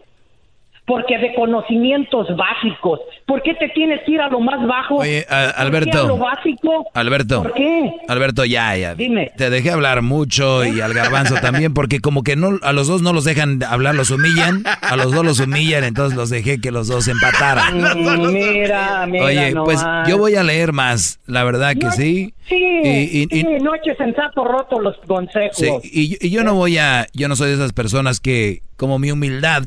[0.89, 2.99] Porque de conocimientos básicos.
[3.27, 4.95] ¿Por qué te tienes que ir a lo más bajo?
[4.95, 5.99] Oye, a- ¿Por qué Alberto.
[6.03, 6.85] a lo básico?
[6.95, 7.43] Alberto.
[7.43, 7.91] ¿Por qué?
[8.07, 8.95] Alberto, ya, ya.
[8.95, 9.31] Dime.
[9.37, 13.03] Te dejé hablar mucho y al garbanzo también, porque como que no, a los dos
[13.03, 16.71] no los dejan hablar, los humillan, a los dos los humillan, entonces los dejé que
[16.71, 17.77] los dos empataran.
[17.79, 19.25] Mm, Mira, mira.
[19.25, 22.33] Oye, pues yo voy a leer más, la verdad que No, sí.
[22.47, 25.55] Sí, Y- y- sí, no eches en saco roto los consejos.
[25.55, 28.97] Sí, y, y yo no voy a, yo no soy de esas personas que, como
[28.97, 29.65] mi humildad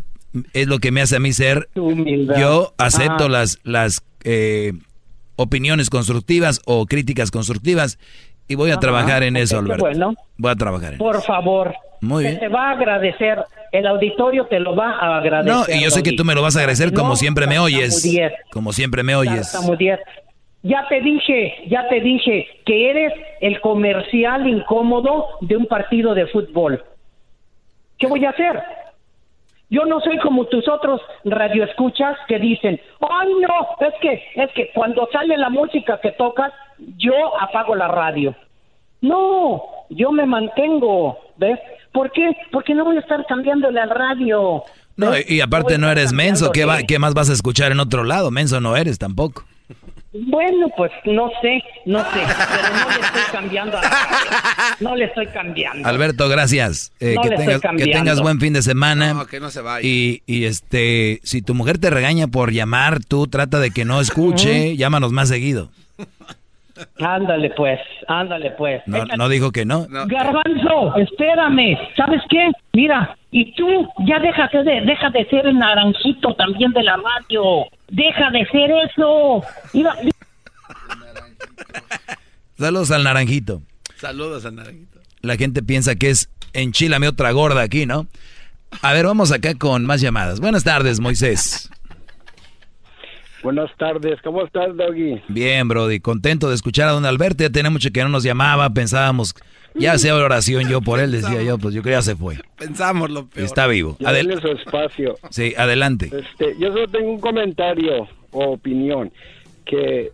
[0.52, 3.28] es lo que me hace a mí ser, yo acepto Ajá.
[3.28, 4.72] las, las eh,
[5.36, 7.98] opiniones constructivas o críticas constructivas
[8.48, 9.84] y voy a Ajá, trabajar en eso, Alberto.
[9.84, 10.14] bueno.
[10.36, 11.74] Voy a trabajar en Por favor.
[12.00, 12.40] Muy bien.
[12.40, 13.38] te va a agradecer.
[13.70, 15.52] El auditorio te lo va a agradecer.
[15.52, 17.58] No, y yo sé que tú me lo vas a agradecer como No, siempre me
[17.60, 18.04] oyes.
[18.50, 19.52] Como siempre me oyes.
[20.64, 26.26] Ya te dije, ya te dije que eres el comercial incómodo de un partido de
[26.26, 26.84] fútbol.
[27.98, 28.60] ¿Qué voy a hacer?
[29.72, 34.70] Yo no soy como tus otros radioescuchas que dicen, ay no, es que, es que
[34.74, 36.52] cuando sale la música que tocas,
[36.98, 38.36] yo apago la radio.
[39.00, 41.58] No, yo me mantengo, ¿ves?
[41.90, 42.36] ¿Por qué?
[42.50, 44.62] Porque no voy a estar cambiándole al radio.
[44.96, 48.04] No, y, aparte no eres menso, ¿qué, va, ¿qué más vas a escuchar en otro
[48.04, 48.30] lado?
[48.30, 49.44] Menso no eres tampoco.
[50.14, 53.90] Bueno, pues no sé, no sé, pero no le estoy cambiando a la.
[54.80, 55.88] No le estoy cambiando.
[55.88, 56.92] Alberto, gracias.
[57.00, 59.14] Eh, No que, le estoy tengas, que tengas buen fin de semana.
[59.14, 59.86] No, que no se vaya.
[59.86, 64.00] Y, y este, si tu mujer te regaña por llamar, tú trata de que no
[64.00, 65.70] escuche, llámanos más seguido.
[67.00, 68.82] Ándale pues, ándale pues.
[68.86, 69.86] No, no dijo que no.
[69.88, 71.78] Garbanzo, espérame.
[71.96, 72.50] ¿Sabes qué?
[72.72, 73.66] Mira, y tú
[74.06, 77.66] ya déjate de, deja de ser el naranjito también de la radio.
[77.88, 79.42] Deja de ser eso.
[79.72, 79.96] Mira,
[82.58, 83.62] Saludos al naranjito.
[83.96, 85.00] Saludos a Naranjito.
[85.20, 88.06] La gente piensa que es enchilame otra gorda aquí, ¿no?
[88.82, 90.40] A ver, vamos acá con más llamadas.
[90.40, 91.70] Buenas tardes, Moisés.
[93.42, 95.20] Buenas tardes, ¿cómo estás, Doggy?
[95.28, 97.42] Bien, Brody, contento de escuchar a don Alberto.
[97.42, 99.34] Ya tenía mucho que no nos llamaba, pensábamos,
[99.74, 102.36] ya hacía oración yo por él, decía yo, pues yo creo que ya se fue.
[102.56, 103.44] Pensamos lo peor.
[103.44, 103.96] Está vivo.
[103.98, 105.16] Ya Adel- denle su espacio.
[105.30, 106.10] sí, adelante.
[106.16, 109.10] Este, yo solo tengo un comentario o opinión
[109.64, 110.12] que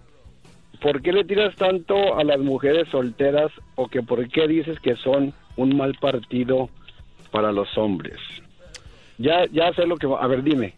[0.81, 4.97] ¿por qué le tiras tanto a las mujeres solteras o que por qué dices que
[4.97, 6.71] son un mal partido
[7.31, 8.17] para los hombres?
[9.19, 10.75] Ya ya sé lo que a ver, dime.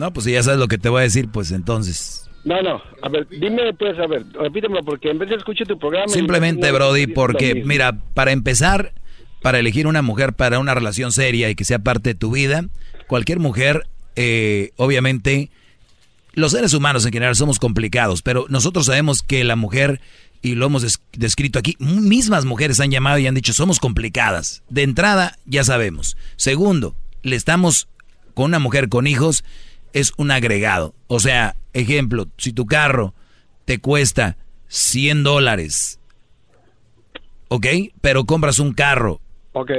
[0.00, 2.26] No, pues si ya sabes lo que te voy a decir, pues entonces.
[2.44, 5.78] No, no, a ver, dime pues, a ver, repítemelo porque en vez de escucho tu
[5.78, 8.94] programa Simplemente, Brody, porque, mira, para empezar,
[9.42, 12.64] para elegir una mujer para una relación seria y que sea parte de tu vida,
[13.08, 13.86] cualquier mujer,
[14.16, 15.50] eh, obviamente,
[16.32, 20.00] los seres humanos en general somos complicados, pero nosotros sabemos que la mujer,
[20.40, 24.62] y lo hemos des- descrito aquí, mismas mujeres han llamado y han dicho, somos complicadas.
[24.70, 26.16] De entrada, ya sabemos.
[26.36, 27.86] Segundo, le estamos
[28.32, 29.44] con una mujer con hijos,
[29.92, 30.94] es un agregado.
[31.06, 33.14] O sea, ejemplo, si tu carro
[33.64, 34.36] te cuesta
[34.68, 35.98] 100 dólares,
[37.48, 37.66] ¿ok?
[38.00, 39.20] Pero compras un carro
[39.52, 39.72] Ok.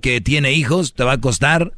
[0.00, 1.72] que tiene hijos, te va a costar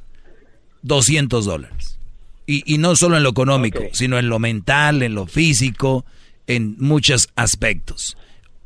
[0.82, 1.98] 200 dólares.
[2.46, 6.04] Y, y no solo en lo económico, sino en lo mental, en lo físico,
[6.46, 8.16] en muchos aspectos.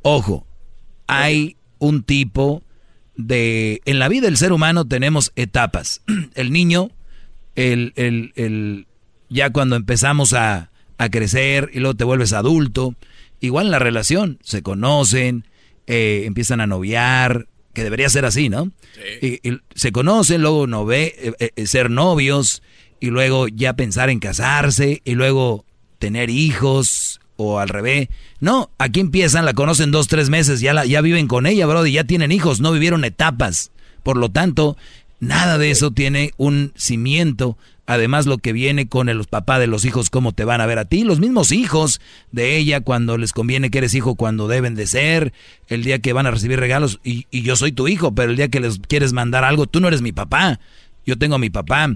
[0.02, 0.46] Ojo,
[1.08, 2.62] hay un tipo
[3.16, 3.82] de...
[3.84, 6.00] En la vida del ser humano tenemos etapas.
[6.34, 6.90] El niño,
[7.56, 8.86] el, el, el-
[9.32, 12.94] ya cuando empezamos a, a crecer y luego te vuelves adulto,
[13.40, 15.46] igual en la relación, se conocen,
[15.86, 18.70] eh, empiezan a noviar, que debería ser así, ¿no?
[19.20, 22.62] Y, y se conocen, luego no ve, eh, eh, ser novios
[23.00, 25.64] y luego ya pensar en casarse y luego
[25.98, 28.08] tener hijos o al revés.
[28.40, 31.86] No, aquí empiezan, la conocen dos, tres meses, ya, la, ya viven con ella, bro,
[31.86, 33.72] y ya tienen hijos, no vivieron etapas.
[34.02, 34.76] Por lo tanto,
[35.22, 37.56] nada de eso tiene un cimiento.
[37.86, 40.66] Además, lo que viene con el- los papás de los hijos, cómo te van a
[40.66, 42.00] ver a ti, los mismos hijos
[42.30, 45.32] de ella, cuando les conviene que eres hijo, cuando deben de ser,
[45.68, 48.36] el día que van a recibir regalos, y, y yo soy tu hijo, pero el
[48.36, 50.60] día que les quieres mandar algo, tú no eres mi papá,
[51.06, 51.88] yo tengo a mi papá.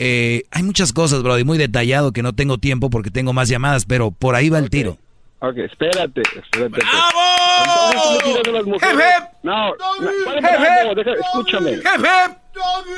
[0.00, 3.48] Eh, hay muchas cosas, bro, y muy detallado que no tengo tiempo porque tengo más
[3.48, 4.98] llamadas, pero por ahí va el tiro.
[5.40, 6.80] Ok, espérate, espérate.
[6.82, 9.04] Entonces tú le tiras a las mujeres.
[9.44, 9.76] No, no,
[10.24, 10.56] ¿cuál Jefe.
[10.60, 10.94] bravo?
[10.96, 11.70] Deja- escúchame.
[11.76, 12.36] Jefe.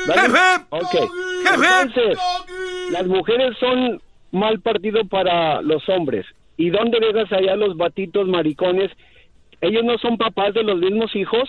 [0.07, 0.65] Dale.
[0.70, 0.95] Ok.
[1.53, 2.19] Entonces,
[2.91, 4.01] las mujeres son
[4.32, 6.27] mal partido para los hombres.
[6.57, 8.91] ¿Y dónde dejas allá los batitos maricones?
[9.61, 11.49] ¿Ellos no son papás de los mismos hijos?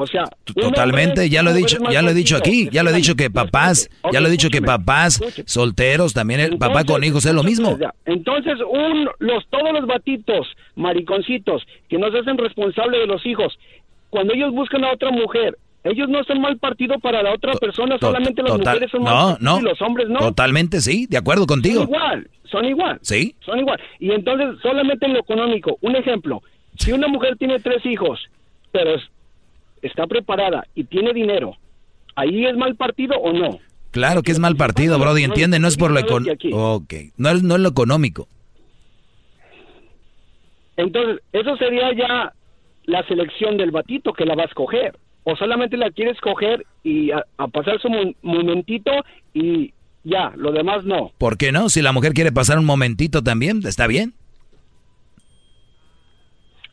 [0.00, 2.92] O sea, totalmente, ya lo he dicho, ya lo he dicho aquí, ya lo he
[2.92, 7.26] dicho que papás, ya lo he dicho que papás solteros, también el papá con hijos
[7.26, 7.76] es lo mismo.
[8.04, 10.46] Entonces, un, los, todos los batitos,
[10.76, 13.58] mariconcitos, que no se hacen responsables de los hijos,
[14.10, 17.96] cuando ellos buscan a otra mujer, ellos no son mal partido para la otra persona,
[17.98, 20.18] solamente las mujeres son mal partido y los hombres no.
[20.18, 21.82] Totalmente, sí, de acuerdo contigo.
[21.82, 22.98] Son igual, son igual.
[23.02, 23.34] Sí.
[23.40, 23.80] Son igual.
[23.98, 26.42] Y entonces, solamente en lo económico, un ejemplo,
[26.76, 28.20] si una mujer tiene tres hijos,
[28.72, 28.96] pero
[29.82, 31.56] está preparada y tiene dinero,
[32.16, 33.58] ¿ahí es mal partido o no?
[33.90, 36.74] Claro que es mal partido, Brody, entiende, no es por lo económico.
[36.74, 38.28] Ok, no es, no es lo económico.
[40.76, 42.32] Entonces, eso sería ya
[42.84, 44.96] la selección del batito que la va a escoger.
[45.30, 47.22] O solamente la quiere escoger y a,
[47.52, 47.88] pasar su
[48.22, 48.90] momentito
[49.34, 51.12] y ya, lo demás no.
[51.18, 51.68] ¿Por qué no?
[51.68, 54.14] Si la mujer quiere pasar un momentito también, está bien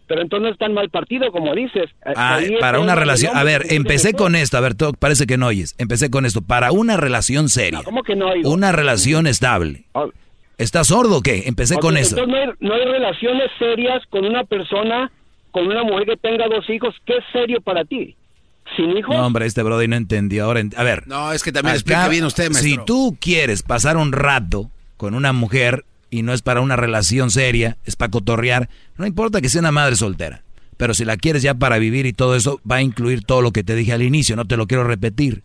[0.07, 1.89] pero entonces no tan mal partido como dices.
[2.15, 5.47] Ah, para una relación, a ver, empecé con esto, a ver, todo, parece que no
[5.47, 7.81] oyes, empecé con esto, para una relación seria.
[7.83, 9.85] ¿Cómo que no Una relación estable.
[9.95, 10.05] Ah.
[10.59, 11.43] ¿Estás sordo o qué?
[11.47, 12.15] Empecé con eso.
[12.17, 15.11] Entonces no hay, relaciones serias con una persona,
[15.49, 18.15] con una mujer que tenga dos hijos, ¿qué es serio para ti?
[18.75, 19.15] ¿Sin hijos?
[19.15, 20.45] No, hombre, este Brody no entendió.
[20.45, 21.07] Ahora, a ver.
[21.07, 22.69] No, es que también explica bien usted, maestro.
[22.69, 27.31] Si tú quieres pasar un rato con una mujer y no es para una relación
[27.31, 30.43] seria, es para cotorrear, no importa que sea una madre soltera.
[30.77, 33.51] Pero si la quieres ya para vivir y todo eso, va a incluir todo lo
[33.51, 35.43] que te dije al inicio, no te lo quiero repetir.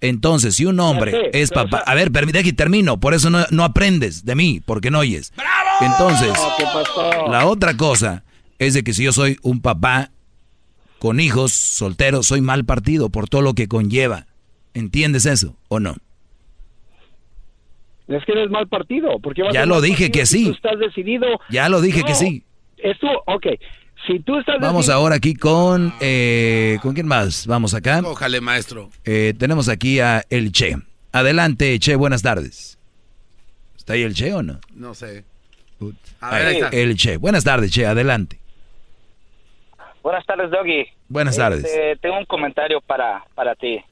[0.00, 3.64] Entonces, si un hombre es papá, a ver, permite que termino, por eso no, no,
[3.64, 5.32] aprendes de mí, porque no oyes.
[5.82, 6.32] Entonces,
[7.28, 8.24] la otra cosa
[8.58, 10.10] es de que si yo soy un papá
[11.00, 14.26] con hijos solteros, soy mal partido por todo lo que conlleva.
[14.74, 15.96] ¿Entiendes eso o no?
[18.06, 19.18] Es que eres mal partido.
[19.18, 20.44] Porque ya lo dije que sí.
[20.44, 21.26] Tú estás decidido.
[21.48, 22.44] Ya lo dije que sí.
[22.76, 23.46] Esto, ok.
[24.06, 25.92] Si tú estás Vamos ahora aquí con...
[26.00, 27.46] Eh, ¿Con quién más?
[27.46, 28.02] Vamos acá.
[28.04, 28.90] Ojalá, maestro.
[29.04, 30.76] Eh, tenemos aquí a El Che.
[31.12, 32.78] Adelante, Che, buenas tardes.
[33.76, 34.60] ¿Está ahí el Che o no?
[34.74, 35.24] No sé.
[36.72, 37.16] El Che.
[37.16, 38.39] Buenas tardes, Che, adelante.
[40.02, 40.86] Buenas tardes, Doggy.
[41.08, 41.64] Buenas tardes.
[41.64, 43.82] Este, tengo un comentario para, para ti.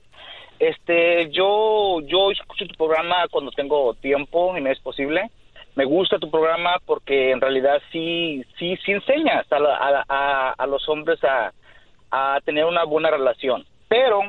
[0.59, 5.30] Este, yo, yo escucho tu programa cuando tengo tiempo y me es posible.
[5.76, 11.22] Me gusta tu programa porque en realidad sí, sí, sí enseñas a, a, los hombres
[11.22, 11.52] a,
[12.10, 13.64] a tener una buena relación.
[13.86, 14.20] Pero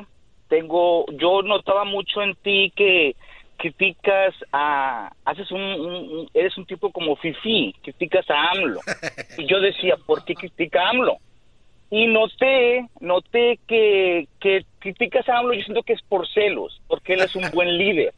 [0.48, 3.16] tengo, yo notaba mucho en ti que
[3.56, 8.80] criticas a, haces un, eres un tipo como Fifi, criticas a AMLO.
[9.38, 11.18] Y yo decía, ¿por qué critica a AMLO?
[11.90, 17.14] Y noté, noté que, que criticas a AMLO, yo siento que es por celos, porque
[17.14, 18.14] él es un buen líder.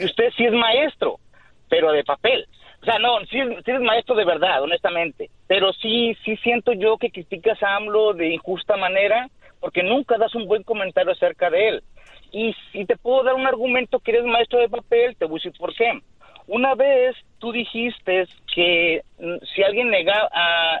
[0.00, 1.20] Y usted sí es maestro,
[1.68, 2.46] pero de papel.
[2.82, 5.30] O sea, no, sí, sí es maestro de verdad, honestamente.
[5.46, 9.28] Pero sí, sí siento yo que criticas a AMLO de injusta manera,
[9.60, 11.82] porque nunca das un buen comentario acerca de él.
[12.32, 15.40] Y si te puedo dar un argumento que eres maestro de papel, te voy a
[15.44, 16.00] decir por qué.
[16.48, 19.90] Una vez tú dijiste que mm, si alguien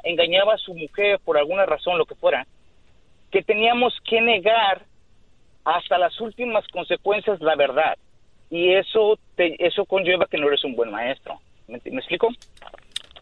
[0.04, 2.46] engañaba a su mujer por alguna razón, lo que fuera,
[3.32, 4.84] que teníamos que negar
[5.64, 7.98] hasta las últimas consecuencias la verdad.
[8.48, 11.40] Y eso, te, eso conlleva que no eres un buen maestro.
[11.66, 12.28] ¿Me, explico?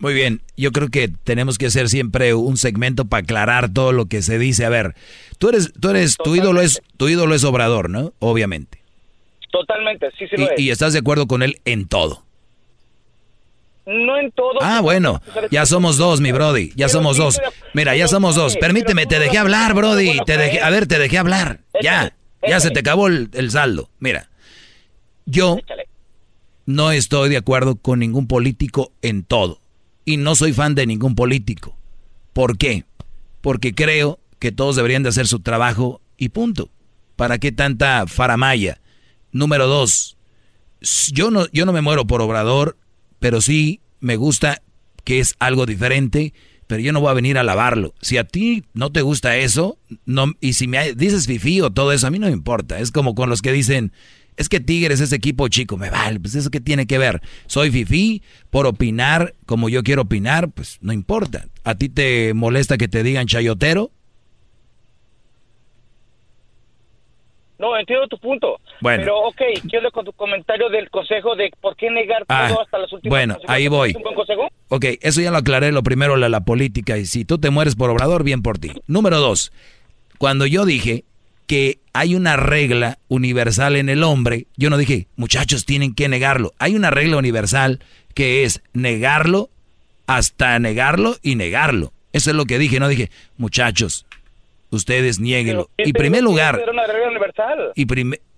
[0.00, 4.04] Muy bien, yo creo que tenemos que hacer siempre un segmento para aclarar todo lo
[4.04, 4.66] que se dice.
[4.66, 4.94] A ver,
[5.38, 8.12] tú eres, tú eres, tu ídolo es, tu ídolo es Obrador, ¿no?
[8.18, 8.82] Obviamente.
[9.50, 10.60] Totalmente, sí, sí lo es.
[10.60, 12.24] Y estás de acuerdo con él en todo.
[13.86, 14.58] No en todo.
[14.60, 15.20] Ah, bueno,
[15.50, 17.40] ya somos dos, mi Brody, ya somos dos.
[17.74, 18.56] Mira, ya somos dos.
[18.56, 20.18] Permíteme, te dejé hablar, Brody.
[20.26, 21.60] Te dejé, a ver, te dejé hablar.
[21.82, 22.16] Ya,
[22.46, 23.90] ya se te acabó el, saldo.
[23.98, 24.30] Mira,
[25.26, 25.58] yo
[26.66, 29.60] no estoy de acuerdo con ningún político en todo.
[30.04, 31.76] Y no soy fan de ningún político.
[32.32, 32.84] ¿Por qué?
[33.40, 36.70] Porque creo que todos deberían de hacer su trabajo y punto.
[37.16, 38.80] ¿Para qué tanta faramaya?
[39.32, 40.16] Número dos,
[41.12, 42.76] yo no, yo no me muero por Obrador
[43.20, 44.62] pero sí me gusta
[45.04, 46.34] que es algo diferente,
[46.66, 47.94] pero yo no voy a venir a lavarlo.
[48.00, 51.92] Si a ti no te gusta eso, no, y si me dices fifi o todo
[51.92, 52.80] eso, a mí no me importa.
[52.80, 53.92] Es como con los que dicen,
[54.36, 57.20] es que Tigres es equipo chico, me vale, pues eso que tiene que ver.
[57.46, 61.46] Soy fifi por opinar como yo quiero opinar, pues no importa.
[61.64, 63.90] ¿A ti te molesta que te digan chayotero?
[67.60, 68.58] No, entiendo tu punto.
[68.80, 69.02] Bueno.
[69.02, 72.78] Pero, ok, quiero con tu comentario del consejo de por qué negar todo ah, hasta
[72.78, 73.92] las últimas Bueno, ahí voy.
[73.94, 74.48] ¿Un buen consejo?
[74.68, 75.70] Ok, eso ya lo aclaré.
[75.70, 76.96] Lo primero, la, la política.
[76.96, 78.72] Y si tú te mueres por obrador, bien por ti.
[78.86, 79.52] Número dos,
[80.16, 81.04] cuando yo dije
[81.46, 86.52] que hay una regla universal en el hombre, yo no dije, muchachos, tienen que negarlo.
[86.58, 87.80] Hay una regla universal
[88.14, 89.50] que es negarlo
[90.06, 91.92] hasta negarlo y negarlo.
[92.12, 94.06] Eso es lo que dije, no dije, muchachos,
[94.70, 95.68] Ustedes nieguenlo.
[95.76, 96.62] Y primer lugar,
[97.74, 97.86] y,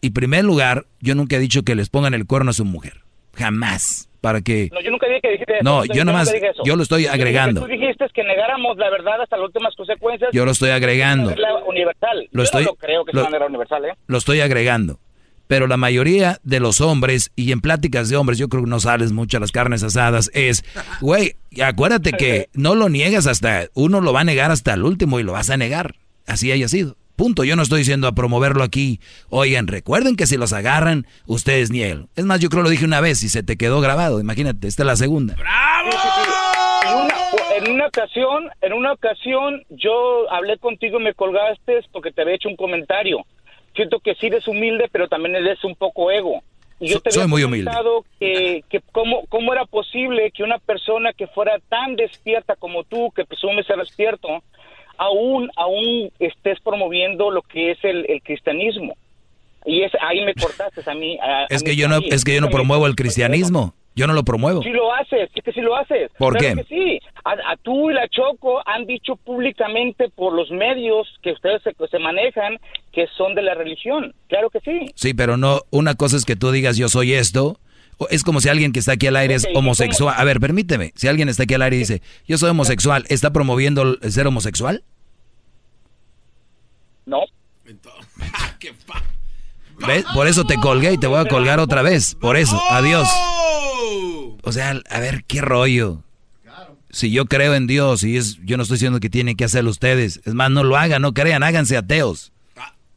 [0.01, 3.03] y primer lugar, yo nunca he dicho que les pongan el cuerno a su mujer.
[3.35, 4.09] Jamás.
[4.23, 4.71] Para que...
[4.73, 5.65] No, yo nunca dije que dijiste eso.
[5.65, 6.33] No, yo, nomás,
[6.65, 7.63] yo lo estoy agregando.
[7.63, 10.31] Tú dijiste que negáramos la verdad hasta las últimas consecuencias.
[10.33, 11.35] Yo lo estoy agregando.
[11.67, 12.29] universal.
[12.31, 13.95] Lo estoy, no creo que sea manera universal, ¿eh?
[14.07, 15.01] Lo estoy agregando.
[15.49, 18.79] Pero la mayoría de los hombres, y en pláticas de hombres, yo creo que no
[18.79, 20.65] sales mucho a las carnes asadas, es,
[21.01, 25.19] güey, acuérdate que no lo niegas hasta, uno lo va a negar hasta el último
[25.19, 25.97] y lo vas a negar.
[26.27, 26.97] Así haya sido.
[27.17, 27.45] Punto.
[27.45, 29.01] Yo no estoy diciendo a promoverlo aquí.
[29.29, 32.09] Oigan, recuerden que si los agarran, ustedes niegan.
[32.17, 34.21] Es más, yo creo lo dije una vez y se te quedó grabado.
[34.21, 35.35] Imagínate, esta es la segunda.
[35.35, 35.91] ¡Bravo!
[37.55, 42.35] En una, ocasión, en una ocasión, yo hablé contigo y me colgaste porque te había
[42.35, 43.25] hecho un comentario.
[43.77, 46.43] Siento que sí eres humilde, pero también eres un poco ego.
[46.81, 47.71] Y yo te Soy muy humilde.
[48.19, 53.13] que, que cómo, cómo era posible que una persona que fuera tan despierta como tú,
[53.15, 54.43] que presume ser despierto,
[55.03, 58.95] aún, aún estés promoviendo lo que es el, cristianismo.
[59.65, 61.19] Y es, ahí me cortaste a mí.
[61.49, 63.75] es, que yo no, es que yo no promuevo el cristianismo.
[63.95, 64.63] Yo no lo promuevo.
[64.63, 66.11] Sí lo haces, es que sí lo haces.
[66.17, 66.55] ¿Por qué?
[66.55, 67.01] Que sí.
[67.25, 71.99] A, tú y la Choco han dicho públicamente por los medios que ustedes se, se,
[71.99, 72.59] manejan
[72.91, 74.15] que son de la religión.
[74.29, 74.91] Claro que sí.
[74.95, 77.59] Sí, pero no, una cosa es que tú digas yo soy esto.
[78.09, 80.15] Es como si alguien que está aquí al aire es homosexual.
[80.17, 80.93] A ver, permíteme.
[80.95, 84.27] Si alguien está aquí al aire y dice, yo soy homosexual, ¿está promoviendo el ser
[84.27, 84.83] homosexual?
[87.07, 87.21] No.
[89.87, 90.05] ¿Ves?
[90.15, 92.15] Por eso te colgué y te voy a colgar otra vez.
[92.15, 92.61] Por eso.
[92.71, 93.09] Adiós.
[94.43, 96.03] O sea, a ver, qué rollo.
[96.91, 99.71] Si yo creo en Dios y es, yo no estoy diciendo que tienen que hacerlo
[99.71, 100.21] ustedes.
[100.25, 102.33] Es más, no lo hagan, no crean, háganse ateos.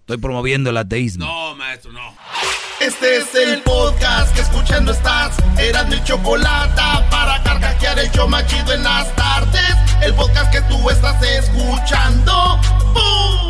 [0.02, 1.26] Estoy promoviendo el ateísmo.
[1.26, 2.14] No, maestro, no.
[2.80, 5.36] Este es el podcast que escuchando estás.
[5.58, 9.76] Eran mi chocolate para carcajear el yo machido en las tardes.
[10.04, 12.60] El podcast que tú estás escuchando.
[12.94, 13.45] ¡Bum!